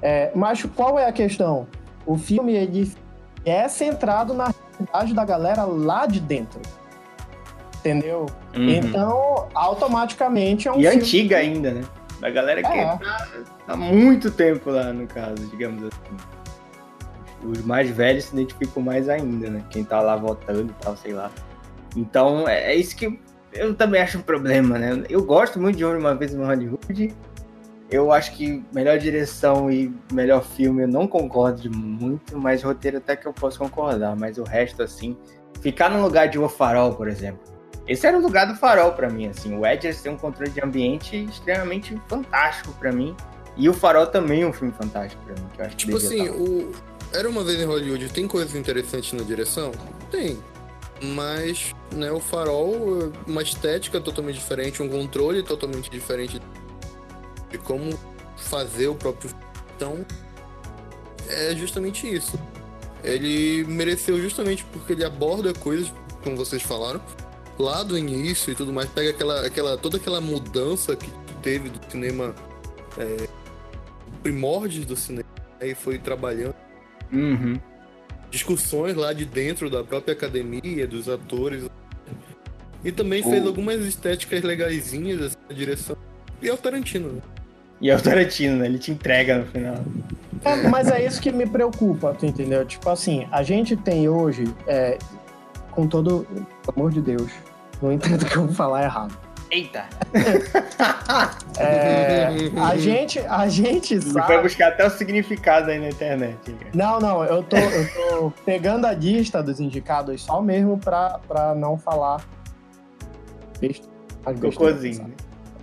é, 0.00 0.30
mas 0.34 0.62
qual 0.76 0.98
é 0.98 1.06
a 1.06 1.12
questão? 1.12 1.66
O 2.06 2.16
filme 2.16 2.54
ele 2.54 2.90
é 3.44 3.66
centrado 3.68 4.32
na 4.32 4.52
realidade 4.78 5.14
da 5.14 5.24
galera 5.24 5.64
lá 5.64 6.06
de 6.06 6.20
dentro. 6.20 6.60
Entendeu? 7.80 8.26
Uhum. 8.56 8.70
Então, 8.70 9.48
automaticamente 9.54 10.68
é 10.68 10.72
um 10.72 10.78
E 10.78 10.82
filme 10.82 10.96
antiga 10.96 11.36
que... 11.36 11.42
ainda, 11.42 11.72
né? 11.72 11.84
Da 12.20 12.30
galera 12.30 12.62
que 12.62 12.68
é. 12.68 12.84
tá 12.84 13.28
há 13.68 13.76
muito 13.76 14.30
tempo 14.30 14.70
lá, 14.70 14.92
no 14.92 15.06
caso, 15.06 15.36
digamos 15.50 15.84
assim. 15.84 16.16
Os 17.44 17.62
mais 17.62 17.88
velhos 17.90 18.24
se 18.24 18.32
identificam 18.34 18.82
mais 18.82 19.08
ainda, 19.08 19.48
né? 19.48 19.64
Quem 19.70 19.84
tá 19.84 20.00
lá 20.00 20.16
votando 20.16 20.70
e 20.70 20.82
tal, 20.82 20.96
sei 20.96 21.12
lá. 21.12 21.30
Então, 21.96 22.48
é, 22.48 22.72
é 22.72 22.74
isso 22.74 22.96
que 22.96 23.20
eu 23.52 23.74
também 23.74 24.02
acho 24.02 24.18
um 24.18 24.22
problema, 24.22 24.78
né? 24.78 25.04
Eu 25.08 25.24
gosto 25.24 25.60
muito 25.60 25.76
de 25.76 25.84
Uma 25.84 26.14
Vez 26.14 26.34
no 26.34 26.44
Hollywood. 26.44 27.14
Eu 27.88 28.12
acho 28.12 28.32
que 28.36 28.62
melhor 28.72 28.98
direção 28.98 29.70
e 29.70 29.94
melhor 30.12 30.42
filme 30.42 30.82
eu 30.82 30.88
não 30.88 31.06
concordo 31.06 31.70
muito, 31.74 32.36
mas 32.36 32.62
roteiro 32.62 32.98
até 32.98 33.16
que 33.16 33.26
eu 33.26 33.32
posso 33.32 33.58
concordar. 33.58 34.14
Mas 34.16 34.36
o 34.36 34.42
resto, 34.42 34.82
assim, 34.82 35.16
ficar 35.62 35.88
no 35.88 36.02
lugar 36.02 36.28
de 36.28 36.38
O 36.38 36.48
Farol, 36.48 36.94
por 36.94 37.08
exemplo 37.08 37.57
esse 37.88 38.06
era 38.06 38.18
o 38.18 38.20
lugar 38.20 38.46
do 38.46 38.54
farol 38.54 38.92
para 38.92 39.08
mim, 39.08 39.28
assim. 39.28 39.56
O 39.56 39.66
Edgers 39.66 40.02
tem 40.02 40.12
um 40.12 40.16
controle 40.16 40.50
de 40.50 40.60
ambiente 40.60 41.16
extremamente 41.24 42.00
fantástico 42.06 42.72
para 42.74 42.92
mim. 42.92 43.16
E 43.58 43.68
o 43.68 43.74
Farol 43.74 44.06
também 44.06 44.42
é 44.42 44.46
um 44.46 44.52
filme 44.52 44.72
fantástico 44.72 45.20
pra 45.24 45.34
mim, 45.34 45.48
que 45.52 45.60
eu 45.60 45.66
acho 45.66 45.76
Tipo 45.76 45.96
assim, 45.96 46.28
o... 46.28 46.70
Era 47.12 47.28
uma 47.28 47.42
vez 47.42 47.58
em 47.58 47.64
Hollywood, 47.64 48.08
tem 48.10 48.28
coisas 48.28 48.54
interessantes 48.54 49.12
na 49.14 49.24
direção? 49.24 49.72
Tem. 50.12 50.38
Mas, 51.02 51.74
né, 51.90 52.12
o 52.12 52.20
Farol, 52.20 53.12
uma 53.26 53.42
estética 53.42 54.00
totalmente 54.00 54.36
diferente, 54.36 54.80
um 54.80 54.88
controle 54.88 55.42
totalmente 55.42 55.90
diferente 55.90 56.40
de 57.50 57.58
como 57.58 57.98
fazer 58.36 58.86
o 58.88 58.94
próprio. 58.94 59.30
Então, 59.74 60.06
é 61.28 61.54
justamente 61.56 62.06
isso. 62.06 62.38
Ele 63.02 63.64
mereceu 63.64 64.20
justamente 64.20 64.64
porque 64.66 64.92
ele 64.92 65.04
aborda 65.04 65.52
coisas, 65.54 65.92
como 66.22 66.36
vocês 66.36 66.62
falaram, 66.62 67.00
lá 67.58 67.82
do 67.82 67.98
início 67.98 68.52
e 68.52 68.54
tudo 68.54 68.72
mais, 68.72 68.88
pega 68.88 69.10
aquela, 69.10 69.46
aquela, 69.46 69.76
toda 69.76 69.96
aquela 69.96 70.20
mudança 70.20 70.94
que 70.94 71.10
teve 71.42 71.68
do 71.68 71.80
cinema, 71.90 72.34
é, 72.96 73.28
primórdios 74.22 74.86
do 74.86 74.96
cinema, 74.96 75.28
e 75.60 75.74
foi 75.74 75.98
trabalhando. 75.98 76.54
Uhum. 77.12 77.58
Discussões 78.30 78.94
lá 78.94 79.12
de 79.12 79.24
dentro 79.24 79.70
da 79.70 79.82
própria 79.82 80.12
academia, 80.12 80.86
dos 80.86 81.08
atores. 81.08 81.64
E 82.84 82.92
também 82.92 83.22
fez 83.22 83.44
algumas 83.46 83.80
estéticas 83.84 84.42
legaisinhas 84.42 85.22
assim, 85.22 85.36
na 85.48 85.54
direção. 85.54 85.96
E 86.40 86.48
é 86.48 86.52
o 86.52 86.56
Tarantino, 86.56 87.12
né? 87.12 87.22
E 87.80 87.90
é 87.90 87.96
o 87.96 88.00
Tarantino, 88.00 88.56
né? 88.56 88.66
Ele 88.66 88.78
te 88.78 88.90
entrega 88.90 89.38
no 89.38 89.46
final. 89.46 89.82
É, 90.44 90.68
mas 90.68 90.88
é 90.88 91.04
isso 91.04 91.20
que 91.20 91.32
me 91.32 91.46
preocupa, 91.46 92.14
tu 92.14 92.26
entendeu? 92.26 92.64
Tipo 92.64 92.90
assim, 92.90 93.26
a 93.32 93.42
gente 93.42 93.76
tem 93.76 94.08
hoje, 94.08 94.44
é, 94.66 94.98
com 95.78 95.86
todo. 95.86 96.26
Pelo 96.64 96.76
amor 96.76 96.90
de 96.90 97.00
Deus, 97.00 97.30
não 97.80 97.92
entendo 97.92 98.24
que 98.26 98.36
eu 98.36 98.46
vou 98.46 98.54
falar 98.54 98.82
errado. 98.82 99.16
Eita! 99.48 99.84
É, 101.58 102.28
a 102.60 102.76
gente, 102.76 103.18
a 103.20 103.48
gente 103.48 104.00
sabe. 104.02 104.26
foi 104.26 104.42
buscar 104.42 104.68
até 104.68 104.86
o 104.86 104.90
significado 104.90 105.70
aí 105.70 105.78
na 105.78 105.88
internet. 105.88 106.36
Não, 106.74 106.98
não, 106.98 107.24
eu 107.24 107.42
tô, 107.44 107.56
eu 107.56 107.88
tô 108.20 108.30
pegando 108.44 108.86
a 108.86 108.92
lista 108.92 109.42
dos 109.42 109.58
indicados 109.60 110.22
só 110.22 110.42
mesmo 110.42 110.76
pra, 110.78 111.18
pra 111.26 111.54
não 111.54 111.78
falar 111.78 112.22
Cocôzinho. 114.40 115.12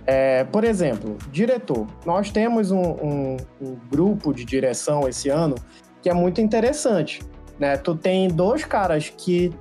É, 0.06 0.44
por 0.44 0.64
exemplo, 0.64 1.16
diretor. 1.30 1.86
Nós 2.04 2.30
temos 2.30 2.70
um, 2.70 2.80
um- 2.80 3.36
um 3.60 3.76
grupo 3.90 4.32
de 4.34 4.44
direção 4.44 5.06
esse 5.08 5.28
ano 5.28 5.54
que 6.02 6.08
é 6.08 6.14
muito 6.14 6.40
interessante. 6.40 7.20
Né? 7.58 7.76
Tu 7.76 7.94
tem 7.94 8.28
dois 8.28 8.64
caras 8.64 9.08
que 9.08 9.52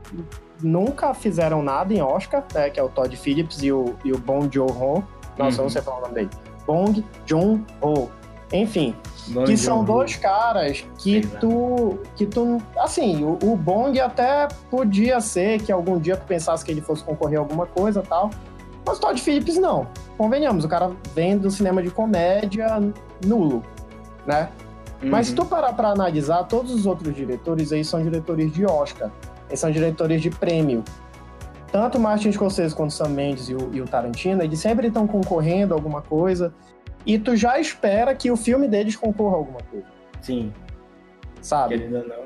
nunca 0.61 1.13
fizeram 1.13 1.61
nada 1.61 1.93
em 1.93 2.01
Oscar, 2.01 2.43
né? 2.53 2.69
que 2.69 2.79
é 2.79 2.83
o 2.83 2.89
Todd 2.89 3.15
Phillips 3.15 3.61
e 3.63 3.71
o, 3.71 3.95
e 4.03 4.11
o 4.11 4.17
Bong 4.17 4.49
Joon-ho. 4.53 5.03
Nossa, 5.37 5.57
eu 5.57 5.59
Uhum. 5.59 5.63
não 5.63 5.69
sei 5.69 5.81
falar 5.81 5.97
o 5.97 6.01
nome 6.01 6.13
dele. 6.13 6.29
Bong 6.65 7.05
Joon-ho. 7.25 8.09
Enfim, 8.53 8.95
Bom 9.29 9.43
que 9.43 9.57
são 9.57 9.83
dois 9.83 10.15
caras 10.15 10.85
que 10.99 11.21
lá. 11.21 11.39
tu, 11.39 11.99
que 12.15 12.25
tu, 12.27 12.61
assim, 12.77 13.23
o, 13.23 13.37
o 13.43 13.55
Bong 13.57 13.99
até 13.99 14.47
podia 14.69 15.19
ser 15.19 15.59
que 15.61 15.71
algum 15.71 15.97
dia 15.99 16.15
tu 16.15 16.25
pensasse 16.25 16.63
que 16.63 16.71
ele 16.71 16.79
fosse 16.81 17.03
concorrer 17.03 17.37
a 17.39 17.41
alguma 17.41 17.65
coisa 17.65 18.01
e 18.01 18.07
tal, 18.07 18.29
mas 18.85 18.99
Todd 18.99 19.19
Phillips 19.19 19.57
não. 19.57 19.87
Convenhamos, 20.15 20.63
o 20.63 20.69
cara 20.69 20.91
vem 21.15 21.37
do 21.37 21.49
cinema 21.49 21.81
de 21.81 21.89
comédia 21.89 22.67
nulo, 23.25 23.63
né? 24.27 24.49
Mas 25.01 25.27
se 25.27 25.33
Uhum. 25.33 25.43
tu 25.43 25.45
parar 25.45 25.73
pra 25.73 25.89
analisar, 25.89 26.43
todos 26.43 26.71
os 26.73 26.85
outros 26.85 27.13
diretores 27.15 27.71
aí 27.73 27.83
são 27.83 28.01
diretores 28.01 28.53
de 28.53 28.63
Oscar. 28.65 29.09
Eles 29.47 29.59
são 29.59 29.69
diretores 29.71 30.21
de 30.21 30.29
prêmio. 30.29 30.83
Tanto 31.71 31.97
o 31.97 32.01
Martin 32.01 32.31
Scorsese 32.31 32.73
quanto 32.73 32.91
o 32.91 32.93
Sam 32.93 33.09
Mendes 33.09 33.49
e 33.49 33.55
o, 33.55 33.73
e 33.73 33.81
o 33.81 33.85
Tarantino, 33.85 34.41
eles 34.41 34.59
sempre 34.59 34.87
estão 34.87 35.05
concorrendo 35.05 35.73
a 35.73 35.77
alguma 35.77 36.01
coisa. 36.01 36.53
E 37.05 37.19
tu 37.19 37.35
já 37.35 37.59
espera 37.59 38.15
que 38.15 38.31
o 38.31 38.37
filme 38.37 38.67
deles 38.67 38.95
concorra 38.95 39.35
a 39.35 39.37
alguma 39.37 39.59
coisa, 39.69 39.85
Sim, 40.21 40.51
sabe? 41.41 41.77
querendo 41.77 41.97
ou 41.97 42.07
não. 42.07 42.23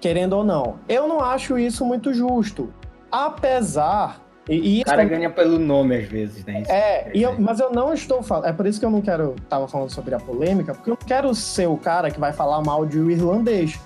Querendo 0.00 0.32
ou 0.34 0.44
não. 0.44 0.76
Eu 0.88 1.08
não 1.08 1.20
acho 1.20 1.58
isso 1.58 1.84
muito 1.84 2.12
justo. 2.12 2.72
Apesar. 3.10 4.20
E, 4.48 4.78
e 4.78 4.82
O 4.82 4.84
cara 4.84 5.02
é- 5.02 5.06
ganha 5.06 5.30
pelo 5.30 5.58
nome 5.58 5.96
às 5.96 6.04
vezes, 6.06 6.44
né? 6.44 6.60
Isso 6.60 6.70
É, 6.70 7.10
e 7.14 7.22
eu- 7.22 7.40
mas 7.40 7.58
eu 7.58 7.72
não 7.72 7.94
estou 7.94 8.22
falando. 8.22 8.46
É 8.46 8.52
por 8.52 8.66
isso 8.66 8.78
que 8.78 8.84
eu 8.84 8.90
não 8.90 9.00
quero. 9.00 9.34
Tava 9.48 9.66
falando 9.66 9.90
sobre 9.90 10.14
a 10.14 10.18
polêmica, 10.20 10.74
porque 10.74 10.90
eu 10.90 10.98
não 11.00 11.06
quero 11.06 11.34
ser 11.34 11.66
o 11.66 11.78
cara 11.78 12.10
que 12.10 12.20
vai 12.20 12.32
falar 12.34 12.60
mal 12.62 12.84
de 12.84 12.98
o 12.98 13.10
irlandês. 13.10 13.80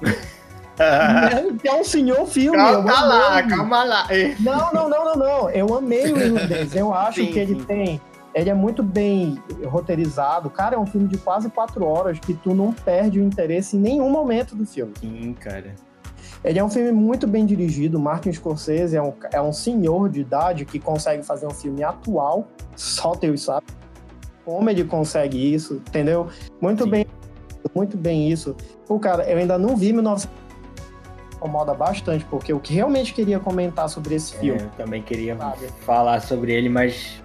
que 1.60 1.68
é 1.68 1.74
um 1.74 1.84
senhor 1.84 2.26
filme. 2.26 2.56
calma 2.56 3.04
lá, 3.04 3.42
calma 3.42 3.84
lá. 3.84 4.08
Não, 4.40 4.72
não, 4.72 4.88
não, 4.88 5.04
não, 5.04 5.14
não. 5.14 5.50
Eu 5.50 5.74
amei 5.74 6.12
o 6.12 6.18
irlandês. 6.18 6.74
Eu 6.74 6.92
acho 6.94 7.20
Sim, 7.20 7.32
que 7.32 7.38
ele 7.38 7.54
sim. 7.60 7.64
tem. 7.64 8.00
Ele 8.34 8.50
é 8.50 8.54
muito 8.54 8.82
bem 8.82 9.40
roteirizado. 9.64 10.50
Cara, 10.50 10.74
é 10.74 10.78
um 10.78 10.86
filme 10.86 11.06
de 11.06 11.16
quase 11.18 11.48
quatro 11.48 11.84
horas 11.84 12.18
que 12.18 12.34
tu 12.34 12.52
não 12.54 12.72
perde 12.72 13.20
o 13.20 13.22
interesse 13.22 13.76
em 13.76 13.80
nenhum 13.80 14.10
momento 14.10 14.56
do 14.56 14.66
filme. 14.66 14.92
Sim, 15.00 15.34
cara. 15.38 15.74
Ele 16.42 16.58
é 16.58 16.64
um 16.64 16.68
filme 16.68 16.90
muito 16.90 17.26
bem 17.26 17.46
dirigido. 17.46 17.98
Martin 17.98 18.32
Scorsese 18.32 18.96
é 18.96 19.02
um, 19.02 19.12
é 19.32 19.40
um 19.40 19.52
senhor 19.52 20.08
de 20.10 20.20
idade 20.20 20.64
que 20.64 20.80
consegue 20.80 21.22
fazer 21.22 21.46
um 21.46 21.54
filme 21.54 21.84
atual. 21.84 22.48
Só 22.74 23.14
Deus 23.14 23.42
sabe 23.42 23.66
como 24.44 24.68
ele 24.68 24.84
consegue 24.84 25.54
isso, 25.54 25.74
entendeu? 25.88 26.28
Muito 26.60 26.84
Sim. 26.84 26.90
bem, 26.90 27.06
muito 27.74 27.96
bem 27.96 28.30
isso. 28.30 28.54
Pô, 28.86 28.98
cara, 28.98 29.24
eu 29.24 29.38
ainda 29.38 29.56
não 29.58 29.76
vi 29.76 29.92
1900 29.92 30.43
incomoda 31.44 31.74
bastante, 31.74 32.24
porque 32.24 32.52
eu 32.52 32.58
que 32.58 32.72
realmente 32.72 33.12
queria 33.12 33.38
comentar 33.38 33.88
sobre 33.88 34.14
esse 34.14 34.34
É, 34.36 34.38
filme. 34.40 34.62
eu 34.62 34.70
também 34.70 35.02
queria 35.02 35.36
Sabe? 35.36 35.68
falar 35.84 36.20
sobre 36.20 36.52
ele, 36.52 36.68
mas 36.70 37.22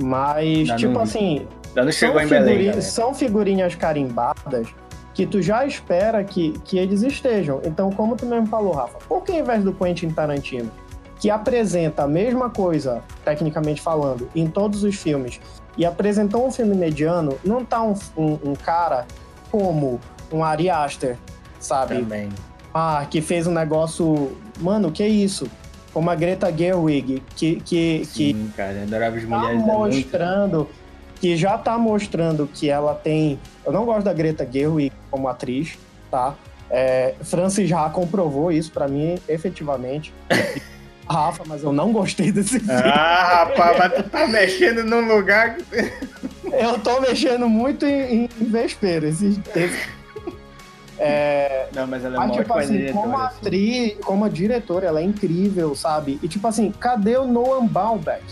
Mas, 0.00 0.68
tipo 0.76 0.92
não 0.92 1.00
assim, 1.02 1.46
não 1.74 1.90
chegou 1.90 2.14
são, 2.20 2.24
em 2.24 2.28
Belém. 2.28 2.64
galera. 2.66 2.80
são 2.82 3.12
figurinhas 3.12 3.74
carimbadas 3.74 4.68
que 5.12 5.26
tu 5.26 5.42
já 5.42 5.66
espera 5.66 6.22
que, 6.22 6.52
que 6.64 6.78
eles 6.78 7.02
estejam. 7.02 7.60
Então, 7.64 7.90
como 7.90 8.14
tu 8.14 8.24
mesmo 8.24 8.46
falou, 8.46 8.72
Rafa, 8.72 8.98
por 9.08 9.24
que 9.24 9.32
ao 9.32 9.38
invés 9.38 9.64
do 9.64 9.72
Quentin 9.72 10.10
Tarantino, 10.10 10.70
que 11.18 11.28
apresenta 11.28 12.04
a 12.04 12.06
mesma 12.06 12.48
coisa, 12.48 13.02
tecnicamente 13.24 13.80
falando, 13.82 14.28
em 14.36 14.46
todos 14.46 14.84
os 14.84 14.94
filmes, 14.94 15.40
e 15.76 15.84
apresentou 15.84 16.46
um 16.46 16.52
filme 16.52 16.76
mediano, 16.76 17.36
não 17.44 17.64
tá 17.64 17.82
um, 17.82 17.94
um, 18.16 18.38
um 18.50 18.54
cara 18.54 19.04
como 19.50 19.98
um 20.32 20.44
Ari 20.44 20.70
Aster, 20.70 21.16
sabe? 21.58 21.96
Também. 21.98 22.28
Ah, 22.74 23.06
que 23.10 23.20
fez 23.20 23.46
um 23.46 23.52
negócio... 23.52 24.36
Mano, 24.60 24.90
que 24.90 25.06
isso? 25.06 25.48
Como 25.92 26.10
a 26.10 26.14
Greta 26.14 26.52
Gerwig, 26.56 27.22
que, 27.34 27.56
que, 27.56 28.00
que 28.12 28.32
Sim, 28.34 28.52
cara. 28.56 28.82
Adoráveis 28.82 29.26
tá 29.28 29.38
mulheres. 29.38 29.62
muito- 29.62 29.94
mostrando 29.96 30.68
que 31.20 31.36
já 31.36 31.56
tá 31.58 31.76
mostrando 31.78 32.46
que 32.46 32.68
ela 32.70 32.94
tem. 32.94 33.38
Eu 33.66 33.72
não 33.72 33.84
gosto 33.84 34.04
da 34.04 34.12
Greta 34.12 34.46
Gerwig 34.50 34.92
como 35.10 35.26
atriz, 35.28 35.76
tá? 36.10 36.34
É, 36.70 37.14
Francis 37.22 37.68
Já 37.68 37.88
comprovou 37.88 38.52
isso 38.52 38.70
pra 38.70 38.86
mim 38.86 39.16
efetivamente. 39.28 40.12
Rafa, 41.08 41.42
mas 41.46 41.62
eu 41.64 41.72
não 41.72 41.90
gostei 41.90 42.30
desse 42.30 42.60
filme. 42.60 42.74
Ah, 42.74 43.46
rapaz, 43.46 43.78
mas 43.78 43.92
tu 43.94 44.02
tá 44.10 44.26
mexendo 44.26 44.84
num 44.84 45.08
lugar. 45.08 45.56
que- 45.56 45.64
Eu 46.52 46.78
tô 46.80 47.00
mexendo 47.00 47.48
muito 47.48 47.86
em, 47.86 48.24
em 48.24 48.44
vespeiro. 48.44 49.06
Esse, 49.06 49.40
esse- 50.98 51.74
Não, 51.74 51.86
mas 51.86 52.04
ela 52.04 52.16
é 52.16 52.18
mas, 52.18 52.32
tipo 52.36 52.54
assim, 52.54 52.92
como 52.92 53.16
assim. 53.16 53.36
atriz, 53.38 53.96
como 54.04 54.24
a 54.24 54.28
diretora, 54.28 54.86
ela 54.86 55.00
é 55.00 55.04
incrível, 55.04 55.74
sabe? 55.74 56.18
E 56.22 56.28
tipo 56.28 56.46
assim, 56.46 56.70
cadê 56.72 57.16
o 57.16 57.26
Noam 57.26 57.66
Baumbach? 57.66 58.22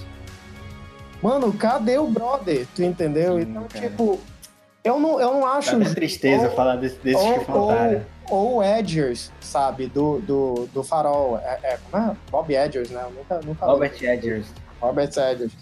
Mano, 1.22 1.52
cadê 1.52 1.98
o 1.98 2.06
brother? 2.06 2.66
Tu 2.74 2.82
entendeu? 2.82 3.36
Sim, 3.36 3.42
então, 3.50 3.64
cara. 3.68 3.88
tipo, 3.88 4.20
eu 4.84 5.00
não, 5.00 5.20
eu 5.20 5.32
não 5.32 5.40
Dá 5.40 5.48
acho. 5.54 5.76
até 5.76 5.94
tristeza 5.94 6.48
ou- 6.48 6.54
falar 6.54 6.76
desse- 6.76 6.98
desses 7.02 7.20
ou, 7.24 7.38
que 7.38 7.44
faltaram. 7.44 8.02
ou, 8.30 8.54
ou 8.56 8.62
Edgers, 8.64 9.32
sabe? 9.40 9.86
Do, 9.86 10.20
do, 10.20 10.68
do 10.72 10.82
Farol. 10.84 11.38
É, 11.38 11.58
é, 11.62 11.78
como 11.90 12.02
é? 12.04 12.16
Bob 12.30 12.54
Edgers, 12.54 12.90
né? 12.90 13.02
Eu 13.04 13.10
nunca, 13.10 13.40
nunca 13.46 13.66
Robert 13.66 13.94
Edgers. 14.00 14.46
Robert 14.80 15.10
Edgers. 15.16 15.52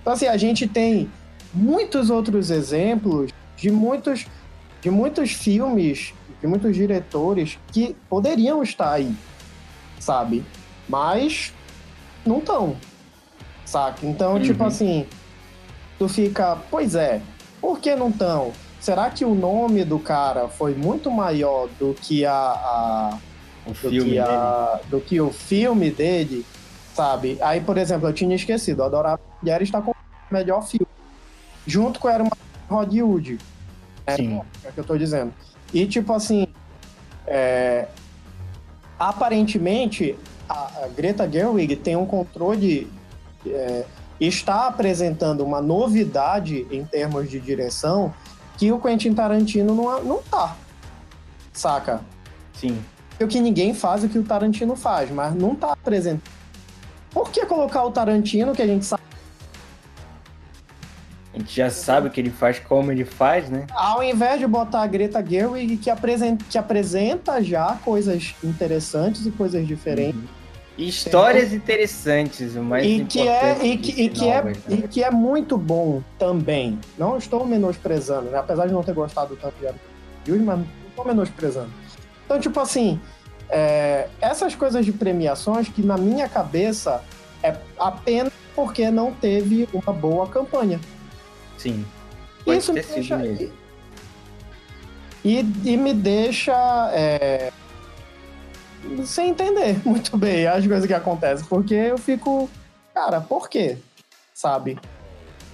Então, 0.00 0.12
assim, 0.12 0.26
a 0.26 0.36
gente 0.36 0.66
tem 0.66 1.10
muitos 1.52 2.10
outros 2.10 2.50
exemplos 2.50 3.30
de 3.56 3.70
muitos, 3.70 4.26
de 4.82 4.90
muitos 4.90 5.30
filmes, 5.32 6.12
de 6.44 6.48
muitos 6.48 6.76
diretores 6.76 7.58
que 7.72 7.96
poderiam 8.06 8.62
estar 8.62 8.92
aí, 8.92 9.14
sabe? 9.98 10.44
Mas 10.86 11.54
não 12.24 12.36
estão, 12.38 12.76
saca? 13.64 14.04
Então, 14.06 14.34
Uhum. 14.34 14.42
tipo 14.42 14.62
assim, 14.62 15.06
tu 15.98 16.06
fica, 16.06 16.58
pois 16.70 16.94
é, 16.94 17.22
por 17.62 17.78
que 17.80 17.96
não 17.96 18.10
estão? 18.10 18.52
Será 18.78 19.08
que 19.08 19.24
o 19.24 19.34
nome 19.34 19.86
do 19.86 19.98
cara 19.98 20.46
foi 20.46 20.74
muito 20.74 21.10
maior 21.10 21.66
do 21.80 21.94
que 21.94 22.26
a- 22.26 22.34
a 22.34 23.18
O 23.64 23.70
do 23.70 23.74
filme 23.74 24.10
que, 24.10 24.10
dele. 24.10 24.20
a- 24.28 24.80
do 24.90 25.00
que 25.00 25.20
o 25.22 25.32
filme 25.32 25.90
dele, 25.90 26.44
sabe? 26.92 27.38
Aí, 27.40 27.62
por 27.62 27.78
exemplo, 27.78 28.06
eu 28.06 28.12
tinha 28.12 28.36
esquecido, 28.36 28.80
o 28.80 28.84
Adorável 28.84 29.24
Mulher 29.40 29.62
está 29.62 29.80
com 29.80 29.92
o 29.92 29.94
melhor 30.30 30.60
filme, 30.66 30.86
junto 31.66 31.98
com 31.98 32.10
Era 32.10 32.22
uma 32.22 32.32
Hollywood, 32.68 33.38
Sim. 34.10 34.42
é 34.62 34.68
o 34.68 34.72
que 34.74 34.80
eu 34.80 34.84
tô 34.84 34.98
dizendo. 34.98 35.32
E, 35.74 35.86
tipo 35.86 36.12
assim, 36.12 36.46
é, 37.26 37.88
aparentemente, 38.98 40.16
a, 40.48 40.88
Greta 40.96 41.28
Gerwig 41.30 41.74
tem 41.74 41.96
um 41.96 42.06
controle, 42.06 42.90
é, 43.44 43.84
está 44.20 44.68
apresentando 44.68 45.44
uma 45.44 45.60
novidade 45.60 46.64
em 46.70 46.84
termos 46.84 47.28
de 47.28 47.40
direção 47.40 48.14
que 48.56 48.70
o 48.70 48.78
Quentin 48.78 49.14
Tarantino 49.14 49.74
não, 49.74 50.04
não 50.04 50.22
tá, 50.22 50.56
saca? 51.52 52.00
Sim. 52.52 52.78
o 53.20 53.26
que 53.26 53.40
ninguém 53.40 53.74
faz 53.74 54.04
o 54.04 54.08
que 54.08 54.18
o 54.18 54.22
Tarantino 54.22 54.76
faz, 54.76 55.10
mas 55.10 55.34
não 55.34 55.56
tá 55.56 55.72
apresentando. 55.72 56.22
Por 57.10 57.30
que 57.30 57.44
colocar 57.46 57.84
o 57.84 57.90
Tarantino, 57.90 58.52
que 58.52 58.62
a 58.62 58.66
gente 58.66 58.84
sabe, 58.84 59.02
A 61.34 61.38
gente 61.38 61.56
já 61.56 61.68
sabe 61.68 62.06
o 62.06 62.10
que 62.10 62.20
ele 62.20 62.30
faz, 62.30 62.60
como 62.60 62.92
ele 62.92 63.04
faz, 63.04 63.50
né? 63.50 63.66
ao 63.74 64.02
invés 64.04 64.38
de 64.38 64.46
botar 64.46 64.82
a 64.82 64.86
Greta 64.86 65.24
Gerwig, 65.24 65.78
que 65.78 65.90
apresenta, 65.90 66.44
que 66.48 66.56
apresenta 66.56 67.42
já 67.42 67.76
coisas 67.84 68.36
interessantes 68.42 69.26
e 69.26 69.32
coisas 69.32 69.66
diferentes, 69.66 70.20
E 70.78 70.88
histórias 70.88 71.52
interessantes, 71.52 72.54
o 72.54 72.62
mais 72.62 72.86
e 72.86 73.04
que, 73.04 73.26
é, 73.26 73.66
e, 73.66 73.76
que, 73.76 74.02
e, 74.02 74.08
que 74.08 74.28
é, 74.28 74.42
né? 74.44 74.52
e 74.68 74.82
que 74.82 75.02
é 75.02 75.10
muito 75.10 75.58
bom 75.58 76.02
também. 76.16 76.78
Não 76.96 77.18
estou 77.18 77.44
menosprezando, 77.44 78.30
né? 78.30 78.38
apesar 78.38 78.66
de 78.66 78.72
não 78.72 78.84
ter 78.84 78.94
gostado 78.94 79.34
tanto 79.34 79.54
de 79.58 79.66
Arthur, 79.66 80.38
mas 80.38 80.58
não 80.58 80.66
estou 80.88 81.04
menosprezando. 81.04 81.70
Então, 82.24 82.38
tipo 82.38 82.60
assim, 82.60 83.00
é, 83.48 84.08
essas 84.20 84.54
coisas 84.54 84.84
de 84.86 84.92
premiações 84.92 85.68
que 85.68 85.82
na 85.82 85.96
minha 85.96 86.28
cabeça 86.28 87.02
é 87.42 87.56
apenas 87.76 88.32
porque 88.54 88.88
não 88.88 89.12
teve 89.12 89.68
uma 89.72 89.92
boa 89.92 90.28
campanha. 90.28 90.78
Sim. 91.58 91.84
Pode 92.44 92.58
Isso 92.58 92.72
ter 92.72 92.82
sido 92.82 92.94
deixa... 92.94 93.16
mesmo. 93.16 93.52
E, 95.24 95.38
e 95.64 95.76
me 95.76 95.94
deixa 95.94 96.52
é, 96.92 97.50
sem 99.04 99.30
entender 99.30 99.80
muito 99.86 100.16
bem 100.16 100.46
as 100.46 100.66
coisas 100.66 100.86
que 100.86 100.94
acontecem, 100.94 101.46
porque 101.46 101.74
eu 101.74 101.98
fico, 101.98 102.48
cara, 102.94 103.20
por 103.20 103.48
quê? 103.48 103.78
Sabe? 104.34 104.78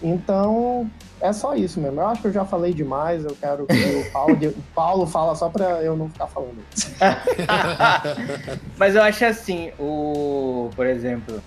Então, 0.03 0.91
é 1.21 1.33
só 1.33 1.55
isso 1.55 1.79
mesmo. 1.79 2.01
Eu 2.01 2.07
acho 2.07 2.23
que 2.23 2.29
eu 2.29 2.33
já 2.33 2.45
falei 2.45 2.73
demais, 2.73 3.25
eu 3.25 3.37
quero 3.39 3.67
que 3.67 3.75
o 3.75 4.11
Paulo, 4.11 4.35
o 4.35 4.63
Paulo 4.75 5.07
fala 5.07 5.35
só 5.35 5.49
pra 5.49 5.83
eu 5.83 5.97
não 5.97 6.09
ficar 6.09 6.27
falando. 6.27 6.65
Mas 8.79 8.97
eu 8.97 9.03
acho 9.03 9.25
assim, 9.27 9.73
o, 9.79 10.71
por 10.75 10.87
exemplo, 10.87 11.43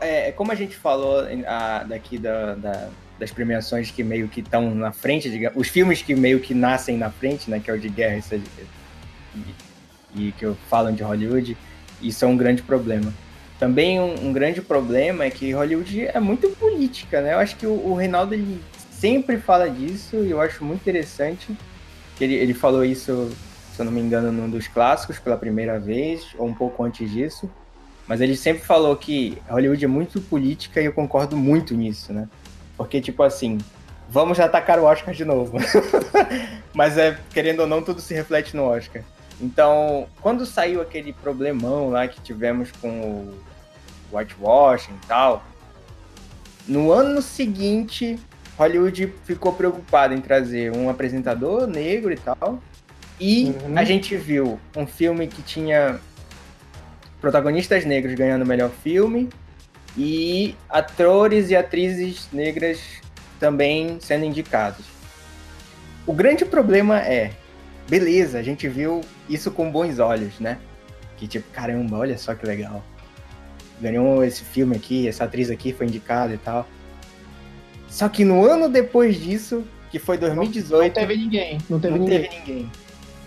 é, 0.00 0.32
como 0.32 0.50
a 0.50 0.56
gente 0.56 0.76
falou 0.76 1.24
a, 1.46 1.84
daqui 1.84 2.18
da, 2.18 2.54
da, 2.56 2.88
das 3.22 3.30
premiações 3.30 3.88
que 3.88 4.02
meio 4.02 4.26
que 4.26 4.40
estão 4.40 4.74
na 4.74 4.90
frente, 4.90 5.30
digamos, 5.30 5.56
os 5.56 5.68
filmes 5.68 6.02
que 6.02 6.12
meio 6.12 6.40
que 6.40 6.52
nascem 6.52 6.98
na 6.98 7.08
frente, 7.08 7.48
né, 7.48 7.60
que 7.60 7.70
é 7.70 7.74
o 7.74 7.78
de 7.78 7.88
guerra 7.88 8.20
e, 9.36 9.40
e 10.16 10.32
que 10.32 10.52
falam 10.68 10.92
de 10.92 11.04
Hollywood, 11.04 11.56
isso 12.02 12.24
é 12.24 12.28
um 12.28 12.36
grande 12.36 12.62
problema. 12.62 13.14
Também 13.60 14.00
um, 14.00 14.26
um, 14.26 14.32
grande 14.32 14.60
problema 14.60 15.22
é 15.22 15.30
que 15.30 15.52
Hollywood 15.52 16.08
é 16.08 16.18
muito 16.18 16.48
política, 16.56 17.20
né? 17.20 17.34
Eu 17.34 17.38
acho 17.38 17.54
que 17.54 17.64
o, 17.64 17.70
o 17.70 17.94
Reinaldo 17.94 18.34
ele 18.34 18.60
sempre 18.90 19.36
fala 19.36 19.70
disso 19.70 20.16
e 20.16 20.32
eu 20.32 20.40
acho 20.40 20.64
muito 20.64 20.80
interessante 20.80 21.56
que 22.16 22.24
ele, 22.24 22.34
ele 22.34 22.54
falou 22.54 22.84
isso, 22.84 23.30
se 23.72 23.80
eu 23.80 23.84
não 23.84 23.92
me 23.92 24.00
engano, 24.00 24.32
num 24.32 24.50
dos 24.50 24.66
clássicos 24.66 25.20
pela 25.20 25.36
primeira 25.36 25.78
vez, 25.78 26.34
ou 26.36 26.48
um 26.48 26.54
pouco 26.54 26.82
antes 26.82 27.08
disso. 27.08 27.48
Mas 28.08 28.20
ele 28.20 28.36
sempre 28.36 28.64
falou 28.64 28.96
que 28.96 29.38
Hollywood 29.48 29.84
é 29.84 29.88
muito 29.88 30.20
política 30.20 30.80
e 30.80 30.86
eu 30.86 30.92
concordo 30.92 31.36
muito 31.36 31.72
nisso, 31.76 32.12
né? 32.12 32.28
Porque, 32.82 33.00
tipo 33.00 33.22
assim, 33.22 33.58
vamos 34.08 34.40
atacar 34.40 34.78
o 34.78 34.84
Oscar 34.84 35.14
de 35.14 35.24
novo. 35.24 35.56
Mas, 36.74 36.98
é, 36.98 37.16
querendo 37.32 37.60
ou 37.60 37.66
não, 37.66 37.80
tudo 37.80 38.00
se 38.00 38.12
reflete 38.12 38.56
no 38.56 38.64
Oscar. 38.64 39.02
Então, 39.40 40.06
quando 40.20 40.44
saiu 40.44 40.80
aquele 40.82 41.12
problemão 41.12 41.90
lá 41.90 42.08
que 42.08 42.20
tivemos 42.20 42.70
com 42.72 42.88
o 42.90 43.34
whitewashing 44.12 44.92
e 44.92 45.06
tal, 45.06 45.44
no 46.66 46.92
ano 46.92 47.22
seguinte, 47.22 48.18
Hollywood 48.58 49.12
ficou 49.24 49.52
preocupado 49.52 50.12
em 50.12 50.20
trazer 50.20 50.74
um 50.76 50.90
apresentador 50.90 51.66
negro 51.66 52.12
e 52.12 52.16
tal. 52.16 52.60
E 53.20 53.54
uhum. 53.64 53.78
a 53.78 53.84
gente 53.84 54.16
viu 54.16 54.58
um 54.76 54.86
filme 54.86 55.28
que 55.28 55.42
tinha 55.42 56.00
protagonistas 57.20 57.84
negros 57.84 58.14
ganhando 58.14 58.42
o 58.42 58.46
melhor 58.46 58.70
filme 58.82 59.28
e 59.96 60.54
atores 60.68 61.50
e 61.50 61.56
atrizes 61.56 62.28
negras 62.32 62.80
também 63.38 63.98
sendo 64.00 64.24
indicados. 64.24 64.86
O 66.06 66.12
grande 66.12 66.44
problema 66.44 67.00
é, 67.00 67.32
beleza, 67.88 68.38
a 68.38 68.42
gente 68.42 68.68
viu 68.68 69.02
isso 69.28 69.50
com 69.50 69.70
bons 69.70 69.98
olhos, 69.98 70.38
né? 70.40 70.58
Que 71.16 71.26
tipo, 71.26 71.50
caramba, 71.52 71.98
olha 71.98 72.18
só 72.18 72.34
que 72.34 72.46
legal. 72.46 72.82
Ganhou 73.80 74.24
esse 74.24 74.42
filme 74.42 74.76
aqui, 74.76 75.08
essa 75.08 75.24
atriz 75.24 75.50
aqui 75.50 75.72
foi 75.72 75.86
indicada 75.86 76.32
e 76.32 76.38
tal. 76.38 76.66
Só 77.88 78.08
que 78.08 78.24
no 78.24 78.44
ano 78.44 78.68
depois 78.68 79.20
disso, 79.20 79.64
que 79.90 79.98
foi 79.98 80.16
2018. 80.16 80.82
Não 80.82 80.90
teve 80.90 81.16
ninguém. 81.16 81.58
Não 81.68 81.80
teve, 81.80 81.98
não 81.98 82.04
ninguém. 82.04 82.22
teve 82.22 82.38
ninguém. 82.38 82.72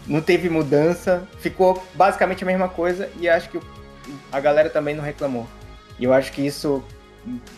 Não 0.07 0.21
teve 0.21 0.49
mudança. 0.49 1.27
Ficou 1.39 1.85
basicamente 1.93 2.43
a 2.43 2.47
mesma 2.47 2.67
coisa 2.67 3.09
e 3.19 3.29
acho 3.29 3.49
que 3.49 3.59
a 4.31 4.39
galera 4.39 4.69
também 4.69 4.95
não 4.95 5.03
reclamou. 5.03 5.47
E 5.99 6.03
eu 6.03 6.13
acho 6.13 6.31
que 6.31 6.45
isso 6.45 6.83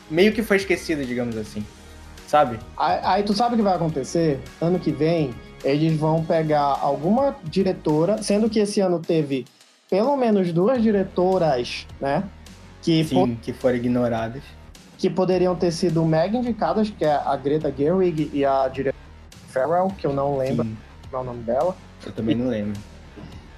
meio 0.09 0.33
que 0.33 0.41
foi 0.41 0.57
esquecido, 0.57 1.05
digamos 1.05 1.37
assim. 1.37 1.65
Sabe? 2.27 2.59
Aí, 2.77 2.99
aí 3.03 3.23
tu 3.23 3.33
sabe 3.33 3.55
o 3.55 3.57
que 3.57 3.63
vai 3.63 3.75
acontecer? 3.75 4.39
Ano 4.59 4.79
que 4.79 4.91
vem, 4.91 5.33
eles 5.63 5.97
vão 5.97 6.23
pegar 6.23 6.77
alguma 6.81 7.35
diretora, 7.43 8.21
sendo 8.21 8.49
que 8.49 8.59
esse 8.59 8.81
ano 8.81 8.99
teve 8.99 9.45
pelo 9.89 10.15
menos 10.17 10.51
duas 10.51 10.81
diretoras, 10.81 11.87
né? 11.99 12.23
Que, 12.81 13.03
Sim, 13.03 13.37
que 13.41 13.53
foram 13.53 13.77
ignoradas. 13.77 14.43
Que 14.97 15.09
poderiam 15.09 15.55
ter 15.55 15.71
sido 15.71 16.03
mega 16.05 16.37
indicadas, 16.37 16.89
que 16.89 17.05
é 17.05 17.13
a 17.13 17.35
Greta 17.35 17.73
Gerwig 17.75 18.29
e 18.33 18.43
a 18.43 18.67
diretora 18.67 19.03
Farrell, 19.47 19.87
que 19.97 20.05
eu 20.05 20.13
não 20.13 20.37
lembro 20.37 20.65
Sim. 20.65 20.77
qual 21.09 21.23
é 21.23 21.25
o 21.25 21.29
nome 21.29 21.43
dela. 21.43 21.75
Eu 22.05 22.11
também 22.11 22.35
não 22.35 22.47
lembro. 22.47 22.79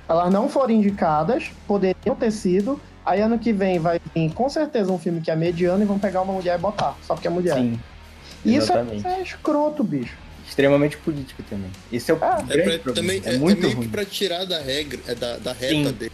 Elas 0.07 0.31
não 0.31 0.49
foram 0.49 0.73
indicadas, 0.73 1.51
poderiam 1.67 2.15
ter 2.15 2.31
sido, 2.31 2.79
Aí 3.09 3.21
ano 3.21 3.39
que 3.39 3.51
vem 3.51 3.79
vai 3.79 3.99
vir 4.13 4.31
com 4.33 4.47
certeza 4.47 4.91
um 4.91 4.99
filme 4.99 5.19
que 5.19 5.31
é 5.31 5.35
mediano 5.35 5.81
e 5.81 5.85
vão 5.85 5.97
pegar 5.97 6.21
uma 6.21 6.31
mulher 6.31 6.59
e 6.59 6.61
botar, 6.61 6.95
só 7.01 7.15
porque 7.15 7.27
é 7.27 7.31
mulher. 7.31 7.55
Sim. 7.55 7.79
Isso 8.45 8.71
é, 8.71 8.83
isso 8.95 9.07
é 9.07 9.21
escroto, 9.23 9.83
bicho. 9.83 10.15
Extremamente 10.47 10.95
político 10.95 11.41
também. 11.41 11.71
Isso 11.91 12.11
é 12.11 12.13
o 12.13 12.19
ah, 12.21 12.39
grande 12.39 12.69
é 12.69 12.77
pra, 12.77 12.93
também, 12.93 13.19
é, 13.25 13.33
é, 13.33 13.37
muito 13.39 13.57
é 13.57 13.61
meio 13.63 13.77
ruim. 13.77 13.89
pra 13.89 14.05
tirar 14.05 14.45
da 14.45 14.61
regra, 14.61 14.99
é 15.07 15.15
da, 15.15 15.37
da 15.37 15.53
reta 15.53 15.73
Sim. 15.73 15.91
dele. 15.91 16.11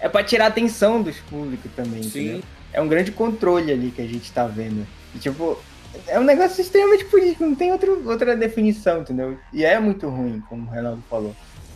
É 0.00 0.08
pra 0.08 0.24
tirar 0.24 0.46
a 0.46 0.48
atenção 0.48 1.00
dos 1.00 1.16
públicos 1.18 1.70
também, 1.76 2.02
Sim. 2.02 2.08
Entendeu? 2.08 2.42
É 2.72 2.80
um 2.80 2.88
grande 2.88 3.12
controle 3.12 3.70
ali 3.70 3.92
que 3.92 4.02
a 4.02 4.06
gente 4.06 4.32
tá 4.32 4.44
vendo. 4.44 4.84
E, 5.14 5.18
tipo, 5.20 5.56
é 6.08 6.18
um 6.18 6.24
negócio 6.24 6.60
extremamente 6.60 7.04
político, 7.04 7.44
não 7.44 7.54
tem 7.54 7.70
outro, 7.70 8.02
outra 8.10 8.36
definição, 8.36 9.02
entendeu? 9.02 9.38
E 9.52 9.64
é 9.64 9.78
muito 9.78 10.08
ruim, 10.08 10.42
como 10.48 10.68
o 10.68 10.72
Renato 10.72 10.98
falou. 11.08 11.34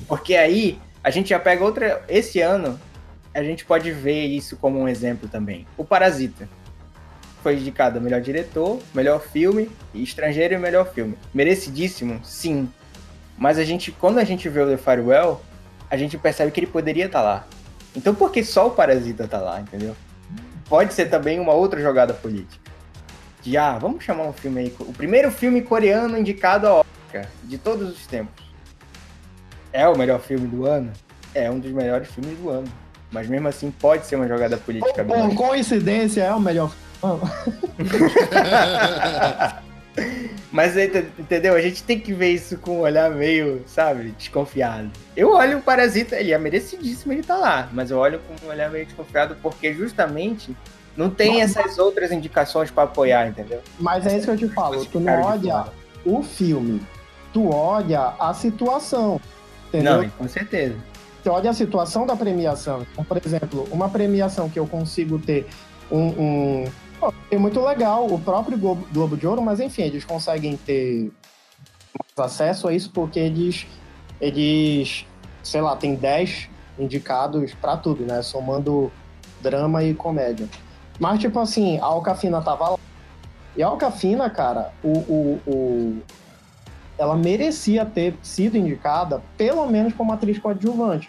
Porque 0.08 0.34
aí 0.34 0.80
a 1.04 1.10
gente 1.10 1.28
já 1.28 1.38
pega 1.38 1.64
outra. 1.64 2.02
Esse 2.08 2.40
ano, 2.40 2.78
a 3.38 3.42
gente 3.42 3.64
pode 3.64 3.90
ver 3.92 4.26
isso 4.26 4.56
como 4.56 4.80
um 4.80 4.88
exemplo 4.88 5.28
também. 5.28 5.66
O 5.76 5.84
Parasita 5.84 6.48
foi 7.42 7.54
indicado 7.54 8.00
melhor 8.00 8.20
diretor, 8.20 8.80
melhor 8.92 9.20
filme, 9.20 9.70
estrangeiro 9.94 10.54
e 10.54 10.58
melhor 10.58 10.92
filme. 10.92 11.16
Merecidíssimo? 11.32 12.20
Sim. 12.24 12.68
Mas 13.36 13.58
a 13.58 13.64
gente, 13.64 13.92
quando 13.92 14.18
a 14.18 14.24
gente 14.24 14.48
vê 14.48 14.60
o 14.60 14.68
The 14.68 14.76
Firewell, 14.76 15.40
a 15.88 15.96
gente 15.96 16.18
percebe 16.18 16.50
que 16.50 16.58
ele 16.58 16.66
poderia 16.66 17.06
estar 17.06 17.20
tá 17.20 17.24
lá. 17.24 17.46
Então 17.94 18.12
por 18.14 18.32
que 18.32 18.42
só 18.42 18.66
o 18.66 18.70
Parasita 18.72 19.28
tá 19.28 19.38
lá, 19.38 19.60
entendeu? 19.60 19.94
Pode 20.68 20.92
ser 20.92 21.06
também 21.06 21.38
uma 21.38 21.52
outra 21.52 21.80
jogada 21.80 22.12
política. 22.12 22.68
De, 23.40 23.56
ah, 23.56 23.78
vamos 23.78 24.04
chamar 24.04 24.24
um 24.24 24.32
filme 24.32 24.60
aí. 24.60 24.76
O 24.80 24.92
primeiro 24.92 25.30
filme 25.30 25.62
coreano 25.62 26.18
indicado 26.18 26.66
ao 26.66 26.84
Oscar 27.06 27.26
de 27.44 27.56
todos 27.56 27.88
os 27.88 28.06
tempos. 28.06 28.44
É 29.72 29.86
o 29.88 29.96
melhor 29.96 30.20
filme 30.20 30.48
do 30.48 30.66
ano? 30.66 30.92
É 31.32 31.48
um 31.48 31.60
dos 31.60 31.70
melhores 31.70 32.08
filmes 32.08 32.36
do 32.36 32.50
ano. 32.50 32.68
Mas 33.10 33.28
mesmo 33.28 33.48
assim 33.48 33.70
pode 33.70 34.06
ser 34.06 34.16
uma 34.16 34.28
jogada 34.28 34.56
política. 34.56 35.04
Com, 35.04 35.34
coincidência 35.34 36.22
é 36.22 36.32
o 36.32 36.40
melhor. 36.40 36.72
Mas 40.50 40.76
entendeu? 40.76 41.54
A 41.54 41.60
gente 41.60 41.82
tem 41.82 42.00
que 42.00 42.12
ver 42.12 42.30
isso 42.30 42.56
com 42.58 42.78
um 42.78 42.80
olhar 42.80 43.10
meio, 43.10 43.62
sabe, 43.66 44.14
desconfiado. 44.18 44.90
Eu 45.16 45.32
olho 45.32 45.58
o 45.58 45.62
Parasita, 45.62 46.16
ele 46.16 46.32
é 46.32 46.38
merecidíssimo 46.38 47.12
ele 47.12 47.22
tá 47.22 47.36
lá, 47.36 47.68
mas 47.72 47.90
eu 47.90 47.98
olho 47.98 48.20
com 48.20 48.46
um 48.46 48.48
olhar 48.48 48.70
meio 48.70 48.86
desconfiado 48.86 49.36
porque 49.42 49.74
justamente 49.74 50.56
não 50.96 51.10
tem 51.10 51.42
essas 51.42 51.78
outras 51.78 52.10
indicações 52.10 52.70
para 52.70 52.84
apoiar, 52.84 53.28
entendeu? 53.28 53.60
Mas 53.78 54.06
é 54.06 54.16
isso 54.16 54.26
que 54.26 54.32
eu 54.32 54.38
te 54.48 54.54
falo, 54.54 54.84
tu 54.86 54.98
não 54.98 55.22
olha 55.22 55.66
o 56.04 56.22
filme, 56.22 56.80
tu 57.32 57.50
olha 57.50 58.14
a 58.18 58.32
situação, 58.32 59.20
entendeu? 59.68 60.02
Não, 60.02 60.08
com 60.10 60.26
certeza 60.26 60.76
você 61.22 61.28
olha 61.28 61.50
a 61.50 61.54
situação 61.54 62.06
da 62.06 62.16
premiação. 62.16 62.86
Então, 62.92 63.04
por 63.04 63.16
exemplo, 63.16 63.68
uma 63.70 63.88
premiação 63.88 64.48
que 64.48 64.58
eu 64.58 64.66
consigo 64.66 65.18
ter 65.18 65.46
um. 65.90 66.06
um 66.06 66.64
é 67.30 67.38
muito 67.38 67.60
legal 67.60 68.06
o 68.06 68.18
próprio 68.18 68.58
Globo, 68.58 68.86
Globo 68.92 69.16
de 69.16 69.26
Ouro, 69.26 69.40
mas 69.40 69.60
enfim, 69.60 69.82
eles 69.82 70.04
conseguem 70.04 70.56
ter 70.56 71.12
acesso 72.16 72.66
a 72.66 72.72
isso 72.72 72.90
porque 72.90 73.20
eles, 73.20 73.66
eles 74.20 75.06
sei 75.42 75.60
lá, 75.60 75.76
tem 75.76 75.94
10 75.94 76.48
indicados 76.78 77.54
para 77.54 77.76
tudo, 77.76 78.04
né? 78.04 78.22
Somando 78.22 78.90
drama 79.40 79.82
e 79.84 79.94
comédia. 79.94 80.48
Mas, 80.98 81.20
tipo 81.20 81.38
assim, 81.38 81.78
a 81.78 81.84
Alcafina 81.84 82.40
tava 82.42 82.70
lá. 82.70 82.78
E 83.56 83.62
a 83.62 83.66
Alcafina, 83.66 84.28
cara, 84.28 84.72
o, 84.82 84.98
o, 84.98 85.40
o, 85.46 86.02
ela 86.98 87.16
merecia 87.16 87.86
ter 87.86 88.14
sido 88.22 88.56
indicada, 88.56 89.22
pelo 89.36 89.66
menos 89.66 89.94
como 89.94 90.12
atriz 90.12 90.38
coadjuvante 90.38 91.08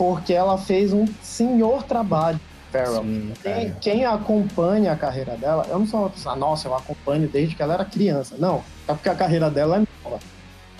porque 0.00 0.32
ela 0.32 0.56
fez 0.56 0.94
um 0.94 1.04
senhor 1.20 1.82
trabalho. 1.82 2.40
Farrell. 2.72 3.04
Quem, 3.42 3.74
quem, 3.82 4.06
acompanha 4.06 4.92
a 4.92 4.96
carreira 4.96 5.36
dela, 5.36 5.66
eu 5.68 5.78
não 5.78 5.86
sou 5.86 6.00
uma 6.00 6.08
pessoa, 6.08 6.34
nossa, 6.34 6.68
eu 6.68 6.74
acompanho 6.74 7.28
desde 7.28 7.54
que 7.54 7.62
ela 7.62 7.74
era 7.74 7.84
criança. 7.84 8.34
Não, 8.38 8.64
é 8.88 8.94
porque 8.94 9.10
a 9.10 9.14
carreira 9.14 9.50
dela 9.50 9.76
é 9.76 9.86
nova. 10.02 10.18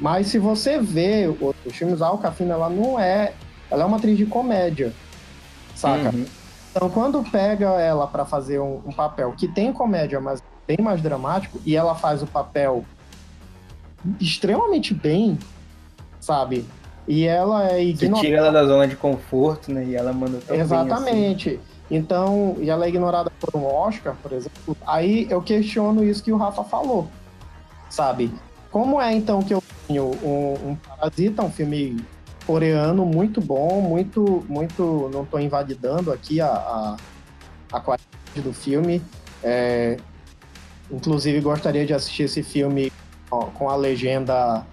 Mas 0.01 0.29
se 0.29 0.39
você 0.39 0.81
vê 0.81 1.27
os 1.29 1.77
filmes, 1.77 2.01
a 2.01 2.07
Alcafina, 2.07 2.55
ela 2.55 2.71
não 2.71 2.99
é. 2.99 3.35
Ela 3.71 3.83
é 3.83 3.87
uma 3.87 3.99
atriz 3.99 4.17
de 4.17 4.25
comédia, 4.25 4.91
saca? 5.75 6.17
Uhum. 6.17 6.25
Então, 6.71 6.89
quando 6.89 7.23
pega 7.31 7.79
ela 7.79 8.07
para 8.07 8.25
fazer 8.25 8.59
um, 8.59 8.81
um, 8.87 8.93
papel 8.93 9.35
que 9.37 9.47
tem 9.47 9.71
comédia, 9.71 10.19
mas 10.19 10.43
bem 10.67 10.79
mais 10.81 11.03
dramático, 11.03 11.61
e 11.67 11.77
ela 11.77 11.95
faz 11.95 12.23
o 12.23 12.27
papel 12.27 12.87
extremamente 14.21 14.95
bem, 14.95 15.39
sabe? 16.21 16.65
E 17.09 17.27
ela 17.27 17.71
é 17.71 17.83
ignorada. 17.83 18.21
Você 18.21 18.27
tira 18.27 18.39
ela 18.39 18.53
da 18.53 18.65
zona 18.65 18.87
de 18.87 18.97
conforto, 18.97 19.73
né? 19.73 19.85
E 19.85 19.95
ela 19.95 20.13
manda 20.13 20.39
tão 20.47 20.57
Exatamente. 20.57 21.51
Assim. 21.51 21.61
Então, 21.91 22.57
e 22.61 22.71
ela 22.71 22.85
é 22.85 22.89
ignorada 22.89 23.33
por 23.41 23.59
um 23.59 23.65
Oscar, 23.65 24.15
por 24.23 24.33
exemplo. 24.33 24.77
Aí 24.87 25.27
eu 25.29 25.43
questiono 25.43 26.05
isso 26.05 26.23
que 26.23 26.33
o 26.33 26.37
Rafa 26.37 26.63
falou, 26.63 27.09
sabe? 27.89 28.31
como 28.71 29.01
é 29.01 29.13
então 29.13 29.43
que 29.43 29.53
eu 29.53 29.63
tenho 29.87 30.13
um, 30.23 30.71
um 30.71 30.77
Parasita, 30.77 31.43
um 31.43 31.51
filme 31.51 31.97
coreano 32.47 33.05
muito 33.05 33.41
bom, 33.41 33.81
muito, 33.81 34.45
muito, 34.49 35.11
não 35.13 35.25
estou 35.25 35.41
invalidando 35.41 36.13
aqui 36.13 36.41
a, 36.41 36.47
a, 36.47 36.97
a 37.73 37.81
qualidade 37.81 38.09
do 38.37 38.53
filme. 38.53 39.03
É, 39.43 39.97
inclusive 40.91 41.41
gostaria 41.41 41.85
de 41.85 41.93
assistir 41.93 42.25
esse 42.25 42.43
filme 42.43 42.93
com 43.31 43.71
a 43.71 43.77
legenda 43.77 44.67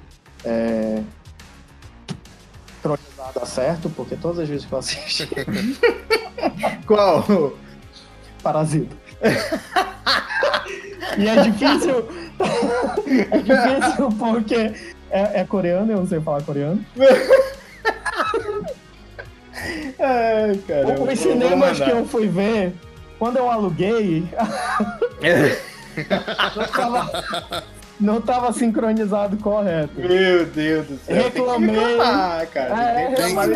é, 0.44 1.02
certo, 3.46 3.90
porque 3.90 4.16
todas 4.16 4.40
as 4.40 4.50
vezes 4.50 4.66
que 4.66 4.72
eu 4.72 4.80
assisti. 4.80 5.30
Qual? 6.86 7.54
Parasita. 8.44 8.96
e 11.18 11.28
é 11.28 11.42
difícil. 11.44 12.08
é 13.10 13.38
difícil 13.40 14.10
porque 14.20 14.74
é, 15.10 15.42
é 15.42 15.44
coreano, 15.44 15.92
eu 15.92 15.98
não 15.98 16.08
sei 16.08 16.22
falar 16.22 16.44
coreano. 16.44 16.86
Ai, 20.00 20.56
cara. 20.68 21.02
Os 21.02 21.20
cinemas 21.20 21.80
que 21.80 21.90
eu 21.90 22.06
fui 22.06 22.28
ver, 22.28 22.74
quando 23.18 23.38
eu 23.38 23.50
aluguei, 23.50 24.24
não, 26.56 26.68
tava, 26.68 27.64
não 28.00 28.22
tava 28.22 28.52
sincronizado 28.54 29.38
correto. 29.38 30.00
Meu 30.00 30.46
Deus 30.46 30.88
do 30.88 30.98
céu. 31.00 31.16
Reclamei. 31.24 32.00
Ah, 32.00 32.46
cara. 32.54 32.84
É, 32.84 33.06
tem 33.08 33.16
que 33.16 33.22
reclamar, 33.22 33.48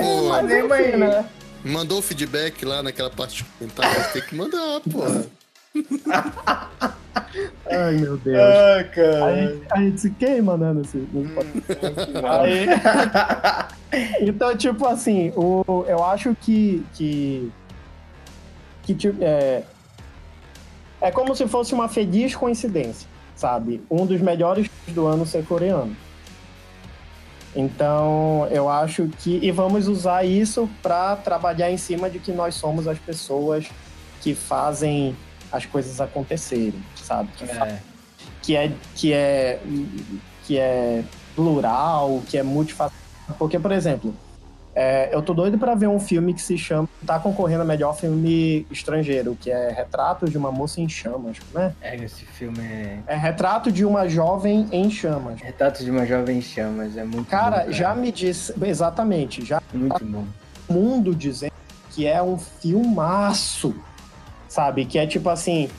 mais- 0.43 0.97
né? 0.99 1.25
Mandou 1.63 1.99
o 1.99 2.01
feedback 2.01 2.65
lá 2.65 2.81
naquela 2.81 3.09
parte 3.11 3.37
de 3.37 3.43
comentários, 3.43 4.07
tem 4.07 4.21
que 4.23 4.35
mandar, 4.35 4.81
pô. 4.91 5.03
Ai, 7.69 7.93
meu 7.97 8.17
Deus. 8.17 8.37
Ah, 8.37 8.79
A 8.79 8.83
cara. 8.83 9.35
gente, 9.35 9.63
a 9.71 9.77
gente 9.77 10.01
se 10.01 10.09
queima, 10.11 10.57
né, 10.57 10.73
nesse, 10.73 10.97
nesse. 10.97 11.35
Aí- 12.27 12.67
então, 14.27 14.55
tipo 14.57 14.85
assim, 14.87 15.31
o, 15.35 15.85
eu 15.87 16.03
acho 16.03 16.35
que. 16.41 16.83
que, 16.93 17.51
que 18.83 18.95
tipo, 18.95 19.17
é, 19.23 19.63
é 20.99 21.11
como 21.11 21.35
se 21.35 21.47
fosse 21.47 21.73
uma 21.73 21.87
feliz 21.87 22.35
coincidência, 22.35 23.07
sabe? 23.41 23.81
Um 23.89 24.05
dos 24.05 24.21
melhores 24.21 24.69
do 24.89 25.07
ano 25.07 25.25
ser 25.25 25.43
coreano. 25.43 25.95
Então, 27.55 28.47
eu 28.51 28.69
acho 28.69 29.09
que. 29.19 29.39
E 29.41 29.51
vamos 29.51 29.87
usar 29.87 30.23
isso 30.23 30.69
para 30.81 31.15
trabalhar 31.15 31.71
em 31.71 31.77
cima 31.77 32.09
de 32.09 32.19
que 32.19 32.31
nós 32.31 32.53
somos 32.55 32.87
as 32.87 32.99
pessoas 32.99 33.67
que 34.21 34.35
fazem 34.35 35.17
as 35.51 35.65
coisas 35.65 35.99
acontecerem, 35.99 36.81
sabe? 36.95 37.29
Que 37.35 37.43
É. 37.43 37.79
que 38.41 38.55
é 38.55 38.71
que 38.95 39.13
é 39.13 39.59
que 40.45 40.57
é 40.57 41.03
plural, 41.35 42.21
que 42.29 42.37
é 42.37 42.43
multifacetado. 42.43 43.01
Porque, 43.37 43.57
por 43.59 43.71
exemplo, 43.71 44.13
é, 44.73 45.13
eu 45.13 45.21
tô 45.21 45.33
doido 45.33 45.57
pra 45.57 45.75
ver 45.75 45.87
um 45.87 45.99
filme 45.99 46.33
que 46.33 46.41
se 46.41 46.57
chama, 46.57 46.87
tá 47.05 47.19
concorrendo 47.19 47.61
a 47.63 47.65
melhor 47.65 47.93
filme 47.95 48.65
estrangeiro, 48.71 49.37
que 49.39 49.51
é 49.51 49.69
Retrato 49.69 50.29
de 50.29 50.37
uma 50.37 50.51
Moça 50.51 50.79
em 50.79 50.87
Chamas, 50.87 51.37
né? 51.53 51.73
É, 51.81 51.95
esse 51.97 52.25
filme 52.25 52.59
é. 52.59 52.99
É 53.07 53.15
Retrato 53.15 53.71
de 53.71 53.83
uma 53.83 54.07
Jovem 54.07 54.67
em 54.71 54.89
Chamas. 54.89 55.41
Retrato 55.41 55.83
de 55.83 55.91
uma 55.91 56.05
Jovem 56.05 56.37
em 56.37 56.41
Chamas. 56.41 56.95
É 56.95 57.03
muito 57.03 57.27
Cara, 57.29 57.65
bom, 57.65 57.71
já 57.71 57.93
me 57.93 58.11
disse, 58.11 58.53
exatamente, 58.65 59.43
já 59.43 59.61
Muito 59.73 60.03
bom. 60.05 60.25
o 60.69 60.73
mundo 60.73 61.13
dizendo 61.13 61.51
que 61.91 62.07
é 62.07 62.21
um 62.23 62.37
filmaço, 62.37 63.75
sabe? 64.47 64.85
Que 64.85 64.97
é 64.97 65.05
tipo 65.05 65.29
assim, 65.29 65.69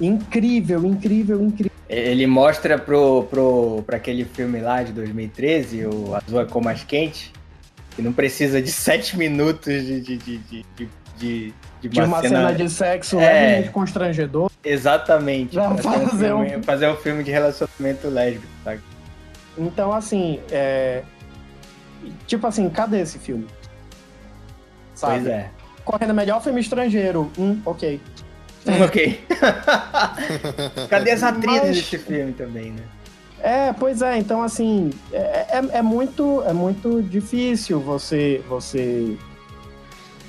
incrível, 0.00 0.84
incrível, 0.84 1.42
incrível. 1.42 1.72
Ele 1.88 2.26
mostra 2.26 2.76
pro, 2.78 3.22
pro, 3.30 3.82
pra 3.86 3.96
aquele 3.96 4.24
filme 4.24 4.60
lá 4.60 4.82
de 4.82 4.92
2013, 4.92 5.86
o 5.86 6.14
Azul 6.16 6.40
é 6.40 6.44
Cor 6.44 6.62
Mais 6.62 6.82
Quente, 6.82 7.32
que 7.96 8.02
não 8.02 8.12
precisa 8.12 8.62
de 8.62 8.70
sete 8.72 9.16
minutos 9.18 9.82
de, 9.84 10.00
de, 10.00 10.16
de, 10.18 10.38
de, 10.38 10.66
de, 10.76 10.88
de, 11.18 11.54
de 11.80 11.88
De 11.88 12.00
uma 12.00 12.20
cena 12.20 12.52
de 12.52 12.68
sexo 12.70 13.18
É. 13.18 13.32
levemente 13.32 13.70
constrangedor. 13.70 14.50
Exatamente. 14.62 15.54
Pra 15.54 15.74
fazer 15.76 16.32
um- 16.34 16.44
filme, 16.46 16.62
fazer 16.62 16.88
um 16.88 16.96
filme 16.96 17.24
de 17.24 17.30
relacionamento 17.30 18.08
lésbico, 18.08 18.46
tá? 18.62 18.76
Então, 19.58 19.92
assim, 19.92 20.38
é... 20.50 21.02
Tipo 22.26 22.46
assim, 22.46 22.68
cadê 22.68 23.00
esse 23.00 23.18
filme? 23.18 23.46
Sabe? 24.94 25.14
Pois 25.14 25.26
é. 25.26 25.50
Correndo 25.84 26.12
melhor 26.14 26.42
filme 26.42 26.60
estrangeiro. 26.60 27.30
Hum, 27.38 27.60
ok. 27.64 28.00
ok. 28.84 29.20
Cadê 30.90 31.10
as 31.12 31.22
atrizes 31.22 31.60
Mas- 31.62 31.76
desse 31.76 31.98
filme 31.98 32.32
também, 32.32 32.72
né? 32.72 32.82
É, 33.40 33.72
pois 33.72 34.02
é, 34.02 34.16
então 34.18 34.42
assim, 34.42 34.90
é, 35.12 35.58
é, 35.58 35.78
é 35.78 35.82
muito, 35.82 36.42
é 36.44 36.52
muito 36.52 37.02
difícil 37.02 37.80
você, 37.80 38.42
você... 38.48 39.16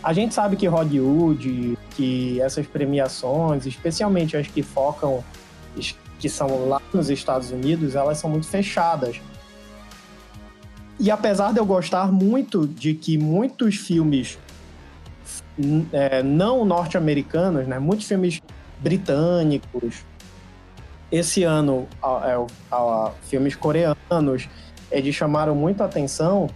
A 0.04 0.14
gente 0.14 0.34
sabe 0.34 0.56
que 0.56 0.68
Hollywood, 0.68 1.78
que 1.92 2.40
essas 2.42 2.68
premiações, 2.68 3.66
especialmente 3.66 4.38
as 4.38 4.48
que 4.48 4.62
focam, 4.62 5.24
que 6.20 6.30
são 6.30 6.68
lá 6.68 6.82
nos 6.94 7.10
Estados 7.10 7.52
Unidos, 7.52 7.96
elas 7.96 8.18
são 8.18 8.30
muito 8.30 8.48
fechadas. 8.48 9.20
E 11.00 11.12
apesar 11.12 11.52
de 11.52 11.60
eu 11.60 11.66
gostar 11.66 12.12
muito 12.12 12.68
de 12.68 12.94
que 12.94 13.18
muitos 13.18 13.76
filmes 13.76 14.38
é, 15.92 16.24
não 16.24 16.66
norte-americanos, 16.66 17.68
né, 17.68 17.80
muitos 17.80 18.08
filmes 18.08 18.42
britânicos, 18.80 20.04
esse 21.12 21.44
ano 21.44 21.88
a- 22.02 22.30
é, 22.30 22.38
o- 22.38 22.48
a- 22.72 23.12
filmes 23.24 23.56
coreanos 23.56 24.48
eles 24.92 25.16
chamaram 25.16 25.56
muito 25.56 25.82
a 25.82 25.86
atenção 25.86 26.50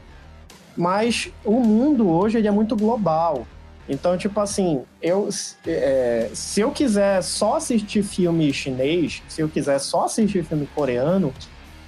mas 0.76 1.30
o 1.44 1.60
mundo 1.60 2.10
hoje 2.10 2.38
ele 2.38 2.48
é 2.48 2.52
muito 2.52 2.76
global 2.76 3.46
então 3.90 4.18
tipo 4.18 4.40
assim 4.40 4.84
eu 5.02 5.28
é, 5.68 6.30
se 6.34 6.62
eu 6.62 6.72
quiser 6.72 7.22
só 7.24 7.58
assistir 7.58 8.04
filme 8.04 8.52
chinês 8.54 9.22
se 9.28 9.42
eu 9.42 9.50
quiser 9.50 9.80
só 9.80 10.06
assistir 10.06 10.44
filme 10.44 10.68
coreano 10.74 11.34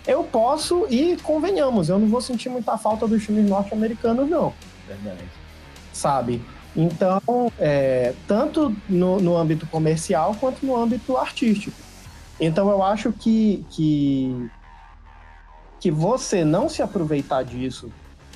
eu 0.06 0.24
posso 0.24 0.86
e 0.90 1.16
convenhamos 1.18 1.90
eu 1.90 1.98
não 1.98 2.08
vou 2.08 2.20
sentir 2.22 2.50
muita 2.50 2.78
falta 2.78 3.08
dos 3.08 3.24
filmes 3.24 3.50
norte-americanos 3.50 4.30
não 4.30 4.54
Verdade. 4.88 5.24
sabe? 5.94 6.42
Então, 6.76 7.22
é, 7.60 8.14
tanto 8.28 8.76
no, 8.90 9.20
no 9.20 9.38
âmbito 9.38 9.66
comercial 9.68 10.36
quanto 10.40 10.66
no 10.66 10.76
âmbito 10.76 11.16
artístico. 11.16 11.78
Então, 12.46 12.70
eu 12.70 12.84
acho 12.84 13.14
que, 13.14 13.66
que, 13.70 14.50
que 15.80 15.90
você 15.90 16.44
não 16.44 16.68
se 16.68 16.82
aproveitar 16.82 17.42
disso 17.42 17.90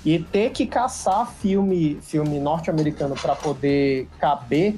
e 0.05 0.17
ter 0.17 0.51
que 0.51 0.65
caçar 0.65 1.29
filme, 1.29 1.99
filme 2.01 2.39
norte-americano 2.39 3.15
para 3.15 3.35
poder 3.35 4.07
caber 4.17 4.75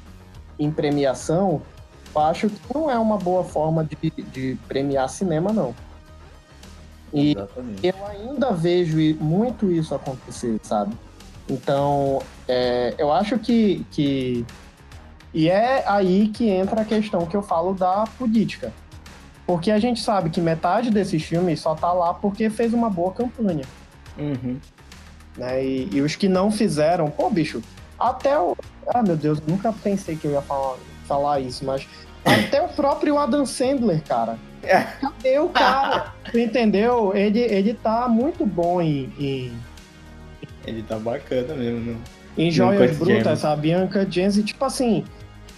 em 0.58 0.68
premiação, 0.68 1.62
eu 2.12 2.20
acho 2.22 2.48
que 2.48 2.60
não 2.74 2.90
é 2.90 2.98
uma 2.98 3.18
boa 3.18 3.44
forma 3.44 3.84
de, 3.84 4.10
de 4.32 4.58
premiar 4.66 5.08
cinema, 5.08 5.52
não. 5.52 5.76
E 7.14 7.30
Exatamente. 7.30 7.86
eu 7.86 8.06
ainda 8.06 8.50
vejo 8.52 8.98
muito 9.20 9.70
isso 9.70 9.94
acontecer, 9.94 10.58
sabe? 10.64 10.92
Então, 11.48 12.20
é, 12.48 12.96
eu 12.98 13.12
acho 13.12 13.38
que, 13.38 13.86
que. 13.92 14.44
E 15.32 15.48
é 15.48 15.84
aí 15.88 16.28
que 16.28 16.48
entra 16.48 16.80
a 16.80 16.84
questão 16.84 17.26
que 17.26 17.36
eu 17.36 17.42
falo 17.42 17.74
da 17.74 18.04
política. 18.18 18.72
Porque 19.50 19.72
a 19.72 19.80
gente 19.80 20.00
sabe 20.00 20.30
que 20.30 20.40
metade 20.40 20.92
desses 20.92 21.24
filmes 21.24 21.58
só 21.58 21.74
tá 21.74 21.92
lá 21.92 22.14
porque 22.14 22.48
fez 22.48 22.72
uma 22.72 22.88
boa 22.88 23.12
campanha. 23.12 23.64
Uhum. 24.16 24.58
Né? 25.36 25.64
E, 25.64 25.88
e 25.92 26.00
os 26.00 26.14
que 26.14 26.28
não 26.28 26.52
fizeram, 26.52 27.10
pô, 27.10 27.28
bicho, 27.28 27.60
até 27.98 28.38
o. 28.38 28.56
Ah, 28.86 29.02
meu 29.02 29.16
Deus, 29.16 29.40
nunca 29.44 29.72
pensei 29.72 30.14
que 30.14 30.24
eu 30.24 30.30
ia 30.30 30.40
falar, 30.40 30.76
falar 31.04 31.40
isso, 31.40 31.64
mas. 31.64 31.84
Até 32.24 32.62
o 32.62 32.68
próprio 32.68 33.18
Adam 33.18 33.44
Sandler, 33.44 34.00
cara. 34.04 34.38
Cadê 35.00 35.40
o 35.40 35.48
cara? 35.48 36.14
Tu 36.30 36.38
entendeu? 36.38 37.12
Ele, 37.12 37.40
ele 37.40 37.74
tá 37.74 38.06
muito 38.06 38.46
bom 38.46 38.80
em, 38.80 39.12
em, 39.18 39.52
Ele 40.64 40.84
tá 40.84 40.96
bacana 40.96 41.54
mesmo, 41.54 41.94
né? 41.94 41.96
em 42.38 42.52
Joias 42.52 42.96
Brutas, 42.96 43.44
a 43.44 43.56
Bianca 43.56 44.06
e 44.08 44.42
tipo 44.44 44.64
assim, 44.64 45.04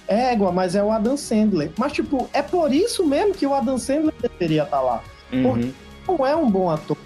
égua, 0.06 0.52
mas 0.52 0.74
é 0.74 0.82
o 0.82 0.90
Adam 0.90 1.16
Sandler. 1.16 1.72
Mas, 1.78 1.92
tipo, 1.92 2.28
é 2.32 2.42
por 2.42 2.72
isso 2.72 3.06
mesmo 3.06 3.34
que 3.34 3.46
o 3.46 3.54
Adam 3.54 3.78
Sandler 3.78 4.14
deveria 4.20 4.64
estar 4.64 4.80
lá. 4.80 5.02
Uhum. 5.32 5.72
Não 6.06 6.26
é 6.26 6.36
um 6.36 6.50
bom 6.50 6.70
ator. 6.70 6.96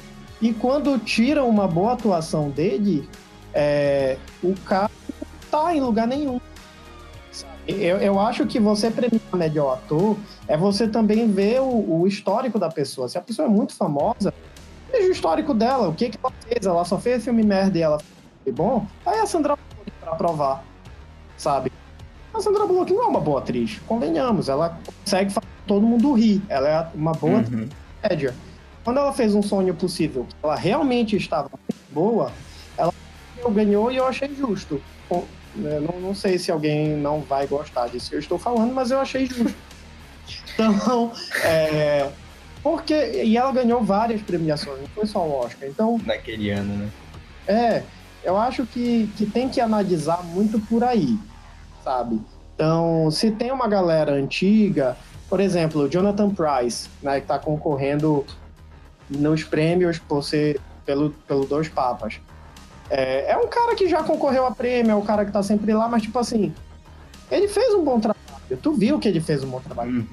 E 0.41 0.53
quando 0.53 0.99
tiram 0.99 1.49
uma 1.49 1.67
boa 1.67 1.93
atuação 1.93 2.51
dele, 2.51 3.09
é, 3.55 4.17
o 4.43 4.55
cara 4.65 4.91
não 5.21 5.51
tá 5.51 5.75
em 5.75 5.81
lugar 5.81 6.07
nenhum. 6.07 6.41
Eu, 7.67 7.99
eu 7.99 8.21
acho 8.21 8.47
que 8.47 8.61
você 8.61 8.91
premiar 8.91 9.21
melhor 9.35 9.75
ator 9.75 10.17
é 10.47 10.57
você 10.57 10.87
também 10.87 11.29
ver 11.31 11.61
o, 11.61 12.01
o 12.01 12.07
histórico 12.07 12.59
da 12.59 12.69
pessoa. 12.69 13.09
Se 13.09 13.19
a 13.19 13.21
pessoa 13.21 13.47
é 13.47 13.51
muito 13.51 13.75
famosa, 13.75 14.33
veja 14.93 15.09
o 15.09 15.13
histórico 15.13 15.53
dela, 15.53 15.89
o 15.89 15.95
que, 15.95 16.11
que 16.11 16.19
ela 16.23 16.33
fez. 16.47 16.67
Ela 16.67 16.85
só 16.85 16.99
fez 16.99 17.25
filme 17.25 17.43
merda 17.43 17.79
e 17.79 17.83
ela 17.83 17.99
foi 18.45 18.53
bom. 18.53 18.87
Aí 19.05 19.19
a 19.19 19.27
Sandra 19.27 19.59
pra 20.01 20.15
provar, 20.15 20.65
sabe? 21.37 21.73
A 22.37 22.41
Sandra 22.41 22.67
Bullock 22.67 22.93
não 22.93 23.05
é 23.05 23.07
uma 23.07 23.21
boa 23.21 23.39
atriz, 23.41 23.81
convenhamos. 23.87 24.49
Ela 24.49 24.79
consegue 25.05 25.33
fazer 25.33 25.47
todo 25.67 25.87
mundo 25.87 26.13
rir. 26.13 26.43
Ela 26.49 26.69
é 26.69 26.87
uma 26.95 27.13
boa 27.13 27.39
Uhum. 27.39 27.69
média. 28.03 28.35
quando 28.85 28.99
ela 28.99 29.13
fez 29.13 29.35
um 29.35 29.43
sonho 29.43 29.75
possível, 29.75 30.27
ela 30.43 30.55
realmente 30.55 31.17
estava 31.17 31.51
boa, 31.91 32.31
ela 32.79 32.93
ganhou 33.51 33.91
e 33.91 33.97
eu 33.97 34.07
achei 34.07 34.33
justo. 34.35 34.81
Né, 35.57 35.81
não, 35.81 35.99
não 36.01 36.15
sei 36.15 36.39
se 36.39 36.53
alguém 36.53 36.89
não 36.97 37.21
vai 37.21 37.47
gostar 37.49 37.89
disso 37.89 38.11
que 38.11 38.17
eu 38.17 38.21
estou 38.21 38.39
falando, 38.39 38.73
mas 38.75 38.91
eu 38.91 39.01
achei 39.01 39.27
justo. 39.27 39.55
Então, 40.59 41.13
é, 41.45 42.09
porque. 42.63 42.95
E 43.25 43.37
ela 43.37 43.53
ganhou 43.53 43.83
várias 43.83 44.23
premiações, 44.23 44.81
não 44.81 44.89
foi 44.89 45.07
só 45.07 45.21
o 45.21 45.33
Oscar. 45.41 45.69
Então. 45.69 46.01
Naquele 46.05 46.51
ano, 46.51 46.77
né? 46.77 46.89
É, 47.47 47.83
eu 48.25 48.37
acho 48.37 48.65
que, 48.67 49.09
que 49.17 49.27
tem 49.27 49.49
que 49.49 49.61
analisar 49.61 50.23
muito 50.25 50.59
por 50.61 50.83
aí, 50.83 51.17
sabe? 51.87 52.21
Então, 52.55 53.09
se 53.13 53.31
tem 53.31 53.53
uma 53.53 53.69
galera 53.69 54.13
antiga, 54.13 54.97
por 55.29 55.39
exemplo, 55.39 55.83
o 55.83 55.89
Jonathan 55.89 56.31
Price, 56.31 56.89
né, 57.01 57.19
que 57.19 57.25
está 57.25 57.39
concorrendo 57.39 58.27
nos 59.09 59.45
prêmios 59.45 59.99
por 60.01 60.25
ser 60.25 60.61
pelo, 60.85 61.11
pelo 61.29 61.47
Dois 61.47 61.69
Papas. 61.69 62.21
É, 62.91 63.33
é 63.33 63.37
um 63.37 63.47
cara 63.47 63.77
que 63.77 63.89
já 63.89 64.03
concorreu 64.03 64.47
a 64.47 64.51
prêmio, 64.51 64.91
é 64.91 64.95
um 64.97 65.05
cara 65.05 65.25
que 65.25 65.31
tá 65.31 65.43
sempre 65.45 65.73
lá, 65.73 65.89
mas 65.89 66.03
tipo 66.03 66.19
assim, 66.19 66.53
ele 67.31 67.47
fez 67.47 67.73
um 67.75 67.85
bom 67.85 68.01
trabalho. 68.01 68.25
Tu 68.61 68.73
viu 68.73 68.99
que 68.99 69.09
ele 69.09 69.21
fez 69.21 69.45
um 69.45 69.49
bom 69.49 69.61
trabalho. 69.61 70.07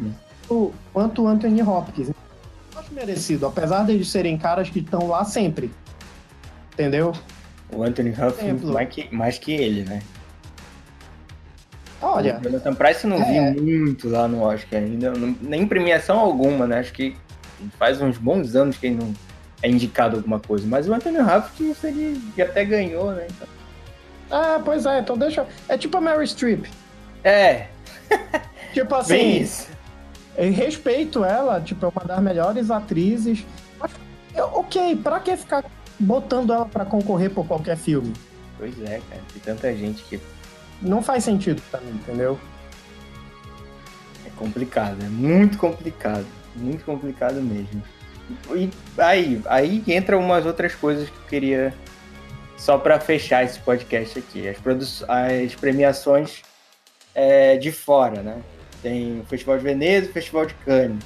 Uhum. 0.50 0.72
Quanto 0.92 1.24
o 1.24 1.28
Anthony 1.28 1.64
Hopkins. 1.64 2.10
Eu 2.10 2.80
acho 2.80 2.94
merecido, 2.94 3.48
apesar 3.48 3.86
de 3.86 3.94
eles 3.94 4.10
serem 4.10 4.38
caras 4.38 4.70
que 4.70 4.80
estão 4.80 5.08
lá 5.08 5.24
sempre. 5.24 5.72
Entendeu? 6.74 7.14
O 7.72 7.82
Anthony 7.82 8.12
Hopkins 8.12 8.64
mais 8.64 8.90
que, 8.90 9.16
mais 9.16 9.38
que 9.40 9.54
ele, 9.54 9.84
né? 9.84 10.02
Olha. 12.04 12.38
O 12.38 12.44
Jonathan 12.44 12.74
Price 12.76 13.08
não 13.08 13.18
é... 13.18 13.54
vi 13.54 13.62
muito 13.62 14.10
lá 14.10 14.28
no 14.28 14.42
Oscar 14.42 14.82
ainda, 14.82 15.12
não, 15.12 15.36
nem 15.42 15.66
premiação 15.66 16.20
alguma, 16.20 16.68
né? 16.68 16.80
Acho 16.80 16.92
que 16.92 17.16
faz 17.80 18.02
uns 18.02 18.18
bons 18.18 18.56
anos 18.56 18.78
que 18.78 18.88
ele 18.88 18.96
não 18.96 19.14
é 19.62 19.70
indicado 19.70 20.18
alguma 20.18 20.40
coisa. 20.40 20.68
Mas 20.68 20.88
o 20.88 20.94
Anthony 20.94 21.20
Hopkins, 21.20 21.84
ele 21.84 22.22
até 22.42 22.66
ganhou, 22.66 23.14
né? 23.14 23.26
Então... 23.30 23.48
Ah, 24.30 24.60
pois 24.64 24.86
é, 24.86 25.00
então 25.00 25.18
deixa. 25.18 25.46
É 25.70 25.78
tipo 25.78 25.98
a 25.98 26.02
Mary 26.02 26.28
Streep. 26.28 26.66
É. 27.24 27.68
tipo 28.74 28.94
assim. 28.96 29.14
Bem 29.14 29.42
isso. 29.42 29.70
Eu 30.36 30.52
respeito 30.52 31.24
ela, 31.24 31.62
tipo, 31.62 31.86
é 31.86 31.90
uma 31.90 32.04
das 32.06 32.20
melhores 32.20 32.72
atrizes. 32.72 33.46
Mas, 33.80 33.92
ok, 34.36 34.96
pra 34.98 35.20
que 35.20 35.38
ficar 35.38 35.64
botando 36.00 36.52
ela 36.52 36.66
para 36.66 36.84
concorrer 36.84 37.30
por 37.30 37.46
qualquer 37.46 37.78
filme? 37.78 38.14
Pois 38.58 38.74
é, 38.82 39.00
cara. 39.10 39.22
Tem 39.32 39.42
tanta 39.44 39.74
gente 39.76 40.04
que. 40.04 40.20
Não 40.84 41.02
faz 41.02 41.24
sentido 41.24 41.62
pra 41.72 41.80
mim, 41.80 41.92
entendeu? 41.92 42.40
É 44.26 44.30
complicado, 44.38 45.04
é 45.04 45.10
muito 45.10 45.58
complicado. 45.58 46.26
Muito 46.56 46.86
complicado 46.86 47.42
mesmo. 47.42 47.82
E 48.56 48.70
aí, 48.98 49.42
aí 49.46 49.84
entra 49.88 50.18
umas 50.18 50.46
outras 50.46 50.76
coisas 50.76 51.10
que 51.10 51.16
eu 51.16 51.26
queria. 51.28 51.74
Só 52.58 52.78
para 52.78 53.00
fechar 53.00 53.44
esse 53.44 53.60
podcast 53.60 54.20
aqui. 54.20 54.48
As, 54.48 54.58
as 55.08 55.56
premiações 55.56 56.44
é, 57.14 57.58
de 57.58 57.72
fora, 57.72 58.22
né? 58.22 58.42
Tem 58.82 59.20
o 59.20 59.26
Festival 59.26 59.58
de 59.58 59.64
Veneza 59.64 60.08
e 60.08 60.10
o 60.10 60.14
Festival 60.14 60.46
de 60.46 60.54
Cannes. 60.56 61.04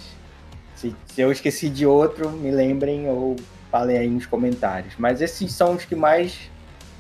Se, 0.76 0.96
se, 1.08 1.22
eu 1.22 1.32
esqueci 1.32 1.70
de 1.70 1.86
outro, 1.86 2.30
me 2.30 2.52
lembrem 2.52 3.10
ou 3.10 3.36
falem 3.72 3.98
aí 3.98 4.08
nos 4.08 4.26
comentários. 4.26 4.94
Mas 4.98 5.22
esses 5.22 5.52
são 5.52 5.74
os 5.74 5.86
que 5.86 5.96
mais 5.96 6.50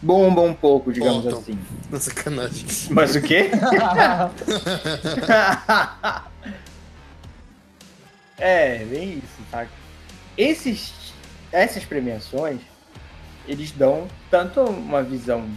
bombam 0.01 0.45
um 0.47 0.53
pouco, 0.53 0.91
digamos 0.91 1.23
Ponto. 1.23 1.37
assim. 1.37 1.57
Na 1.89 1.99
sacanagem. 1.99 2.65
Mas 2.89 3.15
o 3.15 3.21
quê? 3.21 3.49
é, 8.37 8.85
bem 8.85 9.17
isso, 9.19 9.41
tá? 9.49 9.65
Esses, 10.37 10.93
essas 11.51 11.83
premiações, 11.85 12.59
eles 13.47 13.71
dão 13.71 14.07
tanto 14.29 14.61
uma 14.61 15.01
visão 15.01 15.49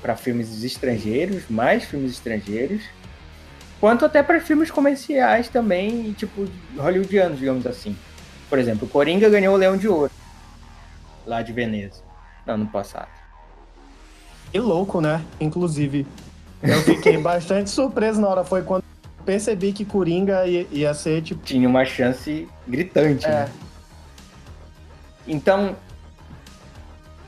para 0.00 0.16
filmes 0.16 0.62
estrangeiros, 0.62 1.42
mais 1.50 1.84
filmes 1.84 2.12
estrangeiros, 2.12 2.82
quanto 3.80 4.04
até 4.04 4.22
para 4.22 4.40
filmes 4.40 4.70
comerciais 4.70 5.48
também, 5.48 6.12
tipo 6.12 6.48
hollywoodianos, 6.76 7.38
digamos 7.38 7.66
assim. 7.66 7.96
Por 8.48 8.58
exemplo, 8.58 8.86
o 8.86 8.90
Coringa 8.90 9.28
ganhou 9.28 9.54
o 9.54 9.58
Leão 9.58 9.76
de 9.76 9.88
Ouro, 9.88 10.12
lá 11.26 11.42
de 11.42 11.52
Veneza, 11.52 12.00
ano 12.46 12.66
passado. 12.66 13.08
Que 14.52 14.58
louco, 14.58 15.00
né? 15.00 15.24
Inclusive, 15.40 16.06
eu 16.62 16.80
fiquei 16.82 17.16
bastante 17.22 17.70
surpreso 17.70 18.20
na 18.20 18.28
hora, 18.28 18.44
foi 18.44 18.62
quando 18.62 18.84
percebi 19.24 19.72
que 19.72 19.84
Coringa 19.84 20.46
ia, 20.46 20.94
ser, 20.94 21.22
tipo... 21.22 21.42
Tinha 21.44 21.68
uma 21.68 21.84
chance 21.84 22.48
gritante, 22.66 23.26
é. 23.26 23.30
né? 23.30 23.52
Então, 25.26 25.76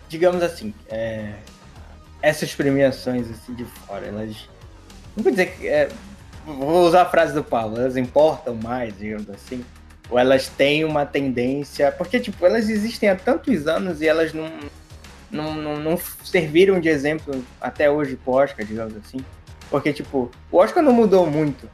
digamos 0.09 0.43
assim, 0.43 0.75
é, 0.89 1.35
essas 2.21 2.55
premiações 2.55 3.31
assim 3.31 3.55
de 3.55 3.65
fora, 3.65 4.07
elas. 4.07 4.49
Não 5.17 5.23
vou 5.23 5.31
dizer 5.31 5.55
que. 5.55 5.69
É, 5.69 5.89
vou 6.47 6.87
usar 6.87 7.03
a 7.03 7.07
frase 7.07 7.35
do 7.35 7.45
Paulo, 7.45 7.79
elas 7.79 7.97
importam 7.97 8.55
mais, 8.55 8.97
digamos 8.97 9.29
assim. 9.31 9.65
Ou 10.09 10.19
elas 10.19 10.49
têm 10.49 10.85
uma 10.85 11.05
tendência. 11.05 11.91
Porque, 11.93 12.21
tipo, 12.21 12.45
elas 12.45 12.69
existem 12.69 13.09
há 13.09 13.17
tantos 13.17 13.67
anos 13.67 14.01
e 14.01 14.09
elas 14.09 14.33
não, 14.33 14.51
não, 15.33 15.55
não, 15.55 15.81
não 15.81 15.99
serviram 16.23 16.79
de 16.79 16.89
exemplo 16.89 17.43
até 17.61 17.91
hoje 17.91 18.17
pro 18.17 18.35
Oscar, 18.35 18.65
digamos 18.65 18.95
assim. 18.97 19.19
Porque, 19.71 19.93
tipo, 19.93 20.31
o 20.51 20.59
Oscar 20.59 20.83
não 20.83 20.93
mudou 20.93 21.27
muito. 21.27 21.69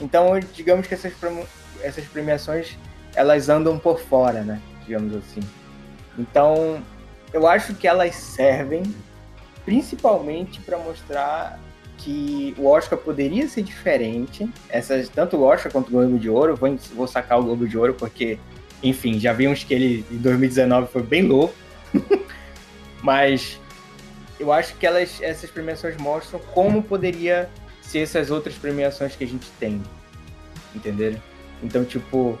Então, 0.00 0.38
digamos 0.52 0.86
que 0.86 0.94
essas, 0.94 1.12
essas 1.80 2.04
premiações, 2.06 2.76
elas 3.14 3.48
andam 3.48 3.78
por 3.78 4.00
fora, 4.00 4.42
né? 4.42 4.60
Digamos 4.84 5.14
assim. 5.14 5.40
Então, 6.18 6.82
eu 7.32 7.46
acho 7.46 7.74
que 7.74 7.86
elas 7.86 8.14
servem 8.16 8.82
principalmente 9.64 10.60
para 10.60 10.78
mostrar 10.78 11.60
que 11.98 12.54
o 12.56 12.66
Oscar 12.66 12.98
poderia 12.98 13.46
ser 13.48 13.62
diferente. 13.62 14.48
Essas, 14.68 15.08
tanto 15.08 15.36
o 15.36 15.42
Oscar 15.42 15.70
quanto 15.70 15.88
o 15.88 15.90
Globo 15.90 16.18
de 16.18 16.28
Ouro, 16.28 16.56
vou, 16.56 16.76
vou 16.94 17.06
sacar 17.06 17.38
o 17.38 17.42
Globo 17.44 17.68
de 17.68 17.76
Ouro 17.76 17.94
porque, 17.94 18.38
enfim, 18.82 19.18
já 19.20 19.32
vimos 19.32 19.62
que 19.62 19.74
ele 19.74 20.04
em 20.10 20.16
2019 20.16 20.90
foi 20.90 21.02
bem 21.02 21.22
louco. 21.22 21.54
Mas 23.02 23.58
eu 24.38 24.52
acho 24.52 24.74
que 24.76 24.86
elas, 24.86 25.20
essas 25.20 25.50
premiações 25.50 25.96
mostram 25.96 26.40
como 26.52 26.82
poderia 26.82 27.48
ser 27.82 28.00
essas 28.00 28.30
outras 28.30 28.54
premiações 28.54 29.16
que 29.16 29.24
a 29.24 29.26
gente 29.26 29.50
tem. 29.58 29.82
Entenderam? 30.74 31.20
Então, 31.62 31.84
tipo, 31.84 32.38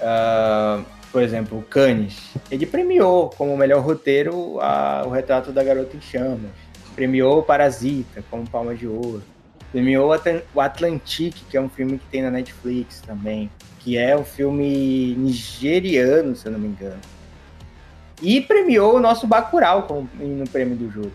uh, 0.00 0.84
por 1.10 1.22
exemplo, 1.22 1.58
o 1.58 1.62
Cannes, 1.62 2.30
ele 2.50 2.64
premiou 2.64 3.30
como 3.30 3.56
melhor 3.56 3.82
roteiro 3.82 4.60
a, 4.60 5.02
o 5.06 5.10
retrato 5.10 5.52
da 5.52 5.62
garota 5.62 5.96
em 5.96 6.00
chamas. 6.00 6.50
Premiou 6.94 7.42
Parasita 7.42 8.22
como 8.30 8.48
Palma 8.48 8.74
de 8.74 8.86
Ouro. 8.86 9.22
Premiou 9.72 10.10
o 10.54 10.60
Atlantique, 10.60 11.44
que 11.48 11.56
é 11.56 11.60
um 11.60 11.68
filme 11.68 11.98
que 11.98 12.06
tem 12.06 12.22
na 12.22 12.30
Netflix 12.30 13.00
também, 13.00 13.50
que 13.80 13.96
é 13.96 14.16
um 14.16 14.24
filme 14.24 15.14
nigeriano, 15.16 16.36
se 16.36 16.46
eu 16.46 16.52
não 16.52 16.58
me 16.58 16.68
engano. 16.68 17.00
E 18.22 18.40
premiou 18.40 18.96
o 18.96 19.00
nosso 19.00 19.26
Bacurau 19.26 19.82
como, 19.82 20.08
no 20.14 20.48
prêmio 20.48 20.76
do 20.76 20.90
jogo. 20.90 21.12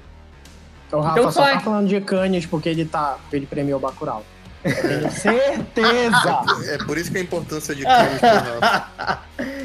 Então, 0.87 1.01
Rafa 1.01 1.19
então, 1.19 1.31
só 1.31 1.43
tá 1.45 1.59
falando 1.59 1.87
de 1.87 1.99
Cannes 2.01 2.45
porque 2.45 2.69
ele, 2.69 2.85
tá, 2.85 3.17
ele 3.31 3.45
premiou 3.45 3.77
o 3.77 3.81
Bacurau. 3.81 4.23
Tenho 4.61 5.09
certeza! 5.11 6.43
É 6.69 6.77
por 6.79 6.97
isso 6.97 7.11
que 7.11 7.17
a 7.17 7.21
importância 7.21 7.73
de 7.73 7.83
Cannes 7.87 8.21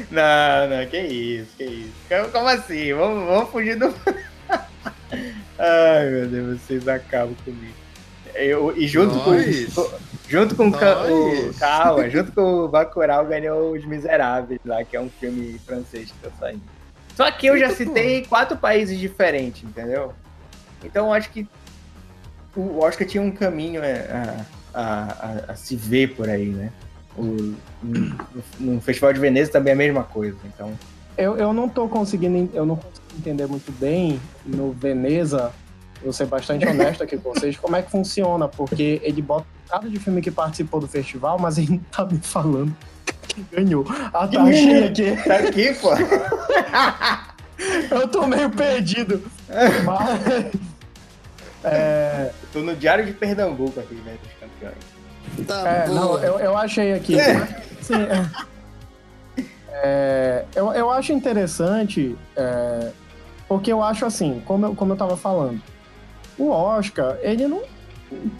Não, 0.09 0.69
não, 0.69 0.85
que 0.87 0.99
isso, 0.99 1.55
que 1.57 1.63
isso. 1.63 1.93
Como 2.31 2.47
assim? 2.47 2.93
Vamos, 2.93 3.27
vamos 3.27 3.49
fugir 3.49 3.77
do. 3.77 3.93
Ai, 5.59 6.09
meu 6.09 6.27
Deus, 6.27 6.61
vocês 6.61 6.87
acabam 6.87 7.35
comigo. 7.43 7.73
Eu, 8.35 8.75
e 8.75 8.87
junto 8.87 9.15
Nós. 9.15 9.73
com. 9.73 9.89
Junto 10.27 10.55
com 10.55 10.69
o. 10.69 11.53
Calma, 11.59 12.09
junto 12.09 12.31
com 12.31 12.41
o 12.41 12.67
Bacurau 12.67 13.25
ganhou 13.25 13.73
Os 13.73 13.85
Miseráveis 13.85 14.59
lá, 14.65 14.83
que 14.83 14.95
é 14.95 15.01
um 15.01 15.09
filme 15.09 15.59
francês 15.65 16.11
que 16.11 16.17
tá 16.17 16.29
saindo. 16.39 16.61
Só 17.15 17.29
que 17.31 17.47
eu 17.47 17.57
já 17.57 17.69
citei 17.69 18.25
quatro 18.25 18.57
países 18.57 18.99
diferentes, 18.99 19.63
entendeu? 19.63 20.13
Então 20.83 21.13
acho 21.13 21.29
que 21.29 21.47
o 22.55 22.79
Oscar 22.79 23.07
tinha 23.07 23.21
um 23.21 23.31
caminho 23.31 23.83
é, 23.83 24.45
a, 24.73 24.79
a, 24.79 25.51
a, 25.51 25.55
se 25.55 25.75
ver 25.75 26.15
por 26.15 26.29
aí, 26.29 26.47
né? 26.47 26.71
O, 27.15 27.53
no, 27.81 28.17
no, 28.59 28.81
Festival 28.81 29.13
de 29.13 29.19
Veneza 29.19 29.51
também 29.51 29.71
é 29.71 29.73
a 29.73 29.77
mesma 29.77 30.03
coisa, 30.03 30.37
então... 30.45 30.73
Eu, 31.15 31.37
eu 31.37 31.53
não 31.53 31.69
tô 31.69 31.87
conseguindo, 31.87 32.49
eu 32.55 32.65
não 32.65 32.75
consigo 32.75 33.05
entender 33.19 33.45
muito 33.45 33.71
bem 33.73 34.19
no 34.43 34.71
Veneza, 34.71 35.51
vou 36.01 36.11
ser 36.11 36.25
bastante 36.25 36.65
honesto 36.65 37.03
aqui 37.03 37.17
com 37.17 37.33
vocês, 37.33 37.55
como 37.55 37.75
é 37.75 37.83
que 37.83 37.91
funciona, 37.91 38.47
porque 38.47 38.99
ele 39.03 39.21
bota 39.21 39.45
cada 39.69 39.87
de 39.87 39.99
filme 39.99 40.21
que 40.21 40.31
participou 40.31 40.79
do 40.79 40.87
festival, 40.87 41.37
mas 41.37 41.59
ele 41.59 41.69
não 41.71 41.79
tá 41.91 42.03
me 42.05 42.17
falando 42.17 42.75
quem 43.27 43.45
ganhou. 43.51 43.85
Ah, 44.13 44.27
tá, 44.27 44.41
achei 44.45 44.85
aqui. 44.85 45.15
Tá 45.23 45.35
aqui, 45.35 45.73
pô. 45.75 45.89
eu 47.95 48.07
tô 48.07 48.27
meio 48.27 48.49
perdido. 48.49 49.23
Mas... 49.85 50.51
É... 51.63 52.31
Tô 52.51 52.59
no 52.59 52.75
Diário 52.75 53.05
de 53.05 53.13
Pernambuco 53.13 53.79
aqui, 53.79 53.95
né, 53.95 54.17
dos 54.21 54.33
campeões. 54.33 54.75
Tá 55.47 55.67
é, 55.67 55.87
não, 55.87 56.19
eu, 56.19 56.39
eu 56.39 56.57
achei 56.57 56.93
aqui. 56.93 57.19
É. 57.19 57.63
Sim, 57.81 57.95
é. 57.95 58.53
É, 59.75 60.45
eu, 60.55 60.71
eu 60.71 60.89
acho 60.89 61.11
interessante, 61.11 62.15
é, 62.35 62.91
porque 63.47 63.71
eu 63.71 63.81
acho 63.81 64.05
assim, 64.05 64.41
como 64.45 64.67
eu, 64.67 64.75
como 64.75 64.93
eu 64.93 64.97
tava 64.97 65.17
falando, 65.17 65.59
o 66.37 66.49
Oscar, 66.49 67.17
ele 67.21 67.47
não. 67.47 67.61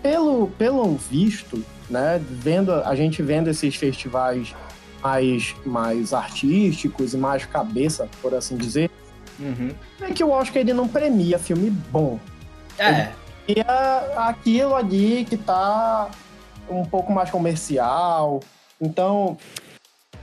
Pelo, 0.04 0.50
pelo 0.50 0.96
visto, 0.96 1.66
né? 1.90 2.22
Vendo, 2.30 2.72
a 2.72 2.96
gente 2.96 3.24
vendo 3.24 3.50
esses 3.50 3.76
festivais 3.76 4.54
mais, 5.14 5.56
mais 5.66 6.14
artísticos 6.14 7.14
e 7.14 7.18
mais 7.18 7.46
cabeça, 7.46 8.08
por 8.22 8.34
assim 8.34 8.56
dizer, 8.56 8.90
Uhum. 9.40 9.72
é 10.02 10.12
que 10.12 10.24
o 10.24 10.30
Oscar 10.30 10.62
ele 10.62 10.74
não 10.74 10.88
premia 10.88 11.38
filme 11.40 11.70
bom. 11.70 12.20
É, 12.78 13.12
E 13.48 13.56
aquilo 14.16 14.74
ali 14.76 15.26
que 15.26 15.36
tá 15.36 16.10
um 16.70 16.86
pouco 16.86 17.12
mais 17.12 17.30
comercial. 17.30 18.40
Então, 18.80 19.38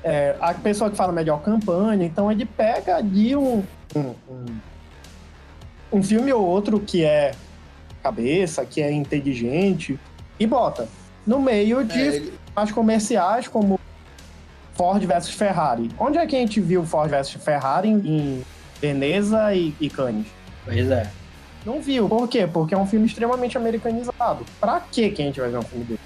é, 0.02 0.36
a 0.40 0.54
pessoa 0.54 0.88
que 0.90 0.96
fala 0.96 1.12
melhor 1.12 1.42
campanha, 1.42 2.06
então 2.06 2.30
ele 2.32 2.46
pega 2.46 2.96
ali 2.96 3.36
um, 3.36 3.62
um, 3.94 4.14
um, 4.30 4.46
um 5.92 6.02
filme 6.02 6.32
ou 6.32 6.42
outro 6.46 6.80
que 6.80 7.04
é 7.04 7.32
cabeça, 8.02 8.64
que 8.64 8.80
é 8.80 8.90
inteligente, 8.90 9.98
e 10.38 10.46
bota 10.46 10.88
no 11.26 11.38
meio 11.40 11.84
de 11.84 12.00
É, 12.00 12.06
ele- 12.16 12.32
mais 12.56 12.72
comerciais 12.72 13.46
como 13.48 13.78
Ford 14.80 15.04
versus 15.04 15.34
Ferrari. 15.34 15.90
Onde 15.98 16.16
é 16.16 16.26
que 16.26 16.34
a 16.34 16.38
gente 16.38 16.58
viu 16.58 16.86
Ford 16.86 17.10
versus 17.10 17.42
Ferrari 17.44 17.90
em, 17.90 17.98
em 17.98 18.44
Veneza 18.80 19.54
e, 19.54 19.74
e 19.78 19.90
Cannes? 19.90 20.26
pois 20.64 20.90
é. 20.90 21.10
Não 21.66 21.82
viu. 21.82 22.08
Por 22.08 22.26
quê? 22.26 22.46
Porque 22.46 22.72
é 22.72 22.78
um 22.78 22.86
filme 22.86 23.04
extremamente 23.04 23.58
americanizado. 23.58 24.46
Pra 24.58 24.80
que 24.80 25.10
que 25.10 25.20
a 25.20 25.24
gente 25.26 25.38
vai 25.38 25.50
ver 25.50 25.58
um 25.58 25.62
filme 25.62 25.84
dele? 25.84 26.00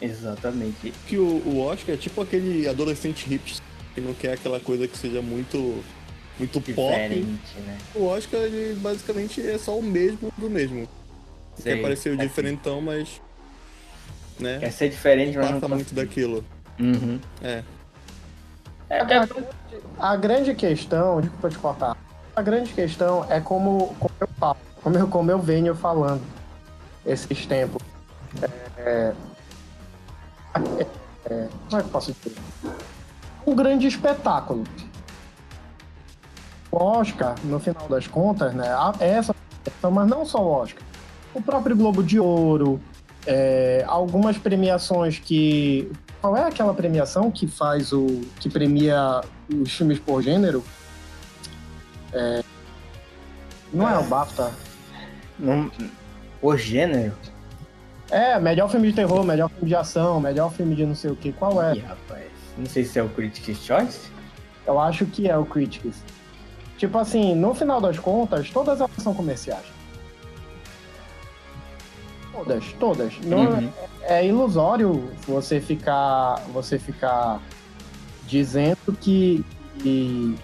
Exatamente. 0.00 0.94
Que 1.06 1.18
o, 1.18 1.42
o 1.44 1.60
Oscar 1.60 1.94
é 1.94 1.98
tipo 1.98 2.22
aquele 2.22 2.66
adolescente 2.66 3.26
hipster 3.28 3.62
que 3.94 4.00
não 4.00 4.14
quer 4.14 4.32
aquela 4.32 4.58
coisa 4.58 4.88
que 4.88 4.96
seja 4.96 5.20
muito, 5.20 5.84
muito 6.38 6.62
pop. 6.62 6.90
Diferente, 6.90 7.58
né? 7.66 7.76
O 7.94 8.06
Oscar, 8.06 8.40
ele 8.40 8.76
basicamente 8.80 9.46
é 9.46 9.58
só 9.58 9.78
o 9.78 9.82
mesmo 9.82 10.32
do 10.38 10.48
mesmo. 10.48 10.88
Sei. 11.58 11.74
Quer 11.74 11.82
parecer 11.82 12.08
o 12.08 12.14
Assim, 12.14 12.22
diferentão, 12.22 12.80
mas. 12.80 13.20
Né? 14.40 14.56
Quer 14.58 14.72
ser 14.72 14.88
diferente, 14.88 15.36
mas 15.36 15.50
não 15.50 15.60
passa 15.60 15.74
muito 15.74 15.94
daquilo. 15.94 16.42
Uhum. 16.80 17.20
É. 17.42 17.62
É, 18.90 19.00
A, 19.00 19.04
grande- 19.04 19.32
a 19.98 20.16
grande 20.16 20.54
questão, 20.54 21.20
desculpa 21.20 21.48
te 21.50 21.58
cortar, 21.58 21.96
a 22.36 22.42
grande 22.42 22.72
questão 22.72 23.24
é 23.30 23.40
como, 23.40 23.94
como 23.98 24.10
eu 24.20 24.28
falo, 24.38 24.56
como 24.82 24.98
eu, 24.98 25.08
como 25.08 25.30
eu 25.30 25.38
venho 25.38 25.74
falando 25.74 26.22
esses 27.06 27.46
tempos. 27.46 27.82
É, 28.42 29.12
é, 30.46 30.86
é, 31.26 31.48
como 31.68 31.80
é 31.80 31.82
que 31.82 31.88
eu 31.88 31.92
posso 31.92 32.12
dizer? 32.12 32.36
Um 33.46 33.54
grande 33.54 33.86
espetáculo. 33.86 34.64
O 36.70 36.76
Oscar, 36.76 37.36
no 37.44 37.60
final 37.60 37.86
das 37.88 38.06
contas, 38.08 38.52
né, 38.52 38.66
essa 38.98 39.34
questão, 39.62 39.90
mas 39.92 40.08
não 40.08 40.26
só 40.26 40.42
o 40.42 40.50
Oscar, 40.50 40.82
o 41.32 41.40
próprio 41.40 41.76
Globo 41.76 42.02
de 42.02 42.18
Ouro, 42.18 42.80
é, 43.26 43.84
algumas 43.86 44.36
premiações 44.36 45.18
que 45.18 45.90
qual 46.24 46.38
é 46.38 46.44
aquela 46.46 46.72
premiação 46.72 47.30
que 47.30 47.46
faz 47.46 47.92
o. 47.92 48.22
que 48.40 48.48
premia 48.48 49.20
os 49.46 49.70
filmes 49.70 49.98
por 49.98 50.22
gênero? 50.22 50.64
É, 52.14 52.42
não 53.70 53.86
é 53.86 53.98
o 53.98 54.04
BAFTA. 54.04 54.50
não, 55.38 55.70
por 56.40 56.56
gênero. 56.56 57.12
É, 58.10 58.40
melhor 58.40 58.70
filme 58.70 58.88
de 58.88 58.94
terror, 58.94 59.22
melhor 59.22 59.50
filme 59.50 59.68
de 59.68 59.76
ação, 59.76 60.18
melhor 60.18 60.50
filme 60.50 60.74
de 60.74 60.86
não 60.86 60.94
sei 60.94 61.10
o 61.10 61.16
que. 61.16 61.30
Qual 61.30 61.62
é? 61.62 61.74
Ih, 61.74 61.80
rapaz. 61.80 62.24
Não 62.56 62.64
sei 62.64 62.86
se 62.86 62.98
é 62.98 63.02
o 63.02 63.08
Critics' 63.10 63.58
Choice. 63.58 64.10
Eu 64.66 64.80
acho 64.80 65.04
que 65.04 65.28
é 65.28 65.36
o 65.36 65.44
Critics. 65.44 66.02
Tipo 66.78 66.96
assim, 66.96 67.34
no 67.34 67.54
final 67.54 67.82
das 67.82 67.98
contas, 67.98 68.48
todas 68.48 68.80
elas 68.80 68.90
são 68.96 69.12
comerciais. 69.12 69.73
Todas, 72.34 72.64
todas. 72.80 73.18
Não, 73.24 73.38
Uhum. 73.50 73.70
é 74.02 74.26
ilusório 74.26 75.08
você 75.26 75.60
ficar 75.60 76.36
você 76.52 76.78
ficar 76.78 77.40
dizendo 78.26 78.92
que 79.00 79.44
que, 79.78 80.36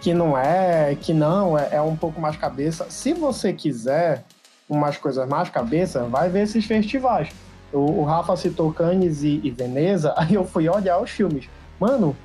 que 0.00 0.12
não 0.14 0.36
é, 0.36 0.96
que 1.00 1.12
não, 1.14 1.56
é, 1.58 1.68
é 1.76 1.80
um 1.80 1.94
pouco 1.96 2.20
mais 2.20 2.36
cabeça. 2.36 2.86
Se 2.90 3.12
você 3.12 3.52
quiser 3.52 4.24
umas 4.68 4.96
coisas 4.96 5.28
mais 5.28 5.48
cabeça, 5.48 6.04
vai 6.04 6.28
ver 6.28 6.42
esses 6.42 6.64
festivais. 6.64 7.28
O, 7.72 7.78
o 8.00 8.04
Rafa 8.04 8.34
citou 8.36 8.72
Cannes 8.72 9.22
e, 9.22 9.40
e 9.44 9.50
Veneza, 9.50 10.12
aí 10.18 10.34
eu 10.34 10.44
fui 10.44 10.68
olhar 10.68 10.98
os 11.00 11.10
filmes. 11.10 11.48
Mano, 11.78 12.16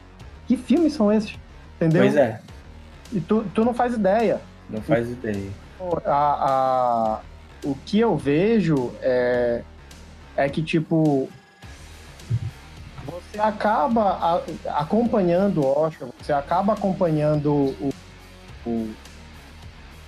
que 0.47 0.57
filmes 0.57 0.93
são 0.93 1.11
esses? 1.11 1.37
Entendeu? 1.75 2.01
Pois 2.03 2.15
é, 2.15 2.41
E 3.13 3.19
tu, 3.21 3.43
tu 3.53 3.63
não 3.65 3.73
faz 3.73 3.93
ideia. 3.93 4.39
não 4.69 4.81
faz 4.81 5.09
ideia. 5.09 5.49
A, 6.05 6.11
a- 6.11 7.19
o 7.65 7.75
que 7.85 7.99
eu 7.99 8.15
vejo 8.15 8.93
é, 9.01 9.63
é 10.37 10.47
que, 10.47 10.61
tipo, 10.61 11.27
você 13.03 13.39
acaba 13.39 14.43
acompanhando 14.67 15.61
o 15.61 15.79
Oscar, 15.79 16.07
você 16.21 16.31
acaba 16.31 16.73
acompanhando 16.73 17.51
o, 17.51 17.93
o, 18.65 18.93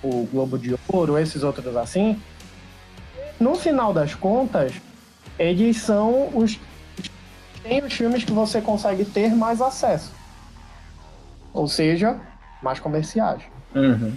o 0.03 0.29
Globo 0.31 0.57
de 0.57 0.77
Ouro, 0.87 1.17
esses 1.17 1.43
outros 1.43 1.75
assim. 1.75 2.21
No 3.39 3.55
final 3.55 3.91
das 3.91 4.13
contas, 4.13 4.73
eles 5.37 5.77
são 5.77 6.29
os. 6.35 6.59
Tem 7.63 7.83
os 7.83 7.93
filmes 7.93 8.23
que 8.23 8.31
você 8.31 8.61
consegue 8.61 9.03
ter 9.03 9.35
mais 9.35 9.61
acesso. 9.61 10.11
Ou 11.53 11.67
seja, 11.67 12.19
mais 12.61 12.79
comerciais. 12.79 13.41
Uhum. 13.75 14.15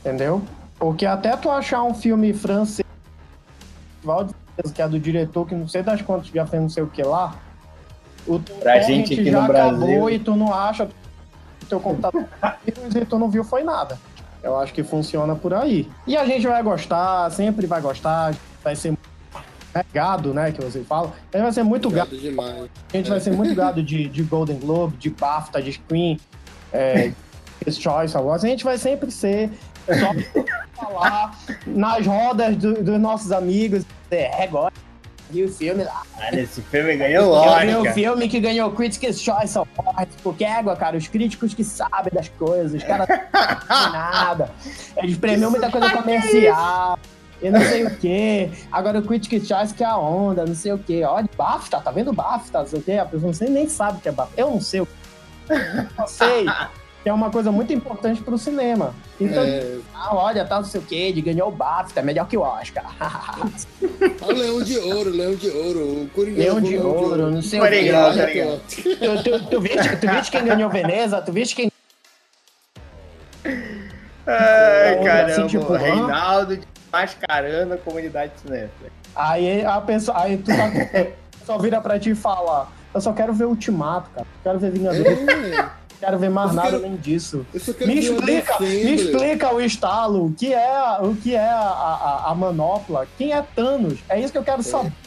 Entendeu? 0.00 0.42
Porque 0.78 1.04
até 1.04 1.36
tu 1.36 1.50
achar 1.50 1.82
um 1.82 1.94
filme 1.94 2.32
francês, 2.32 2.86
que 4.74 4.82
é 4.82 4.88
do 4.88 4.98
diretor 4.98 5.46
que 5.46 5.54
não 5.54 5.68
sei 5.68 5.82
das 5.82 6.02
quantas 6.02 6.28
já 6.28 6.46
fez 6.46 6.62
não 6.62 6.68
sei 6.68 6.82
o 6.82 6.86
que 6.86 7.02
lá, 7.02 7.36
o 8.26 8.38
teu 8.38 8.56
Pra 8.56 8.80
gente 8.80 9.14
aqui 9.14 9.30
já 9.30 9.40
no 9.40 9.50
acabou 9.50 9.78
Brasil. 9.78 10.10
e 10.10 10.18
tu 10.18 10.36
não 10.36 10.52
acha 10.54 10.84
o 10.84 11.66
teu 11.66 11.80
computador 11.80 12.24
e 12.66 13.04
tu 13.04 13.18
não 13.18 13.30
viu 13.30 13.42
foi 13.44 13.62
nada. 13.64 13.98
Eu 14.42 14.56
acho 14.56 14.72
que 14.72 14.84
funciona 14.84 15.34
por 15.34 15.52
aí. 15.52 15.90
E 16.06 16.16
a 16.16 16.24
gente 16.24 16.46
vai 16.46 16.62
gostar, 16.62 17.30
sempre 17.32 17.66
vai 17.66 17.80
gostar, 17.80 18.34
vai 18.62 18.76
ser 18.76 18.96
é, 19.74 19.84
gado, 19.92 20.32
né, 20.32 20.52
que 20.52 20.62
você 20.62 20.80
fala. 20.82 21.12
A 21.32 21.36
gente 21.36 21.42
vai 21.42 21.52
ser 21.52 21.62
muito 21.64 21.90
gado 21.90 22.10
Gado 22.10 22.20
demais. 22.22 22.70
a 22.92 22.96
gente 22.96 23.10
vai 23.10 23.20
ser 23.20 23.32
muito 23.32 23.54
gado 23.54 23.82
de, 23.82 24.08
de 24.08 24.22
Golden 24.22 24.58
Globe, 24.58 24.96
de 24.96 25.10
BAFTA, 25.10 25.60
de 25.60 25.72
Screen, 25.72 26.20
é, 26.72 27.12
Choice 27.68 28.16
Awards. 28.16 28.44
A 28.44 28.48
gente 28.48 28.64
vai 28.64 28.78
sempre 28.78 29.10
ser 29.10 29.50
só 29.94 30.14
falar 30.74 31.38
nas 31.66 32.06
rodas 32.06 32.56
do- 32.56 32.82
dos 32.82 33.00
nossos 33.00 33.32
amigos. 33.32 33.84
É, 34.10 34.44
agora. 34.44 34.72
E 35.30 35.44
o 35.44 35.48
filme 35.52 35.84
lá. 35.84 36.02
Olha, 36.16 36.40
esse 36.40 36.62
filme 36.62 36.96
ganhou 36.96 37.36
Eu 37.36 37.58
vi 37.60 37.74
o 37.74 37.78
Oscar. 37.80 37.94
filme 37.94 38.28
que 38.30 38.40
ganhou 38.40 38.70
Critics' 38.72 39.20
Choice 39.20 39.58
Awards. 39.58 40.16
Porque, 40.22 40.42
égua, 40.42 40.74
cara, 40.74 40.96
os 40.96 41.06
críticos 41.06 41.52
que 41.52 41.62
sabem 41.62 42.10
das 42.14 42.30
coisas, 42.30 42.72
os 42.72 42.82
caras 42.82 43.06
não 43.06 43.16
sabem 43.68 43.92
nada. 43.92 44.50
Eles 44.96 45.18
premiam 45.18 45.50
muita 45.50 45.70
coisa 45.70 45.90
comercial. 45.90 46.98
E 47.42 47.50
não 47.50 47.60
sei 47.60 47.84
o 47.84 47.96
quê. 47.98 48.50
Agora 48.72 49.00
o 49.00 49.02
Critics' 49.02 49.46
Choice 49.46 49.74
que 49.74 49.84
é 49.84 49.86
a 49.86 49.98
onda, 49.98 50.46
não 50.46 50.54
sei 50.54 50.72
o 50.72 50.78
quê. 50.78 51.04
Olha, 51.04 51.28
BAFTA, 51.36 51.78
tá 51.80 51.90
vendo 51.90 52.10
BAFTA, 52.12 52.60
não 52.60 52.66
sei 52.66 52.78
o 52.78 52.82
quê. 52.82 52.92
A 52.92 53.04
pessoa 53.04 53.26
não 53.26 53.34
sei, 53.34 53.50
nem 53.50 53.68
sabe 53.68 53.98
o 53.98 54.00
que 54.00 54.08
é 54.08 54.12
BAFTA. 54.12 54.32
Eu 54.40 54.50
não 54.50 54.60
sei 54.62 54.80
o 54.80 54.86
que 54.86 54.92
Eu 56.00 56.08
sei 56.08 56.46
que 57.02 57.08
é 57.08 57.12
uma 57.12 57.30
coisa 57.30 57.50
muito 57.52 57.72
importante 57.72 58.20
pro 58.22 58.36
cinema. 58.36 58.94
Então, 59.20 59.42
É, 59.42 59.78
ah, 59.94 60.14
olha, 60.14 60.44
tá 60.44 60.56
não 60.56 60.64
sei 60.64 60.80
o 60.80 60.84
quê, 60.84 60.94
ele 60.94 61.22
ganhou 61.22 61.48
o 61.48 61.52
BAFTA, 61.52 62.00
é 62.00 62.02
melhor 62.02 62.26
que 62.28 62.36
o 62.36 62.40
Oscar. 62.40 62.84
o 64.22 64.32
Leão 64.32 64.62
de 64.62 64.78
Ouro, 64.78 65.10
Leão 65.10 65.34
de 65.34 65.48
Ouro. 65.48 65.80
O 66.02 66.10
Coringa 66.14 66.38
Leão 66.38 66.60
de 66.60 66.76
o 66.76 66.86
ouro, 66.86 67.30
não 67.30 67.42
sei 67.42 67.60
o 67.60 67.62
quê. 67.62 67.68
Obrigado, 67.68 68.10
Olha, 68.12 68.22
obrigado. 68.24 68.60
Tu, 68.68 69.22
tu, 69.22 69.46
tu, 69.50 69.60
viste, 69.60 69.96
tu 69.96 70.08
viste 70.08 70.30
quem 70.30 70.44
ganhou 70.44 70.70
Veneza? 70.70 71.22
Tu 71.22 71.32
viste 71.32 71.54
quem. 71.56 71.72
Ai, 74.26 74.94
Assim, 74.94 75.04
caramba. 75.04 75.48
tipo, 75.48 75.72
hã? 75.72 75.78
Reinaldo 75.78 76.58
mascarando 76.92 77.74
a 77.74 77.76
comunidade 77.78 78.32
cinéfila. 78.42 78.90
Aí 79.14 79.64
a 79.64 79.80
pessoa. 79.80 80.20
Aí 80.20 80.36
tu 80.38 80.46
tá, 80.46 80.70
só 81.46 81.58
vira 81.58 81.80
pra 81.80 81.98
ti 81.98 82.10
e 82.10 82.14
fala: 82.14 82.68
Eu 82.92 83.00
só 83.00 83.12
quero 83.12 83.32
ver 83.32 83.44
Ultimato, 83.44 84.10
cara. 84.10 84.26
Quero 84.42 84.58
ver 84.58 84.70
Vingadores. 84.72 85.18
É, 86.00 86.06
Quero 86.06 86.18
ver 86.18 86.30
mais 86.30 86.50
Eu 86.50 86.56
nada 86.56 86.70
quero- 86.70 86.84
além 86.84 86.96
disso. 86.96 87.44
Me 87.52 87.98
explica, 87.98 88.58
me 88.60 88.94
explica 88.94 89.54
o 89.54 89.60
estalo, 89.60 90.26
o 90.26 90.32
que 90.32 90.52
é, 90.54 90.76
a- 90.76 91.00
o 91.02 91.14
que 91.16 91.34
é 91.34 91.40
a, 91.48 91.58
a, 92.26 92.30
a 92.30 92.34
manopla, 92.34 93.06
quem 93.18 93.32
é 93.32 93.42
Thanos? 93.54 93.98
É 94.08 94.20
isso 94.20 94.32
que 94.32 94.38
eu 94.38 94.44
quero 94.44 94.62
saber. 94.62 94.92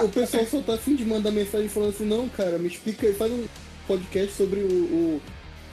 O, 0.00 0.06
o 0.06 0.08
pessoal 0.08 0.44
só 0.46 0.60
tá 0.62 0.74
afim 0.74 0.96
de 0.96 1.04
mandar 1.04 1.30
mensagem 1.30 1.68
falando 1.68 1.90
assim, 1.90 2.06
não, 2.06 2.28
cara, 2.28 2.58
me 2.58 2.66
explica 2.68 3.06
aí, 3.06 3.12
faz 3.14 3.30
um 3.30 3.44
podcast 3.86 4.32
sobre 4.34 4.60
o. 4.60 4.66
o- 4.66 5.20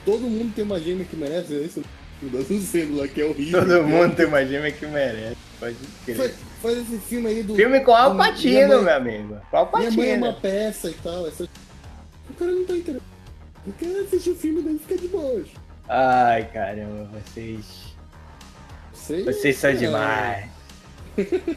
Todo 0.04 0.20
mundo 0.20 0.52
tem 0.54 0.62
uma 0.64 0.78
gêmea 0.78 1.04
que 1.04 1.16
merece, 1.16 1.54
é 1.54 1.58
isso? 1.62 1.82
Do 2.22 2.60
Sêndula, 2.60 3.08
que 3.08 3.20
é 3.20 3.24
horrível. 3.24 3.60
Todo 3.66 3.82
mundo 3.84 4.14
tem 4.14 4.24
uma 4.26 4.44
gêmea 4.46 4.70
que 4.70 4.86
merece. 4.86 5.36
Pode 5.58 5.74
Faz, 5.74 6.16
crer. 6.16 6.34
faz 6.62 6.78
esse 6.78 6.98
filme 6.98 7.28
aí 7.28 7.42
do. 7.42 7.56
Filme 7.56 7.80
com 7.80 7.92
Al 7.92 8.14
Minha 8.14 8.28
Pacino, 8.30 8.68
mãe- 8.68 8.84
meu 8.84 8.94
amigo. 8.94 9.36
Com 9.50 9.56
Al 9.56 9.70
Minha 9.78 9.90
mãe 9.90 10.10
é 10.12 10.16
uma 10.16 10.32
peça 10.34 10.88
e 10.90 10.94
tal. 10.94 11.26
Essa... 12.36 12.44
cara 12.44 12.52
não 12.52 12.64
tá 12.64 12.74
interessado. 12.76 13.02
Eu 13.66 13.72
quero 13.78 14.00
assistir 14.04 14.30
o 14.30 14.34
filme 14.36 14.62
daí 14.62 14.78
fica 14.78 14.96
de 14.98 15.08
boa. 15.08 15.44
Ai, 15.88 16.44
caramba, 16.52 17.08
vocês. 17.12 17.94
Sei, 18.92 19.24
Vocês 19.24 19.56
são 19.56 19.70
é. 19.70 19.74
demais. 19.74 20.46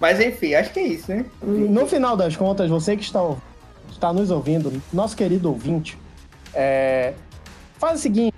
Mas 0.00 0.20
enfim, 0.20 0.54
acho 0.54 0.72
que 0.72 0.80
é 0.80 0.86
isso, 0.86 1.10
né? 1.10 1.24
No 1.42 1.86
final 1.86 2.16
das 2.16 2.36
contas, 2.36 2.68
você 2.68 2.96
que 2.96 3.02
está, 3.04 3.20
está 3.90 4.12
nos 4.12 4.30
ouvindo, 4.30 4.82
nosso 4.92 5.16
querido 5.16 5.48
ouvinte, 5.48 5.96
é, 6.52 7.14
faz 7.78 8.00
o 8.00 8.02
seguinte. 8.02 8.34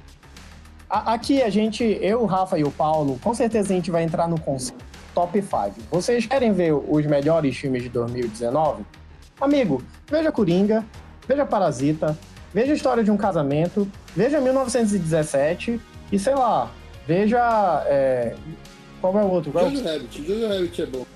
a- 0.88 1.14
aqui 1.14 1.42
a 1.42 1.51
gente, 1.51 1.82
eu, 2.01 2.22
o 2.22 2.26
Rafa 2.26 2.59
e 2.59 2.64
o 2.64 2.70
Paulo, 2.70 3.18
com 3.22 3.34
certeza 3.34 3.72
a 3.72 3.76
gente 3.76 3.90
vai 3.90 4.03
entrar 4.05 4.28
no 4.28 4.38
conceito 4.40 4.84
top 5.14 5.40
5. 5.40 5.74
Vocês 5.90 6.26
querem 6.26 6.53
ver 6.53 6.72
os 6.74 7.07
melhores 7.07 7.57
filmes 7.57 7.82
de 7.82 7.88
2019? 7.88 8.84
Amigo, 9.41 9.82
veja 10.11 10.32
Coringa, 10.32 10.84
veja 11.28 11.45
Parasita, 11.45 12.16
veja 12.55 12.72
História 12.72 13.05
de 13.05 13.11
um 13.11 13.16
Casamento, 13.16 13.87
veja 14.14 14.41
1917 14.41 15.80
e 16.11 16.18
sei 16.18 16.34
lá, 16.34 16.70
veja. 17.07 17.84
é, 17.87 18.34
qual 19.01 19.18
é 19.18 19.22
o 19.22 19.30
outro? 19.30 19.53
É 19.59 19.62
Jojo 19.62 19.84
Rabbit, 19.84 20.26
Jojo 20.26 20.49
Rabbit 20.49 20.82
é 20.82 20.87
bom. 20.87 21.07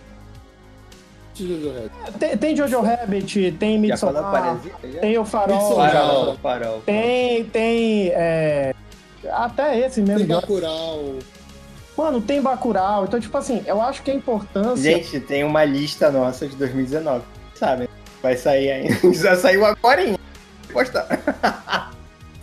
Jojo 1.35 1.73
Rabbit. 1.73 2.19
Tem, 2.19 2.37
tem 2.37 2.57
Jojo 2.57 2.81
Rabbit, 2.83 3.53
tem 3.59 3.79
Midsommar, 3.79 4.31
Parasita? 4.31 4.89
Já? 4.89 5.01
tem 5.01 5.19
o 5.19 5.25
Farol, 5.25 5.57
Midsommar. 5.57 5.91
Farol, 5.91 6.37
farol. 6.37 6.83
tem, 6.85 7.45
tem, 7.47 8.09
é, 8.09 8.75
até 9.31 9.79
esse 9.79 10.03
mesmo. 10.03 10.27
Tem 10.27 10.37
Bacurau. 10.37 11.15
Mano, 11.97 12.21
tem 12.21 12.43
Bacurau, 12.43 13.05
então 13.05 13.19
tipo 13.19 13.37
assim, 13.37 13.63
eu 13.67 13.81
acho 13.81 14.03
que 14.03 14.11
a 14.11 14.15
importância... 14.15 14.77
Gente, 14.77 15.21
tem 15.21 15.43
uma 15.43 15.65
lista 15.65 16.11
nossa 16.11 16.47
de 16.47 16.55
2019. 16.57 17.25
Sabe? 17.55 17.90
Vai 18.23 18.37
sair 18.37 18.71
ainda. 18.71 18.95
Já 19.15 19.37
saiu 19.37 19.65
agora, 19.65 20.03
hein? 20.03 20.17
Postar. 20.73 21.09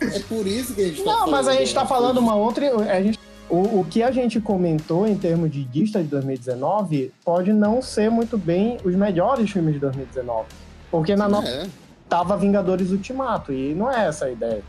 É 0.00 0.18
por 0.20 0.46
isso 0.46 0.74
que 0.74 0.82
a 0.82 0.84
gente 0.86 1.02
tá 1.02 1.10
Não, 1.10 1.30
mas 1.30 1.48
a 1.48 1.54
gente 1.54 1.74
tá 1.74 1.86
falando 1.86 2.18
uma 2.18 2.34
outra... 2.34 2.66
A 2.92 3.02
gente, 3.02 3.18
o, 3.48 3.80
o 3.80 3.86
que 3.88 4.02
a 4.02 4.10
gente 4.10 4.40
comentou 4.40 5.06
em 5.06 5.16
termos 5.16 5.50
de 5.50 5.64
lista 5.72 6.02
de 6.02 6.08
2019 6.08 7.12
pode 7.24 7.52
não 7.52 7.80
ser 7.80 8.10
muito 8.10 8.36
bem 8.36 8.78
os 8.84 8.94
melhores 8.94 9.50
filmes 9.50 9.74
de 9.74 9.80
2019. 9.80 10.46
Porque 10.90 11.16
na 11.16 11.28
nossa 11.28 11.48
É, 11.48 11.66
tava 12.08 12.36
Vingadores 12.36 12.90
Ultimato, 12.90 13.52
e 13.52 13.74
não 13.74 13.90
é 13.90 14.06
essa 14.06 14.26
a 14.26 14.30
ideia. 14.30 14.62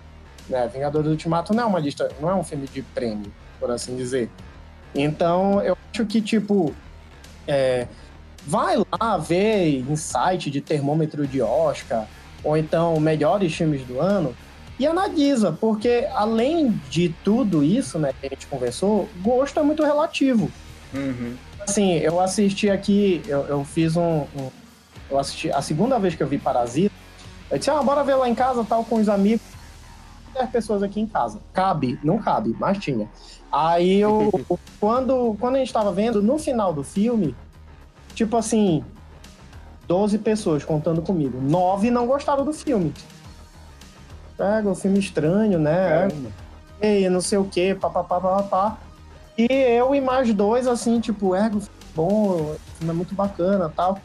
Né? 0.48 0.68
Vingadores 0.68 1.10
Ultimato 1.10 1.54
não 1.54 1.64
é 1.64 1.66
uma 1.66 1.80
lista, 1.80 2.10
não 2.20 2.30
é 2.30 2.36
um 2.36 2.44
filme 2.44 2.68
de 2.68 2.82
prêmio, 2.82 3.32
por 3.60 3.72
assim 3.72 3.96
dizer. 3.96 4.30
Então, 4.96 5.62
eu 5.62 5.78
acho 5.94 6.06
que, 6.06 6.22
tipo, 6.22 6.74
é, 7.48 7.88
vai 8.50 8.78
lá 9.00 9.16
ver 9.18 9.80
insight 9.88 10.50
de 10.50 10.60
termômetro 10.60 11.28
de 11.28 11.40
Oscar, 11.40 12.08
ou 12.44 12.58
então 12.58 13.00
melhores 13.00 13.54
filmes 13.54 13.84
do 13.86 14.00
ano, 14.00 14.36
e 14.80 14.88
analisa, 14.88 15.52
porque 15.52 16.08
além 16.16 16.72
de 16.90 17.10
tudo 17.24 17.64
isso, 17.64 18.00
né, 18.00 18.12
que 18.20 18.26
a 18.26 18.30
gente 18.30 18.48
conversou, 18.48 19.08
gosto 19.22 19.60
é 19.60 19.64
muito 19.64 19.84
relativo 19.84 20.50
Uhum. 20.92 21.36
assim, 21.60 21.94
eu 21.98 22.20
assisti 22.20 22.68
aqui, 22.72 23.22
eu, 23.28 23.42
eu 23.46 23.64
fiz 23.64 23.96
um, 23.96 24.22
um- 24.36 24.50
Eu 25.12 25.20
assisti 25.20 25.52
a 25.52 25.62
segunda 25.62 25.98
vez 26.00 26.14
que 26.16 26.22
eu 26.24 26.28
vi 26.28 26.38
Parasita. 26.40 26.94
Eu 27.52 27.58
disse, 27.58 27.70
ah, 27.72 27.82
bora 27.82 28.04
ver 28.04 28.14
lá 28.16 28.30
em 28.30 28.36
casa, 28.36 28.64
tal, 28.64 28.84
com 28.84 28.96
os 28.98 29.10
amigos. 29.10 29.42
10 30.36 30.50
pessoas 30.52 30.84
aqui 30.84 31.00
em 31.00 31.08
casa. 31.08 31.40
Cabe, 31.52 32.00
não 32.04 32.20
cabe, 32.20 32.56
mas 32.60 32.78
tinha. 32.78 33.08
Aí 33.52 34.00
eu. 34.00 34.30
quando, 34.80 35.36
quando 35.40 35.56
a 35.56 35.60
gente 35.60 35.74
tava 35.74 35.92
vendo, 35.92 36.22
no 36.22 36.38
final 36.38 36.72
do 36.74 36.84
filme, 36.84 37.36
tipo 38.14 38.38
assim, 38.38 38.84
12 39.88 40.20
pessoas 40.20 40.64
contando 40.64 41.02
comigo. 41.02 41.40
Nove 41.42 41.90
não 41.90 42.06
gostaram 42.06 42.46
do 42.46 42.54
filme. 42.54 42.94
Pega 44.38 44.70
o 44.70 44.76
filme 44.76 45.00
estranho, 45.00 45.60
né? 45.60 45.90
Caramba. 45.90 46.30
e 46.82 47.10
não 47.10 47.22
sei 47.22 47.38
o 47.38 47.46
que, 47.46 47.74
papapá, 47.76 48.20
papapá. 48.22 48.78
E 49.38 49.48
eu 49.52 49.96
e 49.96 50.02
mais 50.02 50.34
dois, 50.34 50.68
assim, 50.68 51.00
tipo, 51.00 51.36
ergo, 51.36 51.62
bom, 51.96 52.54
o 52.54 52.60
filme 52.76 52.92
é 52.92 52.96
muito 52.96 53.16
bacana 53.16 53.72
tal. 53.76 54.00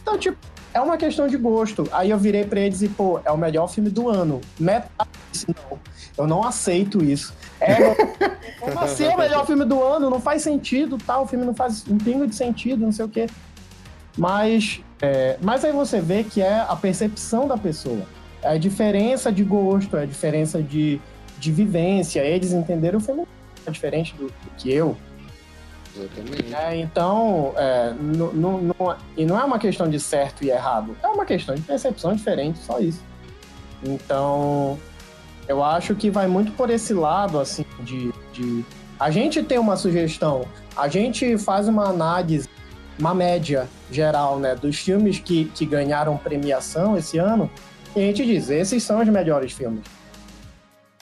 Então, 0.00 0.16
tipo, 0.16 0.38
é 0.76 0.80
uma 0.80 0.98
questão 0.98 1.26
de 1.26 1.38
gosto. 1.38 1.88
Aí 1.90 2.10
eu 2.10 2.18
virei 2.18 2.44
pra 2.44 2.60
eles 2.60 2.82
e, 2.82 2.88
pô, 2.88 3.18
é 3.24 3.32
o 3.32 3.38
melhor 3.38 3.66
filme 3.66 3.88
do 3.88 4.10
ano. 4.10 4.42
Metade 4.60 5.08
disse, 5.32 5.46
não, 5.48 5.78
eu 6.18 6.26
não 6.26 6.44
aceito 6.44 7.02
isso. 7.02 7.34
É, 7.58 7.94
como 8.60 8.78
assim 8.80 9.04
é 9.04 9.14
o 9.14 9.18
melhor 9.18 9.46
filme 9.46 9.64
do 9.64 9.82
ano? 9.82 10.10
Não 10.10 10.20
faz 10.20 10.42
sentido, 10.42 10.98
tal, 10.98 11.24
o 11.24 11.26
filme 11.26 11.46
não 11.46 11.54
faz 11.54 11.82
um 11.88 11.96
pingo 11.96 12.26
de 12.26 12.34
sentido, 12.34 12.84
não 12.84 12.92
sei 12.92 13.06
o 13.06 13.08
quê. 13.08 13.26
Mas, 14.18 14.82
é, 15.00 15.38
mas 15.40 15.64
aí 15.64 15.72
você 15.72 15.98
vê 15.98 16.22
que 16.22 16.42
é 16.42 16.60
a 16.60 16.76
percepção 16.76 17.48
da 17.48 17.56
pessoa. 17.56 18.02
É 18.42 18.48
a 18.48 18.58
diferença 18.58 19.32
de 19.32 19.42
gosto, 19.42 19.96
é 19.96 20.02
a 20.02 20.06
diferença 20.06 20.62
de, 20.62 21.00
de 21.38 21.52
vivência. 21.52 22.20
Eles 22.20 22.52
entenderam 22.52 22.98
o 22.98 23.00
filme 23.00 23.26
diferente 23.70 24.14
do, 24.14 24.26
do 24.26 24.50
que 24.58 24.70
eu. 24.70 24.94
Exatamente. 25.96 26.44
né? 26.44 26.78
Então, 26.78 27.52
é, 27.56 27.94
e 29.16 29.24
não 29.24 29.38
é 29.38 29.44
uma 29.44 29.58
questão 29.58 29.88
de 29.88 29.98
certo 29.98 30.44
e 30.44 30.50
errado. 30.50 30.96
É 31.02 31.06
uma 31.06 31.24
questão 31.24 31.54
de 31.54 31.62
percepção 31.62 32.14
diferente, 32.14 32.58
só 32.58 32.78
isso. 32.78 33.02
Então, 33.82 34.78
eu 35.48 35.62
acho 35.62 35.94
que 35.94 36.10
vai 36.10 36.26
muito 36.26 36.52
por 36.52 36.70
esse 36.70 36.92
lado, 36.92 37.38
assim, 37.38 37.64
de, 37.80 38.12
de... 38.32 38.64
A 38.98 39.10
gente 39.10 39.42
tem 39.42 39.58
uma 39.58 39.76
sugestão, 39.76 40.46
a 40.76 40.88
gente 40.88 41.36
faz 41.38 41.68
uma 41.68 41.88
análise, 41.88 42.48
uma 42.98 43.14
média 43.14 43.68
geral, 43.90 44.38
né, 44.38 44.54
dos 44.54 44.76
filmes 44.76 45.18
que, 45.18 45.46
que 45.54 45.66
ganharam 45.66 46.16
premiação 46.16 46.96
esse 46.96 47.18
ano, 47.18 47.50
e 47.94 48.00
a 48.00 48.02
gente 48.02 48.24
diz, 48.24 48.50
esses 48.50 48.82
são 48.82 49.00
os 49.00 49.08
melhores 49.08 49.52
filmes. 49.52 49.82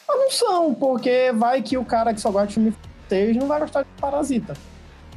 Mas 0.06 0.18
não 0.18 0.30
são, 0.30 0.74
porque 0.74 1.32
vai 1.32 1.62
que 1.62 1.78
o 1.78 1.84
cara 1.84 2.12
que 2.12 2.20
só 2.20 2.30
gosta 2.30 2.48
de 2.48 2.54
filme 2.54 2.74
francês 3.08 3.36
não 3.36 3.46
vai 3.46 3.60
gostar 3.60 3.82
de 3.82 3.88
Parasita. 4.00 4.54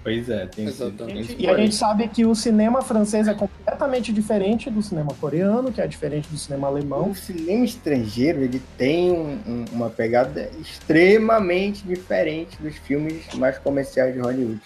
Pois 0.08 0.30
é, 0.30 0.46
tem 0.46 0.66
Exatamente. 0.66 1.36
E 1.38 1.50
a 1.50 1.58
gente 1.58 1.76
sabe 1.76 2.08
que 2.08 2.26
o 2.26 2.34
cinema 2.34 2.82
francês 2.82 3.28
é 3.28 3.34
completamente 3.34 4.14
diferente 4.14 4.70
do 4.70 4.82
cinema 4.82 5.14
coreano, 5.20 5.70
que 5.70 5.82
é 5.82 5.86
diferente 5.86 6.30
do 6.30 6.38
cinema 6.38 6.66
alemão. 6.70 7.10
O 7.10 7.16
cinema 7.16 7.66
estrangeiro 7.66 8.42
ele 8.42 8.62
tem 8.78 9.12
um- 9.12 9.38
um- 9.46 9.66
uma 9.74 9.90
pegada 9.90 10.50
extremamente 10.62 11.84
diferente 11.86 12.56
dos 12.62 12.78
filmes 12.78 13.22
mais 13.34 13.58
comerciais 13.58 14.14
de 14.14 14.22
Hollywood. 14.22 14.62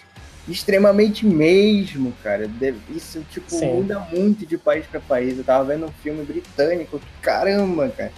Extremamente 0.48 1.26
mesmo, 1.26 2.12
cara. 2.22 2.48
Isso, 2.94 3.24
tipo, 3.28 3.50
Sim. 3.50 3.66
muda 3.66 3.98
muito 3.98 4.46
de 4.46 4.56
país 4.56 4.86
pra 4.86 5.00
país. 5.00 5.36
Eu 5.36 5.42
tava 5.42 5.64
vendo 5.64 5.86
um 5.86 5.92
filme 6.04 6.22
britânico, 6.24 7.00
caramba, 7.20 7.88
cara. 7.88 8.12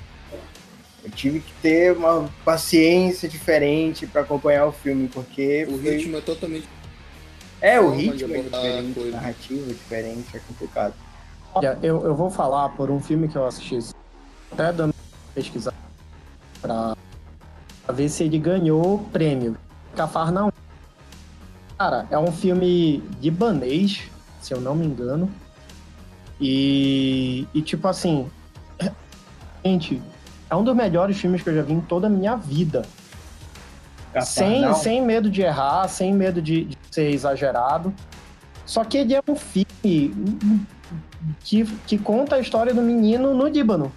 Eu 1.03 1.11
tive 1.11 1.41
que 1.41 1.53
ter 1.63 1.97
uma 1.97 2.29
paciência 2.45 3.27
diferente 3.27 4.07
pra 4.07 4.21
acompanhar 4.21 4.67
o 4.67 4.73
filme, 4.73 5.09
porque 5.09 5.67
O 5.71 5.79
foi- 5.79 5.97
ritmo 5.97 6.19
é 6.19 6.21
totalmente. 6.21 6.69
É 7.65 7.81
o 7.81 7.91
ritmo 7.91 8.35
é 8.35 8.41
a 8.41 8.43
diferente, 8.43 8.95
coisa. 8.95 9.11
narrativa 9.13 9.71
é 9.71 9.73
diferente, 9.73 10.37
é 10.37 10.41
complicado. 10.41 10.95
Olha, 11.55 11.79
eu, 11.83 12.05
eu 12.05 12.15
vou 12.15 12.31
falar 12.31 12.69
por 12.71 12.91
um 12.91 13.01
filme 13.01 13.27
que 13.27 13.37
eu 13.37 13.47
assisti, 13.47 13.79
até 14.53 14.71
dando 14.71 14.91
uma 14.93 15.33
pesquisada 15.35 15.75
pra, 16.61 16.95
pra 17.87 17.95
ver 17.95 18.11
se 18.11 18.23
ele 18.23 18.39
ganhou 18.39 18.99
prêmio. 19.11 19.57
Cafarnaum. 19.97 20.53
Cara, 21.79 22.07
é 22.11 22.19
um 22.19 22.31
filme 22.31 23.03
libanês, 23.23 24.11
se 24.43 24.53
eu 24.53 24.61
não 24.61 24.75
me 24.75 24.85
engano. 24.85 25.31
E, 26.39 27.49
e 27.55 27.63
tipo 27.63 27.89
assim, 27.89 28.29
gente, 29.65 30.03
é 30.51 30.55
um 30.55 30.63
dos 30.63 30.77
melhores 30.77 31.17
filmes 31.17 31.43
que 31.43 31.49
eu 31.49 31.55
já 31.55 31.63
vi 31.63 31.73
em 31.73 31.81
toda 31.81 32.09
a 32.09 32.11
minha 32.11 32.37
vida. 32.37 32.83
Sem, 34.21 34.61
Cafarnaum? 34.61 34.75
sem 34.75 35.03
medo 35.03 35.31
de 35.31 35.41
errar, 35.41 35.89
sem 35.89 36.13
medo 36.13 36.43
de 36.43 36.74
ser 36.95 37.11
exagerado. 37.11 37.93
Só 38.65 38.85
que 38.85 38.99
ele 38.99 39.15
é 39.15 39.23
um 39.29 39.37
filme 39.37 40.15
que, 41.41 41.65
que 41.87 41.99
conta 41.99 42.37
a 42.37 42.41
história 42.41 42.73
do 42.73 42.81
menino 42.81 43.35
no 43.35 43.47
Líbano, 43.47 43.93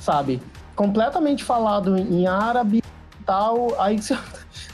sabe? 0.00 0.42
Completamente 0.74 1.44
falado 1.44 1.96
em 1.96 2.26
árabe 2.26 2.78
e 2.78 3.24
tal. 3.24 3.80
Aí 3.80 4.00
se 4.02 4.14
eu, 4.14 4.18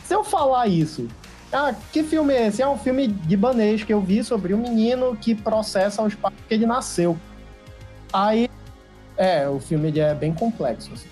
se 0.05 0.15
eu 0.15 0.25
falar 0.25 0.69
isso, 0.69 1.09
ah, 1.53 1.75
que 1.93 2.03
filme 2.03 2.33
é 2.33 2.47
esse? 2.47 2.63
É 2.63 2.69
um 2.69 2.79
filme 2.79 3.07
libanês 3.07 3.85
que 3.85 3.93
eu 3.93 4.01
vi 4.01 4.25
sobre 4.25 4.55
um 4.55 4.59
menino 4.59 5.17
que 5.17 5.35
processa 5.35 6.03
os 6.03 6.15
pais 6.15 6.35
que 6.49 6.55
ele 6.55 6.67
nasceu. 6.67 7.17
Aí, 8.13 8.49
é, 9.17 9.49
o 9.49 9.61
filme 9.61 9.97
é 9.99 10.15
bem 10.15 10.33
complexo, 10.33 10.93
assim. 10.93 11.09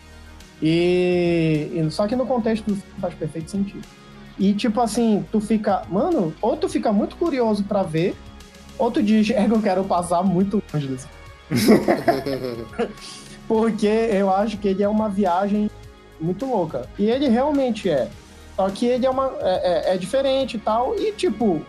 E, 0.60 1.70
e- 1.74 1.90
só 1.90 2.06
que 2.06 2.14
no 2.14 2.26
contexto 2.26 2.64
do 2.64 2.76
filme 2.76 3.00
faz 3.00 3.14
perfeito 3.14 3.50
sentido. 3.50 3.86
E 4.38 4.54
tipo 4.54 4.80
assim, 4.80 5.24
tu 5.30 5.40
fica, 5.40 5.82
mano, 5.88 6.34
ou 6.40 6.56
tu 6.56 6.68
fica 6.68 6.92
muito 6.92 7.16
curioso 7.16 7.64
pra 7.64 7.82
ver, 7.82 8.16
ou 8.78 8.90
tu 8.90 9.02
diz, 9.02 9.30
é 9.30 9.44
que 9.46 9.52
eu 9.52 9.62
quero 9.62 9.84
passar 9.84 10.22
muito 10.22 10.62
longe 10.72 10.88
desse. 10.88 11.06
Porque 13.46 13.86
eu 13.86 14.32
acho 14.32 14.56
que 14.58 14.68
ele 14.68 14.82
é 14.82 14.88
uma 14.88 15.08
viagem 15.08 15.70
muito 16.20 16.46
louca. 16.46 16.88
E 16.98 17.04
ele 17.10 17.28
realmente 17.28 17.90
é. 17.90 18.08
Só 18.56 18.68
que 18.70 18.86
ele 18.86 19.04
é 19.06 19.10
uma 19.10 19.32
é, 19.40 19.90
é- 19.90 19.94
é 19.94 19.98
diferente 19.98 20.56
e 20.56 20.60
tal. 20.60 20.94
E 20.98 21.12
tipo, 21.12 21.60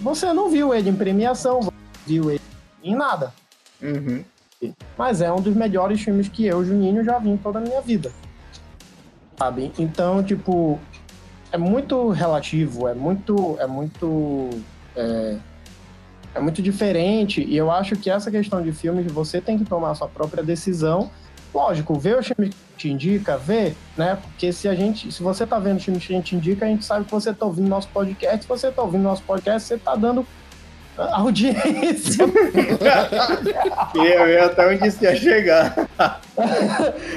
você 0.00 0.32
não 0.32 0.48
viu 0.48 0.74
ele 0.74 0.90
em 0.90 0.94
premiação, 0.94 1.60
você 1.60 1.72
viu 2.06 2.30
ele 2.30 2.40
em 2.82 2.94
nada. 2.94 3.32
Uhum. 3.82 4.24
Mas 4.96 5.20
é 5.20 5.30
um 5.30 5.40
dos 5.40 5.54
melhores 5.54 6.00
filmes 6.00 6.28
que 6.28 6.46
eu, 6.46 6.64
Juninho, 6.64 7.04
já 7.04 7.18
vi 7.18 7.28
em 7.30 7.36
toda 7.36 7.58
a 7.58 7.62
minha 7.62 7.80
vida. 7.80 8.10
Sabe? 9.38 9.70
Então, 9.78 10.22
tipo, 10.22 10.80
é 11.56 11.58
muito 11.58 12.10
relativo, 12.10 12.86
é 12.86 12.94
muito. 12.94 13.56
É 13.58 13.66
muito. 13.66 14.50
É, 14.94 15.36
é 16.34 16.40
muito 16.40 16.60
diferente. 16.60 17.42
E 17.42 17.56
eu 17.56 17.70
acho 17.70 17.96
que 17.96 18.10
essa 18.10 18.30
questão 18.30 18.62
de 18.62 18.70
filmes, 18.72 19.10
você 19.10 19.40
tem 19.40 19.58
que 19.58 19.64
tomar 19.64 19.94
sua 19.94 20.06
própria 20.06 20.44
decisão. 20.44 21.10
Lógico, 21.54 21.98
vê 21.98 22.14
o 22.14 22.22
filme 22.22 22.50
que 22.50 22.56
te 22.76 22.90
indica, 22.90 23.38
vê, 23.38 23.74
né? 23.96 24.18
Porque 24.20 24.52
se 24.52 24.68
a 24.68 24.74
gente, 24.74 25.10
se 25.10 25.22
você 25.22 25.46
tá 25.46 25.58
vendo 25.58 25.78
o 25.78 25.80
filme 25.80 25.98
que 25.98 26.12
a 26.12 26.16
gente 26.16 26.36
indica, 26.36 26.66
a 26.66 26.68
gente 26.68 26.84
sabe 26.84 27.06
que 27.06 27.10
você 27.10 27.32
tá 27.32 27.46
ouvindo 27.46 27.68
nosso 27.68 27.88
podcast. 27.88 28.42
Se 28.42 28.48
você 28.48 28.70
tá 28.70 28.82
ouvindo 28.82 29.02
nosso 29.02 29.22
podcast, 29.22 29.66
você 29.66 29.78
tá 29.78 29.96
dando 29.96 30.26
audiência. 30.98 32.24
eu 33.94 34.28
ia 34.28 34.46
até 34.46 34.66
onde 34.66 34.86
isso 34.88 35.02
ia 35.04 35.16
chegar. 35.16 35.74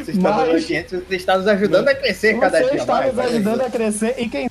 Você 0.03 0.11
está 0.11 0.35
audiência, 0.35 0.99
você 0.99 1.15
está 1.15 1.37
nos 1.37 1.47
ajudando 1.47 1.87
a 1.87 1.95
crescer 1.95 2.39
cada 2.39 2.59
dia 2.59 2.67
mais. 2.67 2.73
Você 2.73 2.79
está 2.79 3.05
nos 3.05 3.19
ajudando 3.19 3.61
a 3.61 3.69
crescer 3.69 4.15
e 4.17 4.27
quem 4.29 4.49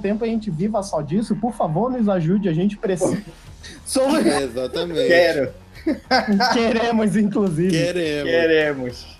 tempo 0.00 0.24
a 0.24 0.28
gente 0.28 0.50
viva 0.50 0.82
só 0.82 1.02
disso, 1.02 1.36
por 1.36 1.52
favor, 1.52 1.90
nos 1.90 2.08
ajude, 2.08 2.48
a 2.48 2.52
gente 2.52 2.76
precisa. 2.76 3.22
Somos... 3.84 4.24
É, 4.24 4.42
exatamente. 4.44 5.08
Quero. 5.08 5.52
Queremos, 6.52 7.16
inclusive. 7.16 7.70
Queremos. 7.70 8.30
Queremos. 8.30 9.18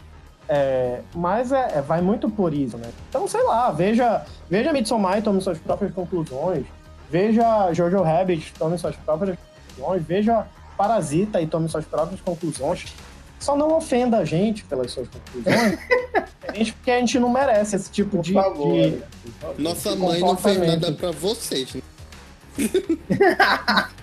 É, 0.48 1.00
mas 1.14 1.52
é, 1.52 1.72
é, 1.74 1.82
vai 1.82 2.00
muito 2.00 2.30
por 2.30 2.54
isso, 2.54 2.78
né? 2.78 2.88
Então, 3.08 3.28
sei 3.28 3.42
lá, 3.42 3.70
veja, 3.70 4.24
veja 4.48 4.72
Midsommar 4.72 5.18
e 5.18 5.22
tome 5.22 5.40
suas 5.42 5.58
próprias 5.58 5.92
conclusões. 5.92 6.64
Veja 7.10 7.72
Jojo 7.72 8.02
Rabbit, 8.02 8.52
tome 8.58 8.78
suas 8.78 8.96
próprias 8.96 9.38
conclusões. 9.76 10.02
Veja 10.06 10.46
Parasita 10.76 11.40
e 11.40 11.46
tome 11.46 11.68
suas 11.68 11.84
próprias 11.84 12.20
conclusões. 12.20 12.86
Só 13.40 13.56
não 13.56 13.76
ofenda 13.76 14.18
a 14.18 14.24
gente 14.24 14.64
pelas 14.64 14.92
suas 14.92 15.08
conclusões, 15.08 15.78
porque 16.74 16.90
a 16.90 16.98
gente 16.98 17.18
não 17.18 17.30
merece 17.30 17.76
esse 17.76 17.90
tipo 17.90 18.16
Por 18.16 18.22
de, 18.22 18.32
favor, 18.32 18.72
de, 18.72 19.02
Nossa 19.58 19.92
de 19.92 19.98
mãe 19.98 20.20
não 20.20 20.36
fez 20.36 20.58
nada 20.58 20.92
pra 20.92 21.12
vocês. 21.12 21.74
Né? 21.74 21.82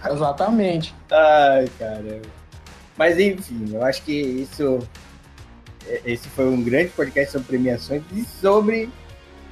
Exatamente. 0.10 0.96
Ai, 1.12 1.70
caramba. 1.78 2.22
Mas 2.98 3.20
enfim, 3.20 3.70
eu 3.74 3.84
acho 3.84 4.02
que 4.04 4.14
isso. 4.14 4.80
Esse 6.04 6.28
foi 6.30 6.48
um 6.48 6.64
grande 6.64 6.90
podcast 6.90 7.34
sobre 7.34 7.48
premiações 7.48 8.02
e 8.12 8.24
sobre 8.24 8.90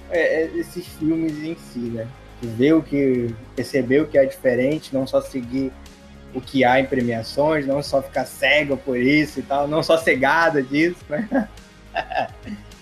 é, 0.10 0.45
esses 0.56 0.88
filmes 0.88 1.43
em 1.43 1.56
si, 1.56 1.80
né? 1.80 2.08
Ver 2.45 2.73
o 2.73 2.81
que. 2.81 3.33
perceber 3.55 4.01
o 4.01 4.07
que 4.07 4.17
é 4.17 4.25
diferente, 4.25 4.93
não 4.93 5.05
só 5.07 5.21
seguir 5.21 5.71
o 6.33 6.41
que 6.41 6.65
há 6.65 6.79
em 6.79 6.85
premiações, 6.85 7.65
não 7.65 7.81
só 7.83 8.01
ficar 8.01 8.25
cego 8.25 8.75
por 8.75 8.97
isso 8.97 9.39
e 9.39 9.43
tal, 9.43 9.67
não 9.67 9.83
só 9.83 9.97
cegada 9.97 10.61
disso, 10.61 10.97
né? 11.09 11.47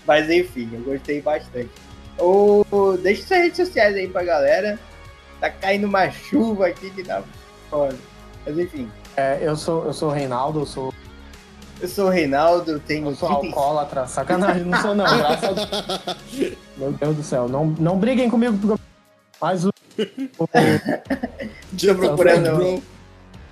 Mas 0.06 0.30
enfim, 0.30 0.68
eu 0.72 0.80
gostei 0.80 1.20
bastante. 1.20 1.70
Ou 2.18 2.64
deixa 3.02 3.26
suas 3.26 3.40
redes 3.40 3.56
sociais 3.56 3.94
aí 3.94 4.08
pra 4.08 4.22
galera. 4.24 4.78
Tá 5.40 5.50
caindo 5.50 5.86
uma 5.86 6.10
chuva 6.10 6.68
aqui 6.68 6.90
que 6.90 7.02
tá 7.02 7.22
foda. 7.68 7.96
Mas 8.46 8.58
enfim. 8.58 8.90
É, 9.16 9.38
eu 9.42 9.56
sou 9.56 9.84
eu 9.86 9.92
sou 9.92 10.08
o 10.08 10.12
Reinaldo, 10.12 10.60
eu 10.60 10.66
sou. 10.66 10.94
Eu 11.80 11.88
sou 11.88 12.06
o 12.06 12.10
Reinaldo, 12.10 12.78
tenho. 12.80 13.10
Eu 13.10 13.14
sou 13.14 13.28
30... 13.40 13.46
alcoólatra, 13.46 14.06
sacanagem, 14.06 14.64
não 14.64 14.80
sou 14.80 14.94
não, 14.94 15.04
graças 15.04 15.58
a 15.58 16.16
Meu 16.76 16.92
Deus 16.92 17.16
do 17.16 17.22
céu, 17.22 17.48
não, 17.48 17.66
não 17.66 17.98
briguem 17.98 18.30
comigo 18.30 18.56
porque 18.56 18.81
mas 19.42 19.64
o. 19.64 19.70
o... 20.38 20.46
Tô 20.46 21.94
procurando. 21.96 22.82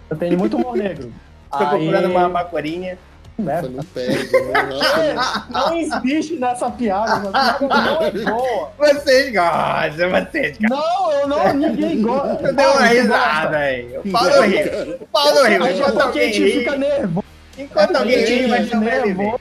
Eu 0.08 0.16
tenho 0.16 0.38
muito 0.38 0.56
humor 0.56 0.76
negro. 0.76 1.12
Tô 1.50 1.58
Aí... 1.58 1.68
procurando 1.68 2.08
uma 2.08 2.28
macorinha. 2.28 2.96
Né? 3.36 3.62
Não, 3.62 3.82
perde, 3.84 4.32
né? 4.32 5.14
não 5.48 5.74
existe 5.74 6.36
nessa 6.36 6.70
piada. 6.70 7.30
Não 7.58 8.02
é 8.02 8.10
boa. 8.10 8.70
Vocês 8.76 9.32
gostam, 9.32 10.10
vocês 10.10 10.58
gostam. 10.58 10.78
Não, 10.78 11.12
eu 11.12 11.26
não, 11.26 11.54
ninguém 11.54 12.02
gosta. 12.02 12.52
Deu 12.52 12.70
uma 12.70 12.86
risada 12.86 13.56
aí. 13.56 13.96
O 13.96 14.10
Paulo 14.12 14.42
riu. 14.42 14.96
O 15.00 15.06
Paulo 15.06 15.42
riu. 15.44 15.66
Enquanto 15.66 16.00
alguém 16.00 16.32
fica 16.32 16.76
nervoso. 16.76 17.26
Enquanto 17.56 17.96
alguém 17.96 18.24
ri, 18.26 18.46
vai 18.46 18.64
sobreviver. 18.66 19.34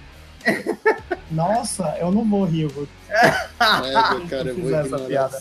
Nossa, 1.31 1.95
eu 1.99 2.11
não 2.11 2.23
vou 2.27 2.43
rir, 2.43 2.67
vou. 2.67 2.87
É, 3.09 3.29
cara, 4.29 4.49
eu 4.49 4.61
vou 4.61 4.75
essa 4.75 4.97
piada. 4.99 5.37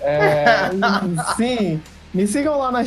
É, 0.00 0.70
sim, 1.36 1.80
me 2.12 2.26
sigam 2.26 2.58
lá 2.58 2.72
na 2.72 2.82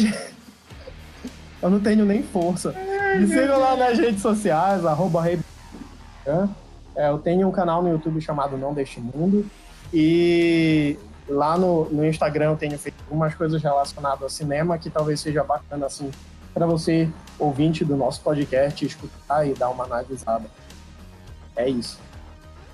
Eu 1.61 1.69
não 1.69 1.79
tenho 1.79 2.05
nem 2.05 2.21
força. 2.23 2.73
Me 3.17 3.27
sigam 3.27 3.59
lá 3.59 3.75
nas 3.75 3.97
redes 3.97 4.21
sociais, 4.21 4.85
arroba 4.85 5.21
rei... 5.21 5.39
é, 6.95 7.09
Eu 7.09 7.19
tenho 7.19 7.47
um 7.47 7.51
canal 7.51 7.81
no 7.81 7.89
YouTube 7.89 8.19
chamado 8.21 8.57
Não 8.57 8.73
Deste 8.73 8.99
Mundo. 8.99 9.45
E 9.93 10.99
lá 11.29 11.57
no, 11.57 11.85
no 11.89 12.05
Instagram 12.05 12.51
eu 12.51 12.57
tenho 12.57 12.77
feito 12.77 12.95
algumas 13.05 13.33
coisas 13.33 13.61
relacionadas 13.61 14.21
ao 14.21 14.29
cinema 14.29 14.77
que 14.77 14.89
talvez 14.89 15.19
seja 15.19 15.43
bacana 15.43 15.85
assim 15.85 16.11
para 16.53 16.65
você, 16.65 17.07
ouvinte 17.37 17.85
do 17.85 17.95
nosso 17.95 18.19
podcast, 18.21 18.83
escutar 18.83 19.47
e 19.47 19.53
dar 19.53 19.69
uma 19.69 19.83
analisada. 19.83 20.45
É 21.57 21.69
isso. 21.69 21.99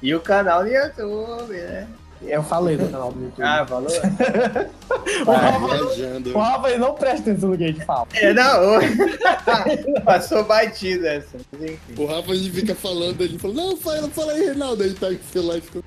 E 0.01 0.13
o 0.13 0.19
canal 0.19 0.63
do 0.63 0.69
YouTube, 0.69 1.53
né? 1.53 1.87
Eu 2.25 2.43
falei 2.43 2.77
do 2.77 2.89
canal 2.89 3.11
do 3.11 3.21
YouTube. 3.23 3.43
Ah, 3.43 3.65
falou? 3.65 3.89
o, 5.27 5.31
Rafa, 5.31 6.29
o 6.33 6.39
Rafa 6.39 6.77
não 6.77 6.93
presta 6.93 7.31
atenção 7.31 7.49
no 7.49 7.57
que 7.57 7.63
a 7.63 7.67
gente 7.67 7.85
fala. 7.85 8.07
É, 8.13 8.33
não. 8.33 8.79
Passou 10.03 10.43
batido 10.43 11.05
essa. 11.07 11.37
O 11.97 12.05
Rafa 12.05 12.31
ele 12.31 12.49
fica 12.49 12.75
falando, 12.75 13.21
ele 13.21 13.39
fala, 13.39 13.53
não, 13.53 13.77
fala, 13.77 14.09
fala 14.09 14.33
aí, 14.33 14.45
Reinaldo. 14.45 14.83
Ele 14.83 14.93
tá 14.93 15.07
celular 15.31 15.57
e 15.57 15.61
fica... 15.61 15.79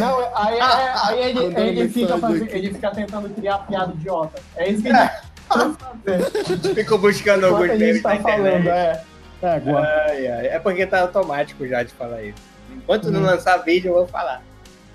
Não, 0.00 0.18
aí, 0.36 0.60
aí, 0.60 0.90
aí 1.04 1.30
ele, 1.30 1.60
ele, 1.60 1.88
fica 1.88 2.18
fazendo, 2.18 2.50
ele 2.50 2.74
fica 2.74 2.90
tentando 2.90 3.28
criar 3.30 3.58
piada 3.58 3.92
idiota. 3.92 4.42
É 4.56 4.70
isso 4.70 4.82
que 4.82 4.88
ele 4.88 6.74
Ficou 6.74 6.98
buscando 6.98 7.46
algum 7.46 7.66
meme 7.66 8.00
tá 8.00 8.16
falando, 8.16 8.68
é. 8.68 9.02
É, 9.42 9.48
ai, 9.48 10.26
ai. 10.26 10.46
é 10.48 10.58
porque 10.58 10.86
tá 10.86 11.00
automático 11.00 11.66
já 11.66 11.82
de 11.82 11.92
falar 11.92 12.22
isso. 12.22 12.42
Enquanto 12.70 13.08
hum. 13.08 13.10
não 13.12 13.22
lançar 13.22 13.58
vídeo, 13.58 13.90
eu 13.90 13.94
vou 13.94 14.06
falar. 14.06 14.42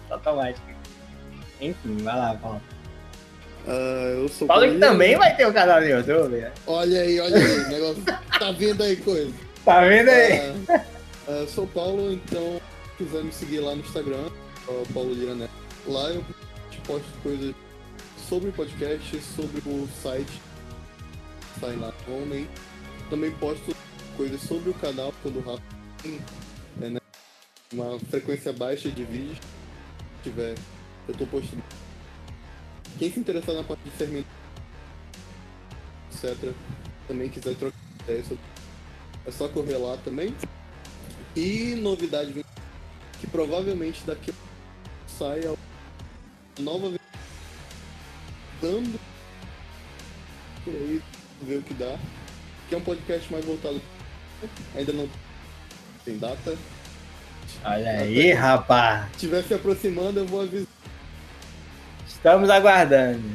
Tá 0.09 0.15
automático. 0.15 0.65
Enfim, 1.61 1.97
vai 1.97 2.15
lá, 2.15 2.37
Paulo. 2.41 2.61
Uh, 3.65 4.23
eu 4.23 4.29
sou 4.29 4.45
Paulo 4.45 4.69
que 4.69 4.77
também 4.77 5.15
vai 5.15 5.33
ter 5.35 5.47
um 5.47 5.53
canal 5.53 5.79
no 5.79 5.87
YouTube. 5.87 6.35
Né? 6.35 6.51
Olha 6.67 7.01
aí, 7.01 7.19
olha 7.19 7.37
aí. 7.37 7.59
o 7.59 7.69
negócio 7.69 8.03
tá 8.39 8.51
vendo 8.51 8.83
aí 8.83 8.97
coisa. 8.97 9.33
Tá 9.63 9.81
vendo 9.81 10.09
aí? 10.09 10.51
Uh, 10.51 11.43
uh, 11.43 11.47
sou 11.47 11.65
Paulo, 11.67 12.11
então 12.11 12.59
se 12.91 13.03
quiser 13.03 13.23
me 13.23 13.31
seguir 13.31 13.59
lá 13.59 13.73
no 13.73 13.81
Instagram, 13.81 14.29
uh, 14.67 14.93
Paulo 14.93 15.13
Lira 15.13 15.35
Neto. 15.35 15.51
Lá 15.87 16.09
eu 16.09 16.23
posto 16.85 17.07
coisas 17.21 17.55
sobre 18.27 18.49
o 18.49 18.53
podcast, 18.53 19.21
sobre 19.21 19.61
o 19.65 19.87
site. 20.01 20.41
Sai 21.61 21.75
lá, 21.77 21.93
homem. 22.09 22.49
Também 23.09 23.31
posto 23.31 23.73
coisas 24.15 24.41
sobre 24.41 24.69
o 24.69 24.73
canal 24.73 25.13
quando 25.21 25.37
o 25.37 25.41
Rafa 25.41 25.63
tem 26.01 26.19
é, 26.81 26.89
né, 26.89 26.99
uma 27.71 27.99
frequência 27.99 28.51
baixa 28.53 28.89
de 28.89 29.03
vídeos. 29.03 29.37
Tiver, 30.23 30.55
eu 31.07 31.15
tô 31.15 31.25
postando. 31.25 31.63
Quem 32.97 33.11
se 33.11 33.19
interessar 33.19 33.55
na 33.55 33.63
parte 33.63 33.83
de 33.83 33.91
fermento, 33.91 34.27
etc., 36.11 36.53
também 37.07 37.29
quiser 37.29 37.55
trocar 37.55 37.77
ideia 38.03 38.23
sobre 38.23 38.53
é 39.25 39.31
só 39.31 39.47
correr 39.47 39.77
lá 39.77 39.97
também. 39.97 40.35
E 41.35 41.75
novidade 41.75 42.45
que 43.19 43.27
provavelmente 43.27 44.03
daqui 44.05 44.33
sai 45.07 45.41
a 45.45 46.61
nova 46.61 46.93
dando 48.61 48.99
por 50.63 50.73
aí 50.73 51.01
ver 51.41 51.57
o 51.57 51.61
que 51.63 51.73
dá. 51.73 51.97
Que 52.69 52.75
é 52.75 52.77
um 52.77 52.81
podcast 52.81 53.31
mais 53.31 53.45
voltado 53.45 53.81
Ainda 54.75 54.93
não 54.93 55.09
tem 56.05 56.17
data. 56.17 56.55
Olha 57.63 57.91
aí, 57.91 58.31
Até 58.31 58.39
rapaz. 58.39 59.05
Se 59.05 59.11
estiver 59.13 59.43
se 59.43 59.53
aproximando, 59.53 60.19
eu 60.19 60.25
vou 60.25 60.41
avisar. 60.41 60.67
Estamos 62.07 62.49
aguardando. 62.49 63.29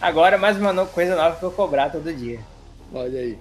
Agora 0.00 0.36
mais 0.36 0.56
uma 0.56 0.86
coisa 0.86 1.14
nova 1.14 1.36
pra 1.36 1.46
eu 1.46 1.52
cobrar 1.52 1.90
todo 1.90 2.12
dia. 2.12 2.40
Olha 2.92 3.20
aí. 3.20 3.38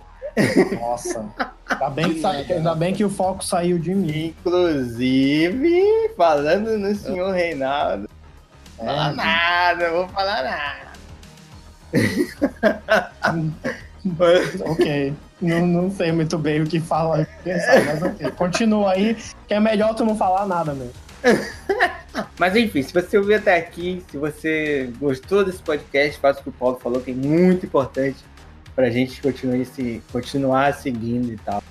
Nossa. 0.80 1.26
Ainda 1.68 1.90
bem, 1.90 2.14
que, 2.14 2.53
ainda 2.53 2.76
bem 2.76 2.94
que 2.94 3.03
o 3.03 3.10
foco 3.10 3.44
saiu 3.44 3.80
de 3.80 3.95
mim. 3.95 4.36
Inclusive, 4.40 6.12
falando 6.16 6.78
no 6.78 6.95
senhor 6.95 7.34
Reinaldo. 7.34 8.08
É. 8.78 8.86
Falar 8.86 9.14
nada, 9.14 9.91
vou 9.91 10.08
falar 10.10 10.44
nada. 10.44 10.91
ok. 14.66 15.14
Não, 15.42 15.66
não 15.66 15.90
sei 15.90 16.12
muito 16.12 16.38
bem 16.38 16.62
o 16.62 16.68
que 16.68 16.80
fala, 16.80 17.28
pensar, 17.44 17.84
mas 17.86 18.02
ok. 18.04 18.32
Continua 18.32 18.92
aí, 18.92 19.16
que 19.48 19.54
é 19.54 19.60
melhor 19.60 19.96
tu 19.96 20.06
não 20.06 20.16
falar 20.16 20.46
nada 20.46 20.74
mesmo. 20.74 20.94
Mas 22.38 22.56
enfim, 22.56 22.82
se 22.82 22.94
você 22.94 23.18
ouviu 23.18 23.38
até 23.38 23.56
aqui, 23.56 24.04
se 24.10 24.18
você 24.18 24.92
gostou 25.00 25.46
desse 25.46 25.62
podcast, 25.62 26.20
faça 26.20 26.40
o 26.40 26.44
que 26.44 26.50
o 26.50 26.52
Paulo 26.52 26.78
falou, 26.82 27.00
que 27.00 27.12
é 27.12 27.14
muito 27.14 27.66
importante 27.66 28.18
pra 28.76 28.90
gente 28.90 29.22
continuar, 29.22 29.66
se, 29.66 30.04
continuar 30.12 30.74
seguindo 30.74 31.32
e 31.32 31.38
tal. 31.38 31.64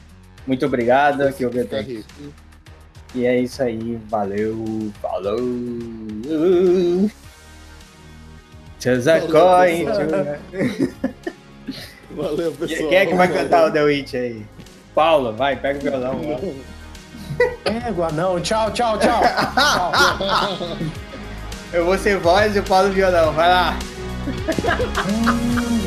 Muito 0.47 0.65
obrigado, 0.65 1.23
aqui 1.23 1.45
o 1.45 1.51
E 3.15 3.27
é 3.27 3.41
isso 3.41 3.63
aí, 3.63 4.01
valeu, 4.09 4.93
falou. 5.01 5.37
Tchazacoin. 8.79 9.85
Valeu, 12.17 12.53
pessoal. 12.53 12.89
Quem 12.89 12.99
é 12.99 13.07
que 13.07 13.15
vai 13.15 13.29
cantar 13.29 13.69
o 13.69 13.71
The 13.71 13.83
Witch 13.83 14.15
aí? 14.15 14.43
Paulo, 14.95 15.33
vai, 15.33 15.57
pega 15.57 15.79
o 15.79 15.83
violão. 15.83 16.21
Égua, 17.87 18.11
não. 18.13 18.41
Tchau, 18.41 18.71
tchau, 18.73 18.99
tchau. 18.99 19.23
tchau. 19.23 20.79
Eu 21.73 21.85
vou 21.85 21.97
ser 21.97 22.19
voz 22.19 22.57
e 22.57 22.59
o 22.59 22.63
Paulo 22.63 22.91
violão. 22.91 23.33
Vai 23.33 23.49
lá. 23.49 23.79